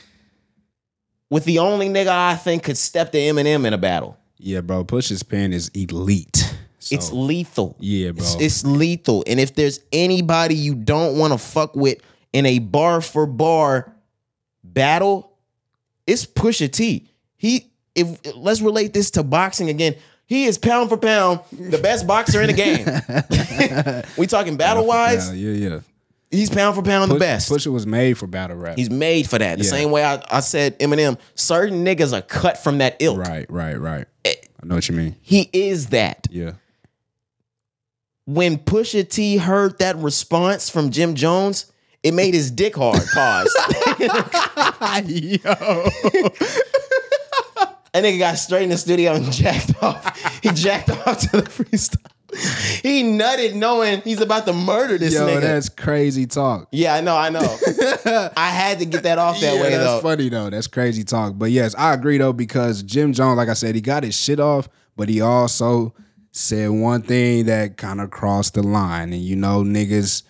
[1.30, 4.16] with the only nigga I think could step to Eminem in a battle.
[4.38, 4.84] yeah, bro.
[4.84, 6.54] Push's pen is elite.
[6.78, 7.76] So, It's lethal.
[7.80, 8.24] Yeah, bro.
[8.24, 9.24] It's, it's lethal.
[9.26, 11.98] And if there's anybody you don't want to fuck with
[12.32, 13.92] in a bar for bar
[14.64, 15.32] battle,
[16.06, 17.08] it's Pusha T.
[17.36, 19.94] He if let's relate this to boxing again.
[20.26, 24.04] He is pound for pound the best boxer in the game.
[24.18, 25.80] we talking battle wise, yeah, yeah.
[26.30, 27.50] he's pound for pound the Push- best.
[27.50, 28.76] Pusha was made for battle rap.
[28.76, 29.56] He's made for that.
[29.58, 29.70] The Yeah.
[29.70, 33.18] same way I, I said Eminem, certain niggas are cut from that ilk.
[33.18, 34.06] right, right, right.
[34.26, 34.34] Eh.
[34.62, 35.16] I know what you mean.
[35.22, 36.26] He is that.
[36.30, 36.52] Yeah.
[38.26, 41.72] when Pusha T heard that response from Jim Jones,
[42.02, 43.00] it made his dick hard.
[43.12, 43.54] Pause.
[45.08, 45.38] Yo.
[47.92, 50.40] That nigga got straight in the studio and jacked off.
[50.42, 51.96] He jacked off to the freestyle.
[52.82, 55.40] He nutted knowing he's about to murder this Yo, nigga.
[55.40, 56.68] that's crazy talk.
[56.70, 57.40] yeah, I know, I know.
[58.36, 60.00] I had to get that off that yeah, way that's though.
[60.00, 60.50] funny though.
[60.50, 61.32] That's crazy talk.
[61.38, 64.38] But yes, I agree though because Jim Jones, like I said, he got his shit
[64.40, 65.94] off, but he also
[66.32, 69.14] said one thing that kind of crossed the line.
[69.14, 70.22] And you know, niggas,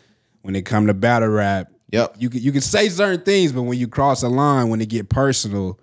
[0.42, 2.16] when it come to battle rap, Yep.
[2.18, 4.88] you can you can say certain things, but when you cross a line, when it
[4.88, 5.78] get personal,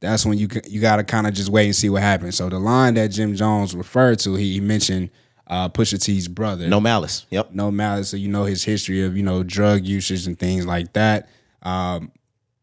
[0.00, 2.36] that's when you you got to kind of just wait and see what happens.
[2.36, 5.10] So the line that Jim Jones referred to, he, he mentioned
[5.48, 7.26] uh, Pusha T's brother, No malice.
[7.30, 7.50] Yep.
[7.52, 8.08] no malice.
[8.10, 11.28] So you know his history of you know drug usage and things like that.
[11.62, 12.12] Um,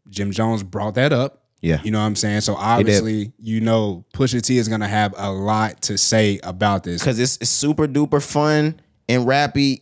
[0.10, 1.44] Jim Jones brought that up.
[1.62, 1.82] Yeah.
[1.84, 2.42] You know what I'm saying?
[2.42, 7.04] So obviously, you know, Pusha T is gonna have a lot to say about this.
[7.04, 9.82] Cause it's, it's super duper fun and rappy,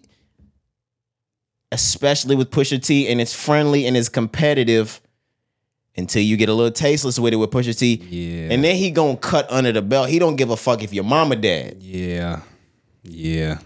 [1.75, 5.01] especially with Pusha T, and it's friendly and it's competitive
[5.97, 7.95] until you get a little tasteless with it with Pusha T.
[8.09, 8.53] Yeah.
[8.53, 10.09] And then he gonna cut under the belt.
[10.09, 11.77] He don't give a fuck if your mama dead.
[11.81, 12.41] Yeah.
[13.03, 13.59] Yeah.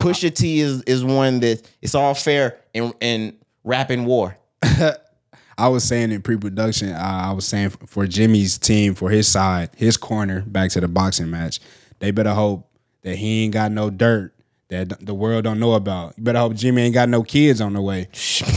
[0.00, 4.36] Pusha T is is one that it's all fair in in rap and war.
[5.58, 9.70] I was saying in pre-production, uh, I was saying for Jimmy's team, for his side,
[9.76, 11.60] his corner, back to the boxing match,
[12.00, 12.68] they better hope
[13.02, 14.31] that he ain't got no dirt
[14.72, 16.14] that the world don't know about.
[16.16, 18.08] You better hope Jimmy ain't got no kids on the way.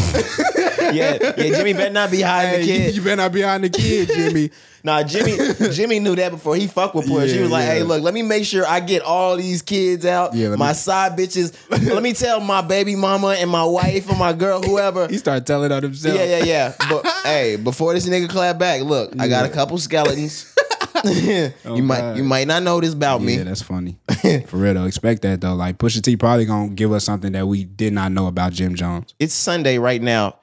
[0.93, 1.31] yeah, yeah.
[1.35, 2.95] Jimmy better not be hiding the Hey, kid.
[2.95, 4.49] you better not be on the kid, Jimmy.
[4.85, 5.35] Nah, Jimmy.
[5.73, 7.31] Jimmy knew that before he fucked with Push.
[7.31, 7.73] he was like, yeah.
[7.73, 10.35] "Hey, look, let me make sure I get all these kids out.
[10.35, 11.57] Yeah, my me- side bitches.
[11.91, 15.07] let me tell my baby mama and my wife and my girl, whoever.
[15.09, 16.15] He started telling on himself.
[16.15, 16.73] Yeah, yeah, yeah.
[16.87, 20.54] But hey, before this nigga clap back, look, I got a couple skeletons.
[21.05, 22.17] you might God.
[22.17, 23.35] you might not know this about me.
[23.35, 23.97] Oh, Yeah, that's funny.
[24.47, 25.53] For real though, expect that though.
[25.55, 28.75] Like Pusha T probably gonna give us something that we did not know about Jim
[28.75, 29.13] Jones.
[29.19, 30.37] It's Sunday right now.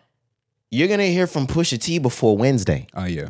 [0.70, 2.86] You're gonna hear from Pusha T before Wednesday.
[2.94, 3.28] Oh yeah,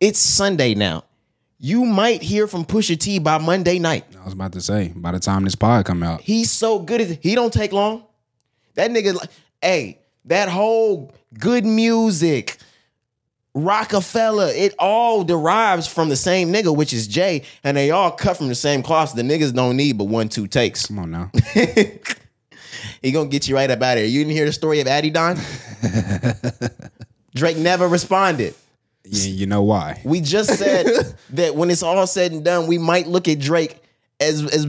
[0.00, 1.04] It's Sunday now.
[1.58, 4.04] You might hear from Pusha T by Monday night.
[4.20, 4.92] I was about to say.
[4.94, 8.04] By the time this pod come out, He's so good at he don't take long.
[8.74, 9.30] That nigga, like,
[9.62, 12.58] hey, that whole good music,
[13.56, 18.36] Rockefeller, it all derives from the same nigga, which is Jay, and they all cut
[18.36, 19.14] from the same cloth.
[19.14, 20.84] The niggas don't need but one, two takes.
[20.86, 21.30] come on now.
[23.02, 24.06] he gonna get you right up out of here.
[24.08, 25.38] You didn't hear the story of Addy Don?
[27.34, 28.54] Drake never responded.
[29.04, 30.02] yeah, you know why?
[30.04, 33.82] We just said that when it's all said and done, we might look at Drake
[34.20, 34.66] as as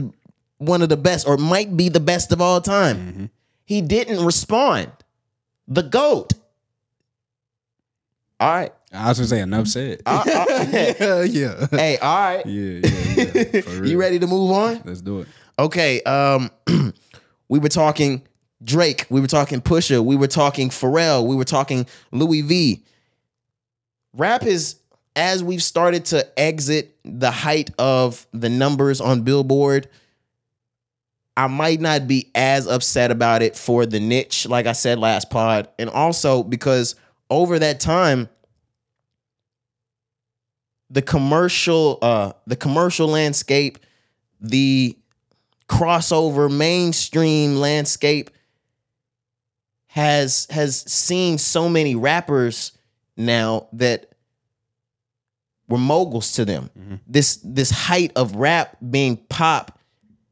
[0.56, 2.96] one of the best, or might be the best of all time.
[2.96, 3.24] Mm-hmm.
[3.66, 4.90] He didn't respond.
[5.66, 6.32] The goat.
[8.40, 8.72] All right.
[8.92, 10.02] I was gonna say enough said.
[10.06, 12.46] Uh, uh, yeah, yeah, hey, all right.
[12.46, 13.82] yeah, yeah, yeah.
[13.84, 14.80] You ready to move on?
[14.84, 15.28] Let's do it.
[15.58, 16.02] Okay.
[16.02, 16.50] Um,
[17.48, 18.22] we were talking
[18.62, 19.06] Drake.
[19.10, 20.04] We were talking Pusha.
[20.04, 21.26] We were talking Pharrell.
[21.26, 22.84] We were talking Louis V.
[24.14, 24.76] Rap is
[25.16, 29.88] as we've started to exit the height of the numbers on Billboard.
[31.36, 35.30] I might not be as upset about it for the niche, like I said last
[35.30, 36.96] pod, and also because
[37.30, 38.28] over that time,
[40.90, 43.78] the commercial, uh, the commercial landscape,
[44.40, 44.96] the
[45.68, 48.30] crossover mainstream landscape
[49.88, 52.72] has has seen so many rappers
[53.16, 54.12] now that
[55.68, 56.70] were moguls to them.
[57.06, 59.78] This this height of rap being pop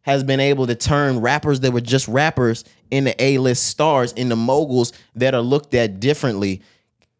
[0.02, 4.92] has been able to turn rappers that were just rappers into A-list stars, into moguls
[5.16, 6.62] that are looked at differently.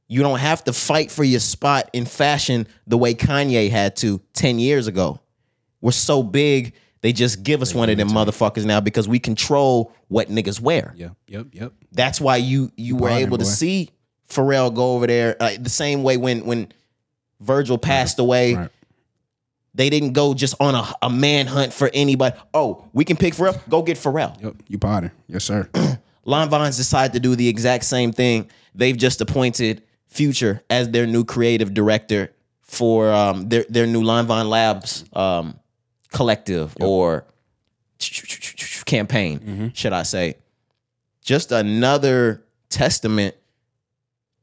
[0.09, 4.21] You don't have to fight for your spot in fashion the way Kanye had to
[4.35, 5.21] 10 years ago.
[5.81, 9.93] We're so big, they just give us one of them motherfuckers now because we control
[10.09, 10.95] what niggas wear.
[10.97, 11.73] Yep, yep, yep.
[11.93, 13.91] That's why you you were able to see
[14.29, 16.73] Pharrell go over there uh, the same way when when
[17.41, 18.55] Virgil passed away.
[18.55, 18.71] Right.
[19.75, 22.35] They didn't go just on a, a manhunt for anybody.
[22.55, 23.61] Oh, we can pick Pharrell.
[23.69, 24.43] Go get Pharrell.
[24.43, 25.13] Yep, you Potter.
[25.29, 25.69] Yes, sir.
[26.27, 28.51] Lanvin's decided to do the exact same thing.
[28.75, 34.49] They've just appointed Future as their new creative director for um, their their new Lanvin
[34.49, 35.59] Labs um,
[36.13, 37.25] collective or
[38.87, 40.37] campaign, should I say?
[41.23, 43.35] Just another testament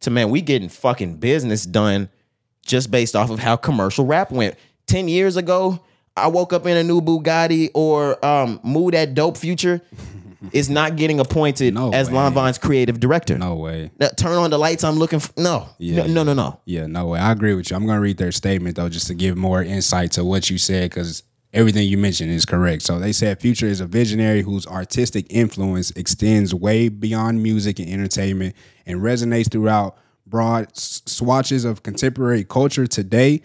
[0.02, 2.10] to man, we getting fucking business done
[2.65, 4.56] just based off of how commercial rap went.
[4.85, 5.80] Ten years ago,
[6.15, 9.81] I woke up in a new Bugatti or um, moved that dope future.
[10.44, 10.57] Mm-hmm.
[10.57, 12.18] is not getting appointed No as way.
[12.18, 13.38] Lanvin's creative director.
[13.38, 13.91] No way.
[13.98, 14.84] Now, turn on the lights.
[14.84, 16.60] I'm looking for no, Yeah, no, no, no, no.
[16.65, 17.20] Yeah, no way.
[17.20, 17.78] I agree with you.
[17.78, 20.90] I'm gonna read their statement though, just to give more insight to what you said,
[20.90, 22.82] because everything you mentioned is correct.
[22.82, 27.90] So they said Future is a visionary whose artistic influence extends way beyond music and
[27.90, 28.53] entertainment
[28.86, 29.98] and resonates throughout
[30.28, 33.44] broad swatches of contemporary culture today.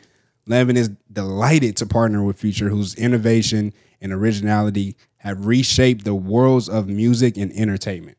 [0.48, 6.68] Lanvin is delighted to partner with Future, whose innovation and originality have reshaped the worlds
[6.68, 8.16] of music and entertainment.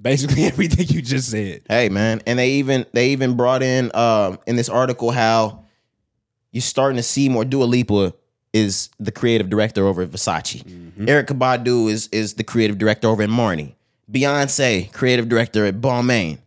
[0.00, 1.62] Basically, everything you just said.
[1.68, 5.64] Hey man, and they even they even brought in um in this article how
[6.52, 7.44] you're starting to see more.
[7.44, 8.14] Dua Lipa
[8.52, 10.62] is the creative director over at Versace.
[10.98, 13.74] Erykah Badu is is the creative director over at Marni.
[14.10, 16.38] Beyonce, creative director at Balmain.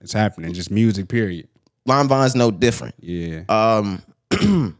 [0.00, 0.52] It's happening.
[0.52, 1.48] Just music, period.
[1.88, 2.94] Lanvin's no different.
[3.00, 3.42] Yeah.
[3.48, 4.02] Um,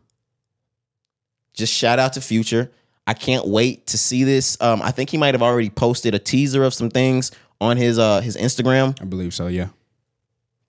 [1.55, 2.71] just shout out to Future.
[3.09, 4.57] I can't wait to see this.
[4.61, 7.99] Um, I think he might have already posted a teaser of some things on his
[7.99, 9.47] uh his Instagram, I believe so.
[9.49, 9.69] Yeah.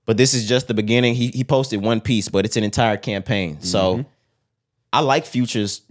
[0.06, 1.14] but this is just the beginning.
[1.16, 3.62] He he posted one piece, but it's an entire campaign.
[3.62, 4.06] So
[4.92, 5.82] I like Future's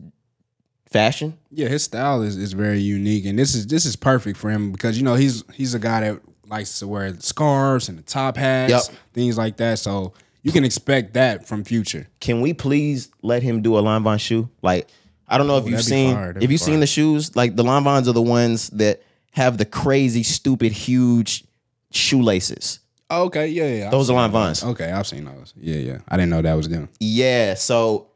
[0.91, 1.37] fashion.
[1.51, 4.73] Yeah, his style is, is very unique, and this is this is perfect for him
[4.73, 8.37] because you know he's he's a guy that likes to wear scarves and the top
[8.37, 8.97] hats, Yep.
[9.12, 9.79] things like that.
[9.79, 12.09] So you can expect that from Future.
[12.20, 14.49] Can we please let him do a Lanvin shoe?
[14.62, 14.89] Like,
[15.29, 17.37] I don't know if oh, you've seen if you've seen the shoes.
[17.37, 19.03] Like the Lanvins are the ones that
[19.33, 21.45] have the crazy, stupid, huge
[21.91, 22.81] shoelaces.
[23.11, 23.85] Oh, okay, yeah, yeah.
[23.87, 25.55] I've Those are seen Lon Okay, I've seen those.
[25.57, 25.99] Yeah, yeah.
[26.09, 26.89] I didn't know that was them.
[27.01, 28.09] Yeah, so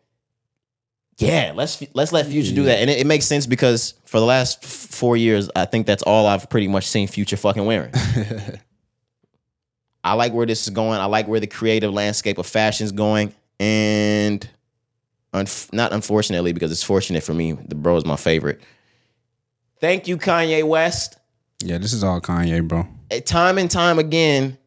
[1.18, 4.26] yeah, let's let's let Future do that, and it, it makes sense because for the
[4.26, 7.92] last four years, I think that's all I've pretty much seen Future fucking wearing.
[10.04, 10.98] I like where this is going.
[10.98, 13.32] I like where the creative landscape of fashion is going.
[13.60, 14.46] And
[15.32, 18.60] unf- not unfortunately, because it's fortunate for me, the bro is my favorite.
[19.80, 21.18] Thank you, Kanye West.
[21.64, 22.86] Yeah, this is all Kanye, bro.
[23.10, 24.58] Eh, Time and time again,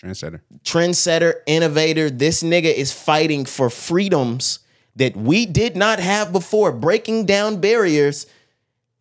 [0.00, 0.40] Trendsetter.
[0.64, 2.10] trendsetter, innovator.
[2.10, 4.58] This nigga is fighting for freedoms
[4.96, 8.26] that we did not have before, breaking down barriers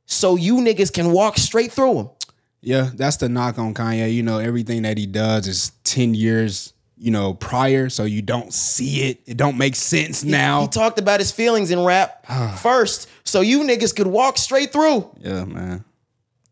[0.05, 2.09] so you niggas can walk straight through them.
[2.61, 4.13] Yeah, that's the knock on Kanye.
[4.13, 6.73] You know, everything that he does is 10 years,
[7.03, 9.19] you know, prior, so you don't see it.
[9.25, 10.61] It don't make sense now.
[10.61, 12.25] He talked about his feelings in rap
[12.61, 15.09] first, so you niggas could walk straight through.
[15.19, 15.83] yeah, man.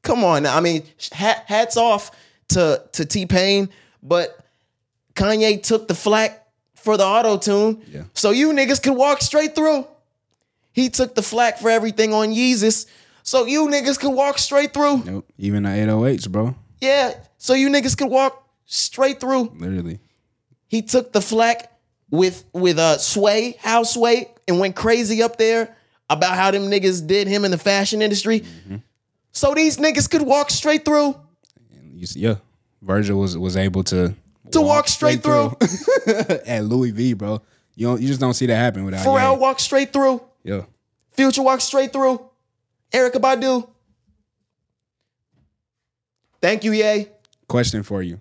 [0.02, 2.12] Come on, I mean, hat, hats off
[2.50, 3.70] to to T-Pain,
[4.02, 4.38] but
[5.16, 8.04] Kanye took the flack for the auto tune, Yeah.
[8.14, 9.86] so you niggas could walk straight through.
[10.72, 12.86] He took the flack for everything on Yeezus,
[13.24, 15.04] so you niggas could walk straight through.
[15.04, 15.30] Nope.
[15.38, 16.56] Even the 808s, bro.
[16.80, 19.52] Yeah, so you niggas could walk straight through.
[19.58, 20.00] Literally.
[20.70, 21.78] He took the flack
[22.10, 25.76] with with uh Sway, House Sway, and went crazy up there
[26.10, 28.46] about how them niggas did him in the fashion industry.
[29.32, 31.16] So these niggas could walk straight through
[31.94, 32.36] You see, yeah.
[32.82, 34.16] Virgil was was able to
[34.52, 35.56] to walk, straight, through.
[36.48, 37.42] at Louis V, bro.
[37.76, 39.40] You don't you just don't see that happen without Pharrell Ye.
[39.40, 40.22] walked straight through.
[40.44, 40.64] Yeah.
[41.12, 42.22] Future walked straight through.
[42.92, 43.70] Erykah Badu.
[46.42, 47.08] Thank you, Ye.
[47.48, 48.20] Question for you.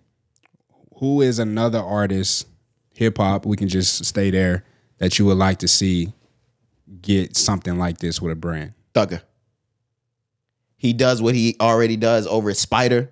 [0.98, 2.46] Who is another artist,
[2.94, 4.64] hip hop, we can just stay there,
[4.98, 6.12] that you would like to see
[7.02, 8.72] get something like this with a brand?
[8.94, 9.22] Thugger.
[10.76, 13.10] He does what he already does over at Spider,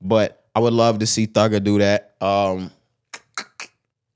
[0.00, 2.14] but I would love to see Thugger do that.
[2.20, 2.70] Um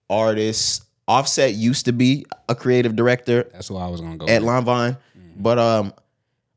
[0.09, 0.83] artists.
[1.09, 4.27] Offset used to be a creative director That's what I was gonna go.
[4.27, 4.51] at with.
[4.51, 4.99] Limevine,
[5.37, 5.93] but um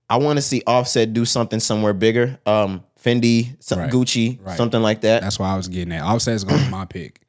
[0.10, 2.40] I want to see Offset do something somewhere bigger.
[2.48, 3.92] Um Fendi, some, Right.
[3.92, 4.58] Gucci, Right.
[4.58, 5.22] something like that.
[5.22, 6.04] That's why I was getting at.
[6.04, 7.22] Offset's gonna be my pick.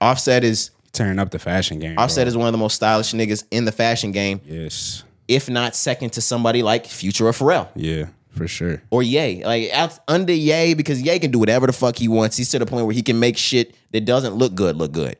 [0.00, 1.96] Offset is Turning up the fashion game.
[1.98, 2.28] Offset bro.
[2.28, 5.04] is one of the most stylish niggas in the fashion game, Yes.
[5.28, 7.68] if not second to somebody like Future or Pharrell.
[7.76, 8.82] Yeah, for sure.
[8.90, 9.44] or Ye.
[9.44, 9.70] Like
[10.08, 12.36] under Ye, because Ye can do whatever the fuck he wants.
[12.36, 15.16] He's to the point where he can make shit that doesn't look good look good.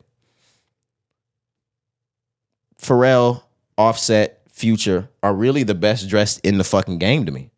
[2.80, 3.42] Pharrell,
[3.78, 7.50] Offset, Future are really the best dressed in the fucking game to me.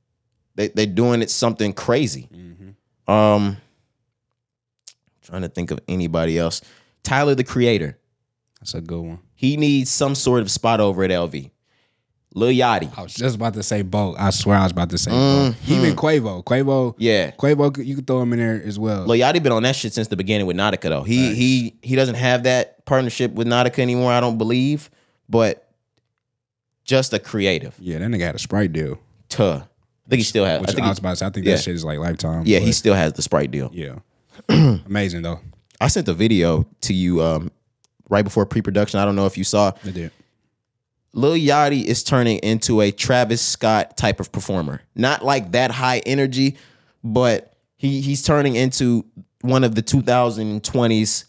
[0.55, 2.29] They they're doing it something crazy.
[3.09, 3.57] Um,
[5.23, 6.61] trying to think of anybody else.
[7.03, 7.99] Tyler the Creator.
[8.61, 9.19] That's a good one.
[9.35, 11.51] He needs some sort of spot over at LV.
[12.35, 12.97] Lil Yachty.
[12.97, 14.15] I was just about to say Bo.
[14.17, 15.53] I swear I was about to say Bo.
[15.69, 16.43] Even Quavo.
[16.45, 16.95] Quavo.
[16.97, 17.31] Yeah.
[17.33, 19.05] Quavo, you could throw him in there as well.
[19.05, 21.03] Lil Yachty been on that shit since the beginning with Nautica though.
[21.03, 24.13] He he he doesn't have that partnership with Nautica anymore.
[24.13, 24.91] I don't believe,
[25.29, 25.69] but
[26.85, 27.75] just a creative.
[27.79, 28.99] yeah, that nigga had a Sprite deal.
[29.29, 29.63] Tuh.
[30.07, 30.61] I think he still has.
[30.61, 31.55] Which I think I was about to say, I think yeah.
[31.55, 32.43] that shit is like lifetime.
[32.45, 33.71] yeah, but he still has the Sprite deal.
[33.73, 33.99] yeah.
[34.49, 35.41] Amazing though.
[35.81, 37.51] I sent the video to you um,
[38.09, 39.01] right before pre-production.
[39.01, 39.73] I don't know if you saw.
[39.85, 40.13] They did.
[41.13, 44.81] Lil Yachty is turning into a Travis Scott type of performer.
[44.95, 46.57] Not like that high energy,
[47.05, 49.05] but he he's turning into
[49.43, 51.25] one of the 2020s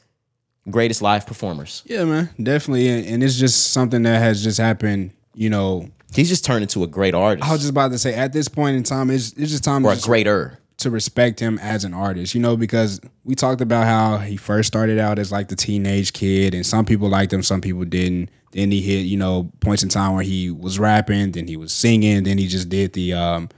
[0.69, 1.83] greatest live performers.
[1.85, 2.29] Yeah, man.
[2.41, 2.87] Definitely.
[2.87, 5.89] And, and it's just something that has just happened, you know.
[6.13, 7.47] He's just turned into a great artist.
[7.47, 9.83] I was just about to say at this point in time, it's it's just time
[9.85, 10.59] or to a just- greater.
[10.77, 14.67] to respect him as an artist, you know, because we talked about how he first
[14.67, 18.29] started out as like the teenage kid, and some people liked him, some people didn't.
[18.51, 21.73] Then he hit, you know, points in time where he was rapping, then he was
[21.73, 23.49] singing, then he just did the um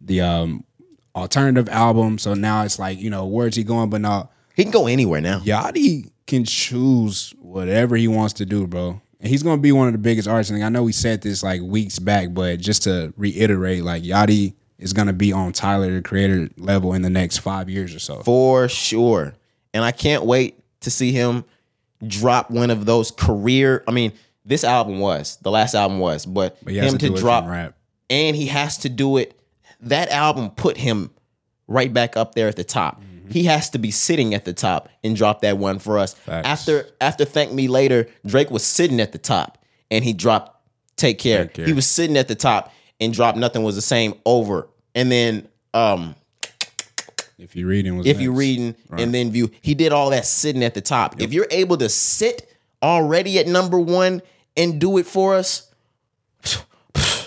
[0.00, 0.64] the um
[1.16, 2.18] alternative album.
[2.18, 3.90] So now it's like, you know, where's he going?
[3.90, 5.40] But now He can go anywhere now.
[5.40, 9.00] Yachty can choose whatever he wants to do, bro.
[9.24, 10.50] And he's gonna be one of the biggest artists.
[10.50, 14.52] And I know we said this like weeks back, but just to reiterate, like Yachty
[14.78, 18.22] is gonna be on Tyler the Creator level in the next five years or so.
[18.22, 19.32] For sure.
[19.72, 21.46] And I can't wait to see him
[22.06, 23.82] drop one of those career.
[23.88, 24.12] I mean,
[24.44, 27.46] this album was, the last album was, but, But him to, to, drop
[28.10, 29.40] and he has to do it.
[29.80, 31.10] That album put him
[31.66, 33.00] right back up there at the top.
[33.24, 33.32] Mm-hmm.
[33.32, 36.14] He has to be sitting at the top and drop that one for us.
[36.14, 36.46] Facts.
[36.46, 39.58] After after Thank Me Later, Drake was sitting at the top
[39.90, 40.60] and he dropped
[40.96, 41.44] Take Care.
[41.44, 41.66] Take Care.
[41.66, 44.68] He was sitting at the top and dropped Nothing Was the Same over.
[44.94, 46.14] And then um
[47.38, 48.38] If you're reading, was if you're next.
[48.38, 51.20] reading and then view, he did all that sitting at the top.
[51.20, 52.48] If you're able to sit
[52.82, 54.22] already at number one
[54.56, 55.68] and do it for us,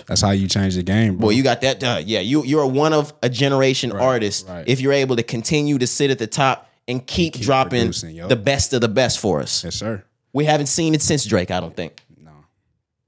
[0.08, 1.28] that's how you change the game, bro.
[1.28, 1.78] Boy, you got that.
[1.78, 2.04] done.
[2.06, 4.48] yeah, you you're one of a generation artist.
[4.48, 4.66] right.
[4.66, 8.72] If you're able to continue to sit at the top and keep, dropping the best
[8.72, 9.62] of the best for us.
[9.62, 10.02] yes, sir.
[10.32, 11.50] We haven't seen it since Drake.
[11.50, 12.02] I don't think.
[12.22, 12.32] No,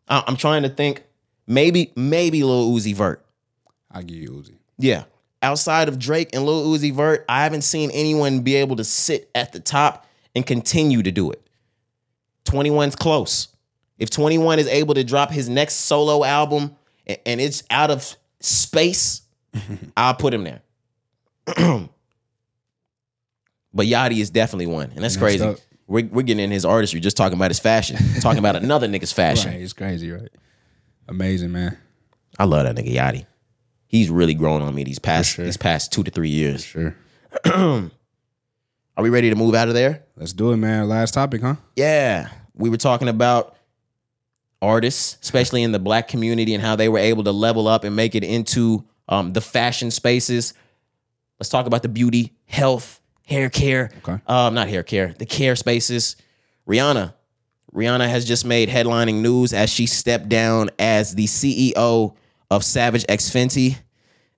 [0.09, 1.03] I, I'm trying to think.
[1.47, 3.25] Maybe maybe Lil Uzi Vert.
[3.91, 4.55] I'll give you Uzi.
[4.79, 5.05] Yeah.
[5.43, 9.31] Outside of Drake and Lil Uzi Vert, I haven't seen anyone be able to sit
[9.35, 11.43] at the top and continue to do it.
[12.45, 13.49] 21's close.
[13.99, 16.77] If 21 is able to drop his next solo album
[17.27, 19.23] and it's out of space,
[19.97, 20.61] I'll put him there.
[23.75, 25.45] but Yachty is definitely one, and that's Next crazy.
[25.45, 25.57] up.
[25.87, 29.13] We're, we're getting in his artistry, just talking about his fashion, talking about another nigga's
[29.13, 29.51] fashion.
[29.51, 30.31] Right, it's crazy, right?
[31.09, 31.77] Amazing, man.
[32.39, 33.27] I love that nigga Yachty.
[33.89, 35.45] He's really grown on me these past sure.
[35.45, 36.65] these past two to three years.
[36.65, 36.95] Sure.
[37.45, 40.05] Are we ready to move out of there?
[40.17, 40.89] Let's do it, man.
[40.89, 41.57] Last topic, huh?
[41.75, 43.57] Yeah, we were talking about
[44.63, 47.95] artists, especially in the black community, and how they were able to level up and
[47.97, 50.55] make it into um, the fashion spaces.
[51.39, 53.91] Let's talk about the beauty, health, hair care.
[53.99, 54.21] Okay.
[54.27, 56.17] Um, not hair care, the care spaces.
[56.69, 57.15] Rihanna.
[57.75, 62.15] Rihanna has just made headlining news as she stepped down as the CEO
[62.51, 63.79] of Savage X Fenty.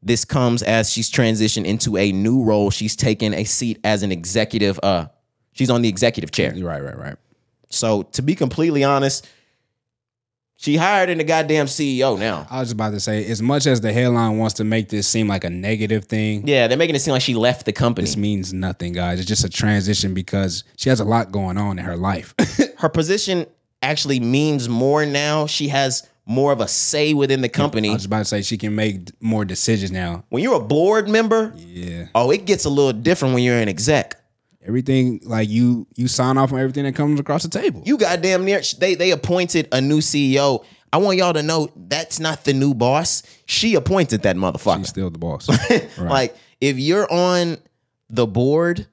[0.03, 2.71] This comes as she's transitioned into a new role.
[2.71, 4.79] She's taken a seat as an executive.
[4.83, 5.07] Uh,
[5.53, 6.53] she's on the executive chair.
[6.55, 7.17] Right, right, right.
[7.71, 9.27] So to be completely honest,
[10.63, 12.47] she hired in the goddamn CEO now.
[12.49, 15.09] I was just about to say, as much as the headline wants to make this
[15.09, 18.07] seem like a negative thing, Yeah, they're making it seem like she left the company.
[18.07, 19.19] this means nothing, guys.
[19.19, 22.35] It's just a transition because she has a lot going on in her life.
[22.79, 23.47] Her position
[23.83, 25.47] actually means more now.
[25.47, 27.89] She has more of a say within the company.
[27.89, 27.95] I company.
[27.97, 30.23] was about to say she can make more decisions now.
[30.29, 32.07] When you're a board member, Yeah.
[32.15, 34.22] oh, it gets a little different when you're an exec.
[34.65, 37.83] Everything like you you sign off on everything that comes across the table.
[37.85, 40.65] You goddamn near they they appointed a new CEO.
[40.93, 43.23] I want y'all to know that's not the new boss.
[43.47, 44.79] She appointed that motherfucker.
[44.79, 45.49] She's still the boss.
[45.99, 46.11] Right.
[46.11, 47.57] Like if you're on
[48.09, 48.87] the board,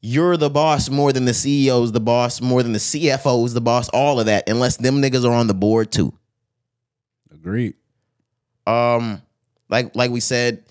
[0.00, 3.88] you're the boss more than the CEO's the boss, more than the CFO's the boss,
[3.88, 6.12] all of that, unless them niggas are on the board too.
[7.32, 7.74] Agreed.
[8.66, 9.22] Um,
[9.68, 10.63] like like we said,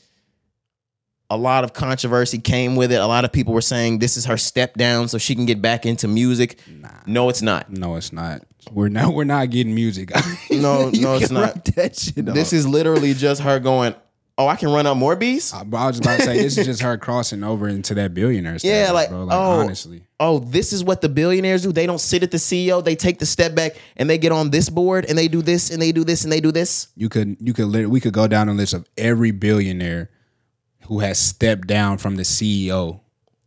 [1.34, 3.02] a lot of controversy came with it.
[3.02, 5.62] A lot of people were saying this is her step down so she can get
[5.62, 6.60] back into music.
[7.06, 7.72] No, it's not.
[7.72, 8.44] No, it's not.
[8.72, 10.12] We're not we're not getting music.
[10.52, 11.66] No, no, it's not.
[11.66, 13.96] This is literally just her going,
[14.36, 15.54] Oh, I can run up more bees?
[15.66, 18.58] But I was about to say this is just her crossing over into that billionaire
[18.60, 19.26] status, Yeah, like, bro.
[19.26, 19.60] Like oh.
[19.62, 20.04] honestly.
[20.20, 21.72] oh, this is what the billionaires do.
[21.72, 22.84] They don't sit at the CEO.
[22.84, 25.70] They take the step back and they get on this board and they do this
[25.70, 26.88] and they do this and they do this.
[26.96, 30.10] You could you could we could go down a list of every billionaire
[30.88, 33.00] who has stepped down from the CEO.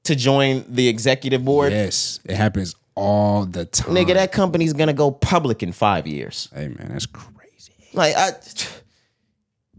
[0.04, 3.94] To join the executive board, Yes, it happens all the time.
[3.94, 6.48] nigga, that company's gonna go public in five years.
[6.54, 7.72] hey man, that's crazy.
[7.92, 8.32] Like, I,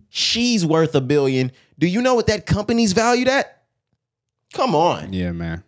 [0.09, 1.51] she's worth a billion.
[1.79, 3.61] Do you know what that company's valued at?
[4.53, 5.13] Come on.
[5.13, 5.63] Yeah, man.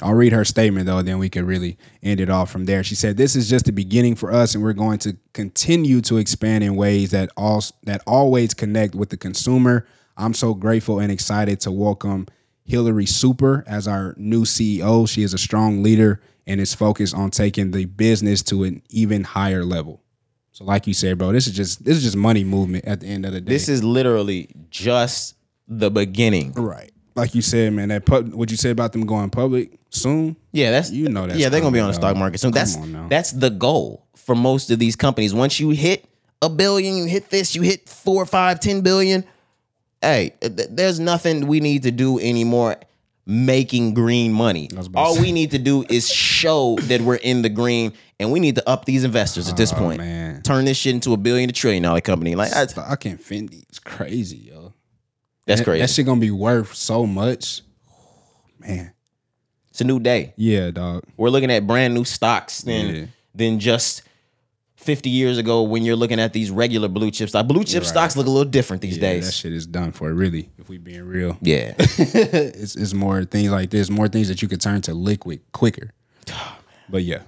[0.00, 2.84] I'll read her statement though, then we can really end it off from there.
[2.84, 6.18] She said, "This is just the beginning for us, and we're going to continue to
[6.18, 9.86] expand in ways that all that always connect with the consumer.
[10.18, 12.26] I'm so grateful and excited to welcome
[12.64, 15.08] Hillary Super as our new CEO.
[15.08, 19.22] She is a strong leader and is focused on taking the business to an even
[19.22, 20.02] higher level.
[20.50, 23.06] So, like you said, bro, this is just this is just money movement at the
[23.06, 23.48] end of the day.
[23.48, 25.36] This is literally just
[25.68, 26.52] the beginning.
[26.54, 27.90] right, like you said, man.
[27.90, 30.34] That pub, what you said about them going public soon.
[30.50, 31.36] Yeah, that's You know that.
[31.36, 32.50] yeah, they're gonna be on the stock market soon.
[32.50, 32.76] Come That's
[33.08, 35.32] that's the goal for most of these companies.
[35.32, 36.04] Once you hit
[36.42, 39.24] a billion, you hit this, you hit four, five, ten billion.
[40.02, 42.76] Hey, th- there's nothing we need to do anymore
[43.26, 44.70] making green money.
[44.74, 47.92] was about to All we need to do is show that we're in the green,
[48.18, 50.00] and we need to up these investors at this oh, point.
[50.00, 50.42] Oh, man.
[50.42, 52.34] Turn this shit into a billion to trillion dollar company.
[52.34, 53.64] Like I, I Fendi.
[53.68, 54.72] It's crazy, yo.
[55.46, 55.80] that's That- crazy.
[55.82, 57.62] That shit gonna be worth so much.
[58.58, 58.92] Man.
[59.70, 60.32] it's a new day.
[60.36, 61.04] Yeah, dog.
[61.16, 63.06] We're looking at brand new stocks than Yeah.
[63.34, 64.02] than just
[64.88, 67.34] 50 years ago when you're looking at these regular blue chips.
[67.34, 67.88] Like blue chip Right.
[67.90, 70.78] stocks look a little different these Yeah, that shit is done for really, if we
[70.78, 71.36] being real.
[71.42, 71.74] Yeah.
[71.78, 75.92] it's, it's more things like this, more things that you could turn to liquid quicker.
[76.32, 76.56] Oh,
[76.88, 77.20] but yeah.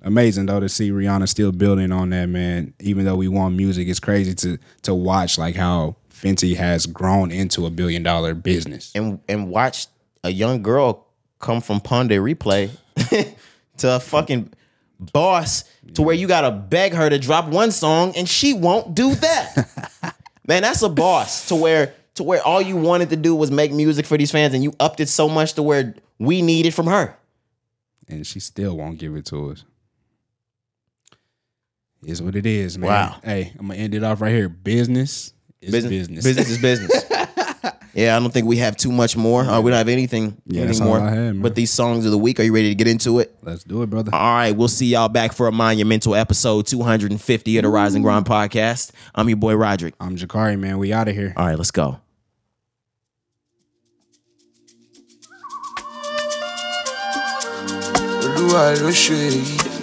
[0.00, 2.72] Amazing though to see Rihanna still building on that, man.
[2.80, 7.30] Even though we want music, it's crazy to to watch like how Fenty has grown
[7.30, 8.92] into a billion dollar business.
[8.94, 9.88] and and watch
[10.22, 11.06] a young girl
[11.38, 12.70] come from Pon de Replay
[13.76, 14.50] to a fucking
[14.98, 15.64] boss
[15.94, 20.14] to where you gotta beg her to drop one song and she won't do that.
[20.46, 23.72] Man, that's a boss to where to where all you wanted to do was make
[23.72, 26.70] music for these fans and you upped it so much to where we need it
[26.72, 27.16] from her.
[28.08, 29.64] and she still won't give it to us.
[32.06, 32.90] Is what it is, man.
[32.90, 33.16] Wow.
[33.24, 34.48] Hey, I'm gonna end it off right here.
[34.50, 36.22] Business is business.
[36.22, 37.04] Business is business.
[37.94, 39.42] yeah, I don't think we have too much more.
[39.44, 41.00] Uh, we don't have anything, Yeah, anything that's all more.
[41.00, 41.40] I had, man.
[41.42, 43.34] but these songs of the week, are you ready to get into it?
[43.42, 44.10] Let's do it, brother.
[44.12, 48.02] All right, we'll see y'all back for a monumental episode 250 of the Rise and
[48.04, 48.90] Grind podcast.
[49.14, 49.94] I'm your boy Roderick.
[50.00, 50.78] I'm Jakari, man.
[50.78, 51.32] We out of here.
[51.36, 52.00] All right, let's go.
[58.24, 59.73] olúwa ló ṣe èyí.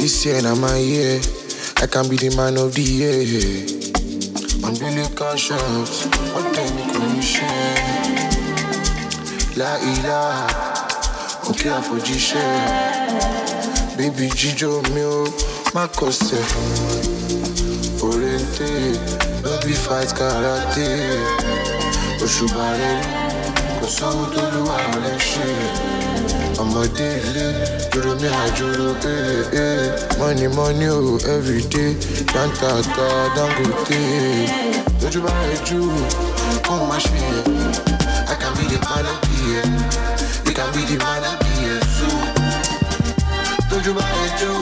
[0.00, 1.20] This year na my year.
[1.76, 3.20] I can be the man of the year.
[4.64, 5.92] I'm really out.
[6.32, 7.76] What time you can share?
[9.60, 10.48] La ilaha.
[11.52, 13.20] Okay, I for share.
[13.96, 15.28] Baby Jijo mi o,
[15.74, 16.44] má kọsẹ̀.
[18.00, 18.70] Oriente,
[19.44, 20.88] no be fight karate.
[22.24, 23.00] Òṣùbà rẹ̀
[23.80, 26.19] kò sóhun tó lù wà lẹ́sẹ̀.
[26.60, 27.46] Ọmọdé ilé
[27.92, 29.82] dúró mi àjòrò ee ee
[30.18, 31.92] money money oh, o everyday
[32.34, 33.06] dáńtàtà
[33.36, 34.00] dangote.
[35.02, 35.80] Lójú bá rẹ jù
[36.66, 37.16] kó má ṣe.
[37.16, 37.40] Yẹ
[38.32, 39.66] i can be the man of the year.
[40.46, 42.18] You can be the man of the year too
[43.70, 44.52] lójú bá rẹ jù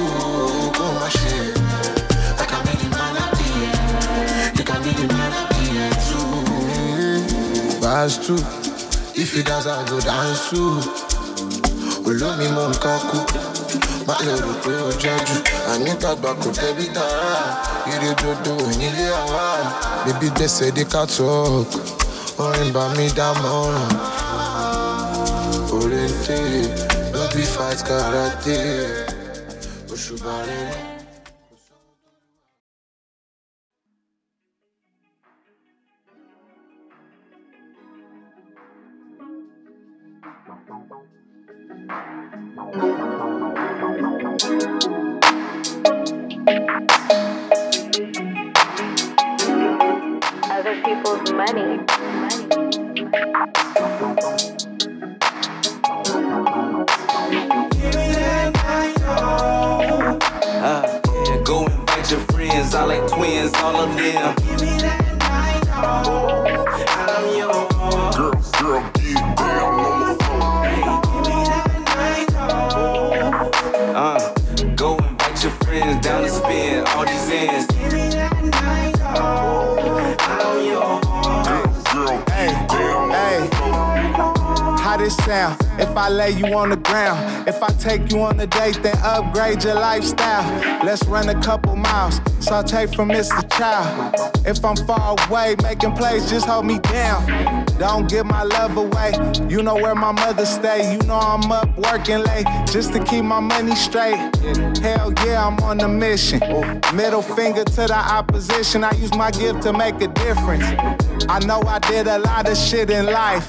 [0.79, 1.37] kó má ṣe.
[1.39, 3.75] Yẹ i can be the man of the year.
[4.59, 6.29] You can be the man of the year too.
[7.83, 8.39] Verse two,
[9.23, 11.08] if you dance I go dance too.
[12.09, 13.19] Olómi mọ nǹkan kú.
[14.07, 15.37] Má lè rò pé ó jájú
[15.73, 17.35] àníkàgbà kò tẹ́bí tààrà
[17.93, 19.47] ire dodo nílé àwa.
[20.05, 21.69] Bíbí gbèsè dé ká talk.
[22.45, 23.93] Orin bá mi dámọ̀ràn
[25.77, 26.39] òrèǹtè
[27.13, 28.59] no be fight karate.
[29.93, 30.98] Òṣùbà rere.
[85.29, 85.61] Sound?
[85.79, 88.97] If I lay you on the ground, if I take you on a date, then
[89.03, 90.47] upgrade your lifestyle.
[90.85, 93.43] Let's run a couple miles, saute from Mr.
[93.57, 94.15] Child.
[94.47, 97.21] If I'm far away, making plays, just hold me down.
[97.79, 99.13] Don't give my love away.
[99.49, 100.93] You know where my mother stay.
[100.93, 104.19] You know I'm up working late just to keep my money straight.
[104.79, 106.41] Hell yeah, I'm on a mission.
[106.95, 108.83] Middle finger to the opposition.
[108.83, 110.65] I use my gift to make a difference.
[111.29, 113.47] I know I did a lot of shit in life.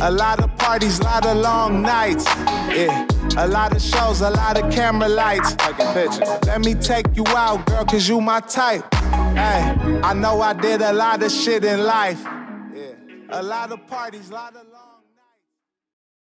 [0.00, 2.24] A lot of parties, a lot of long nights.
[2.24, 3.06] Yeah.
[3.36, 5.54] A lot of shows, a lot of camera lights.
[5.94, 6.28] Pictures.
[6.46, 8.84] Let me take you out, girl, cause you my type.
[8.94, 9.62] Hey,
[10.10, 12.22] I know I did a lot of shit in life.
[12.24, 13.40] Yeah.
[13.40, 14.81] A lot of parties, a lot of long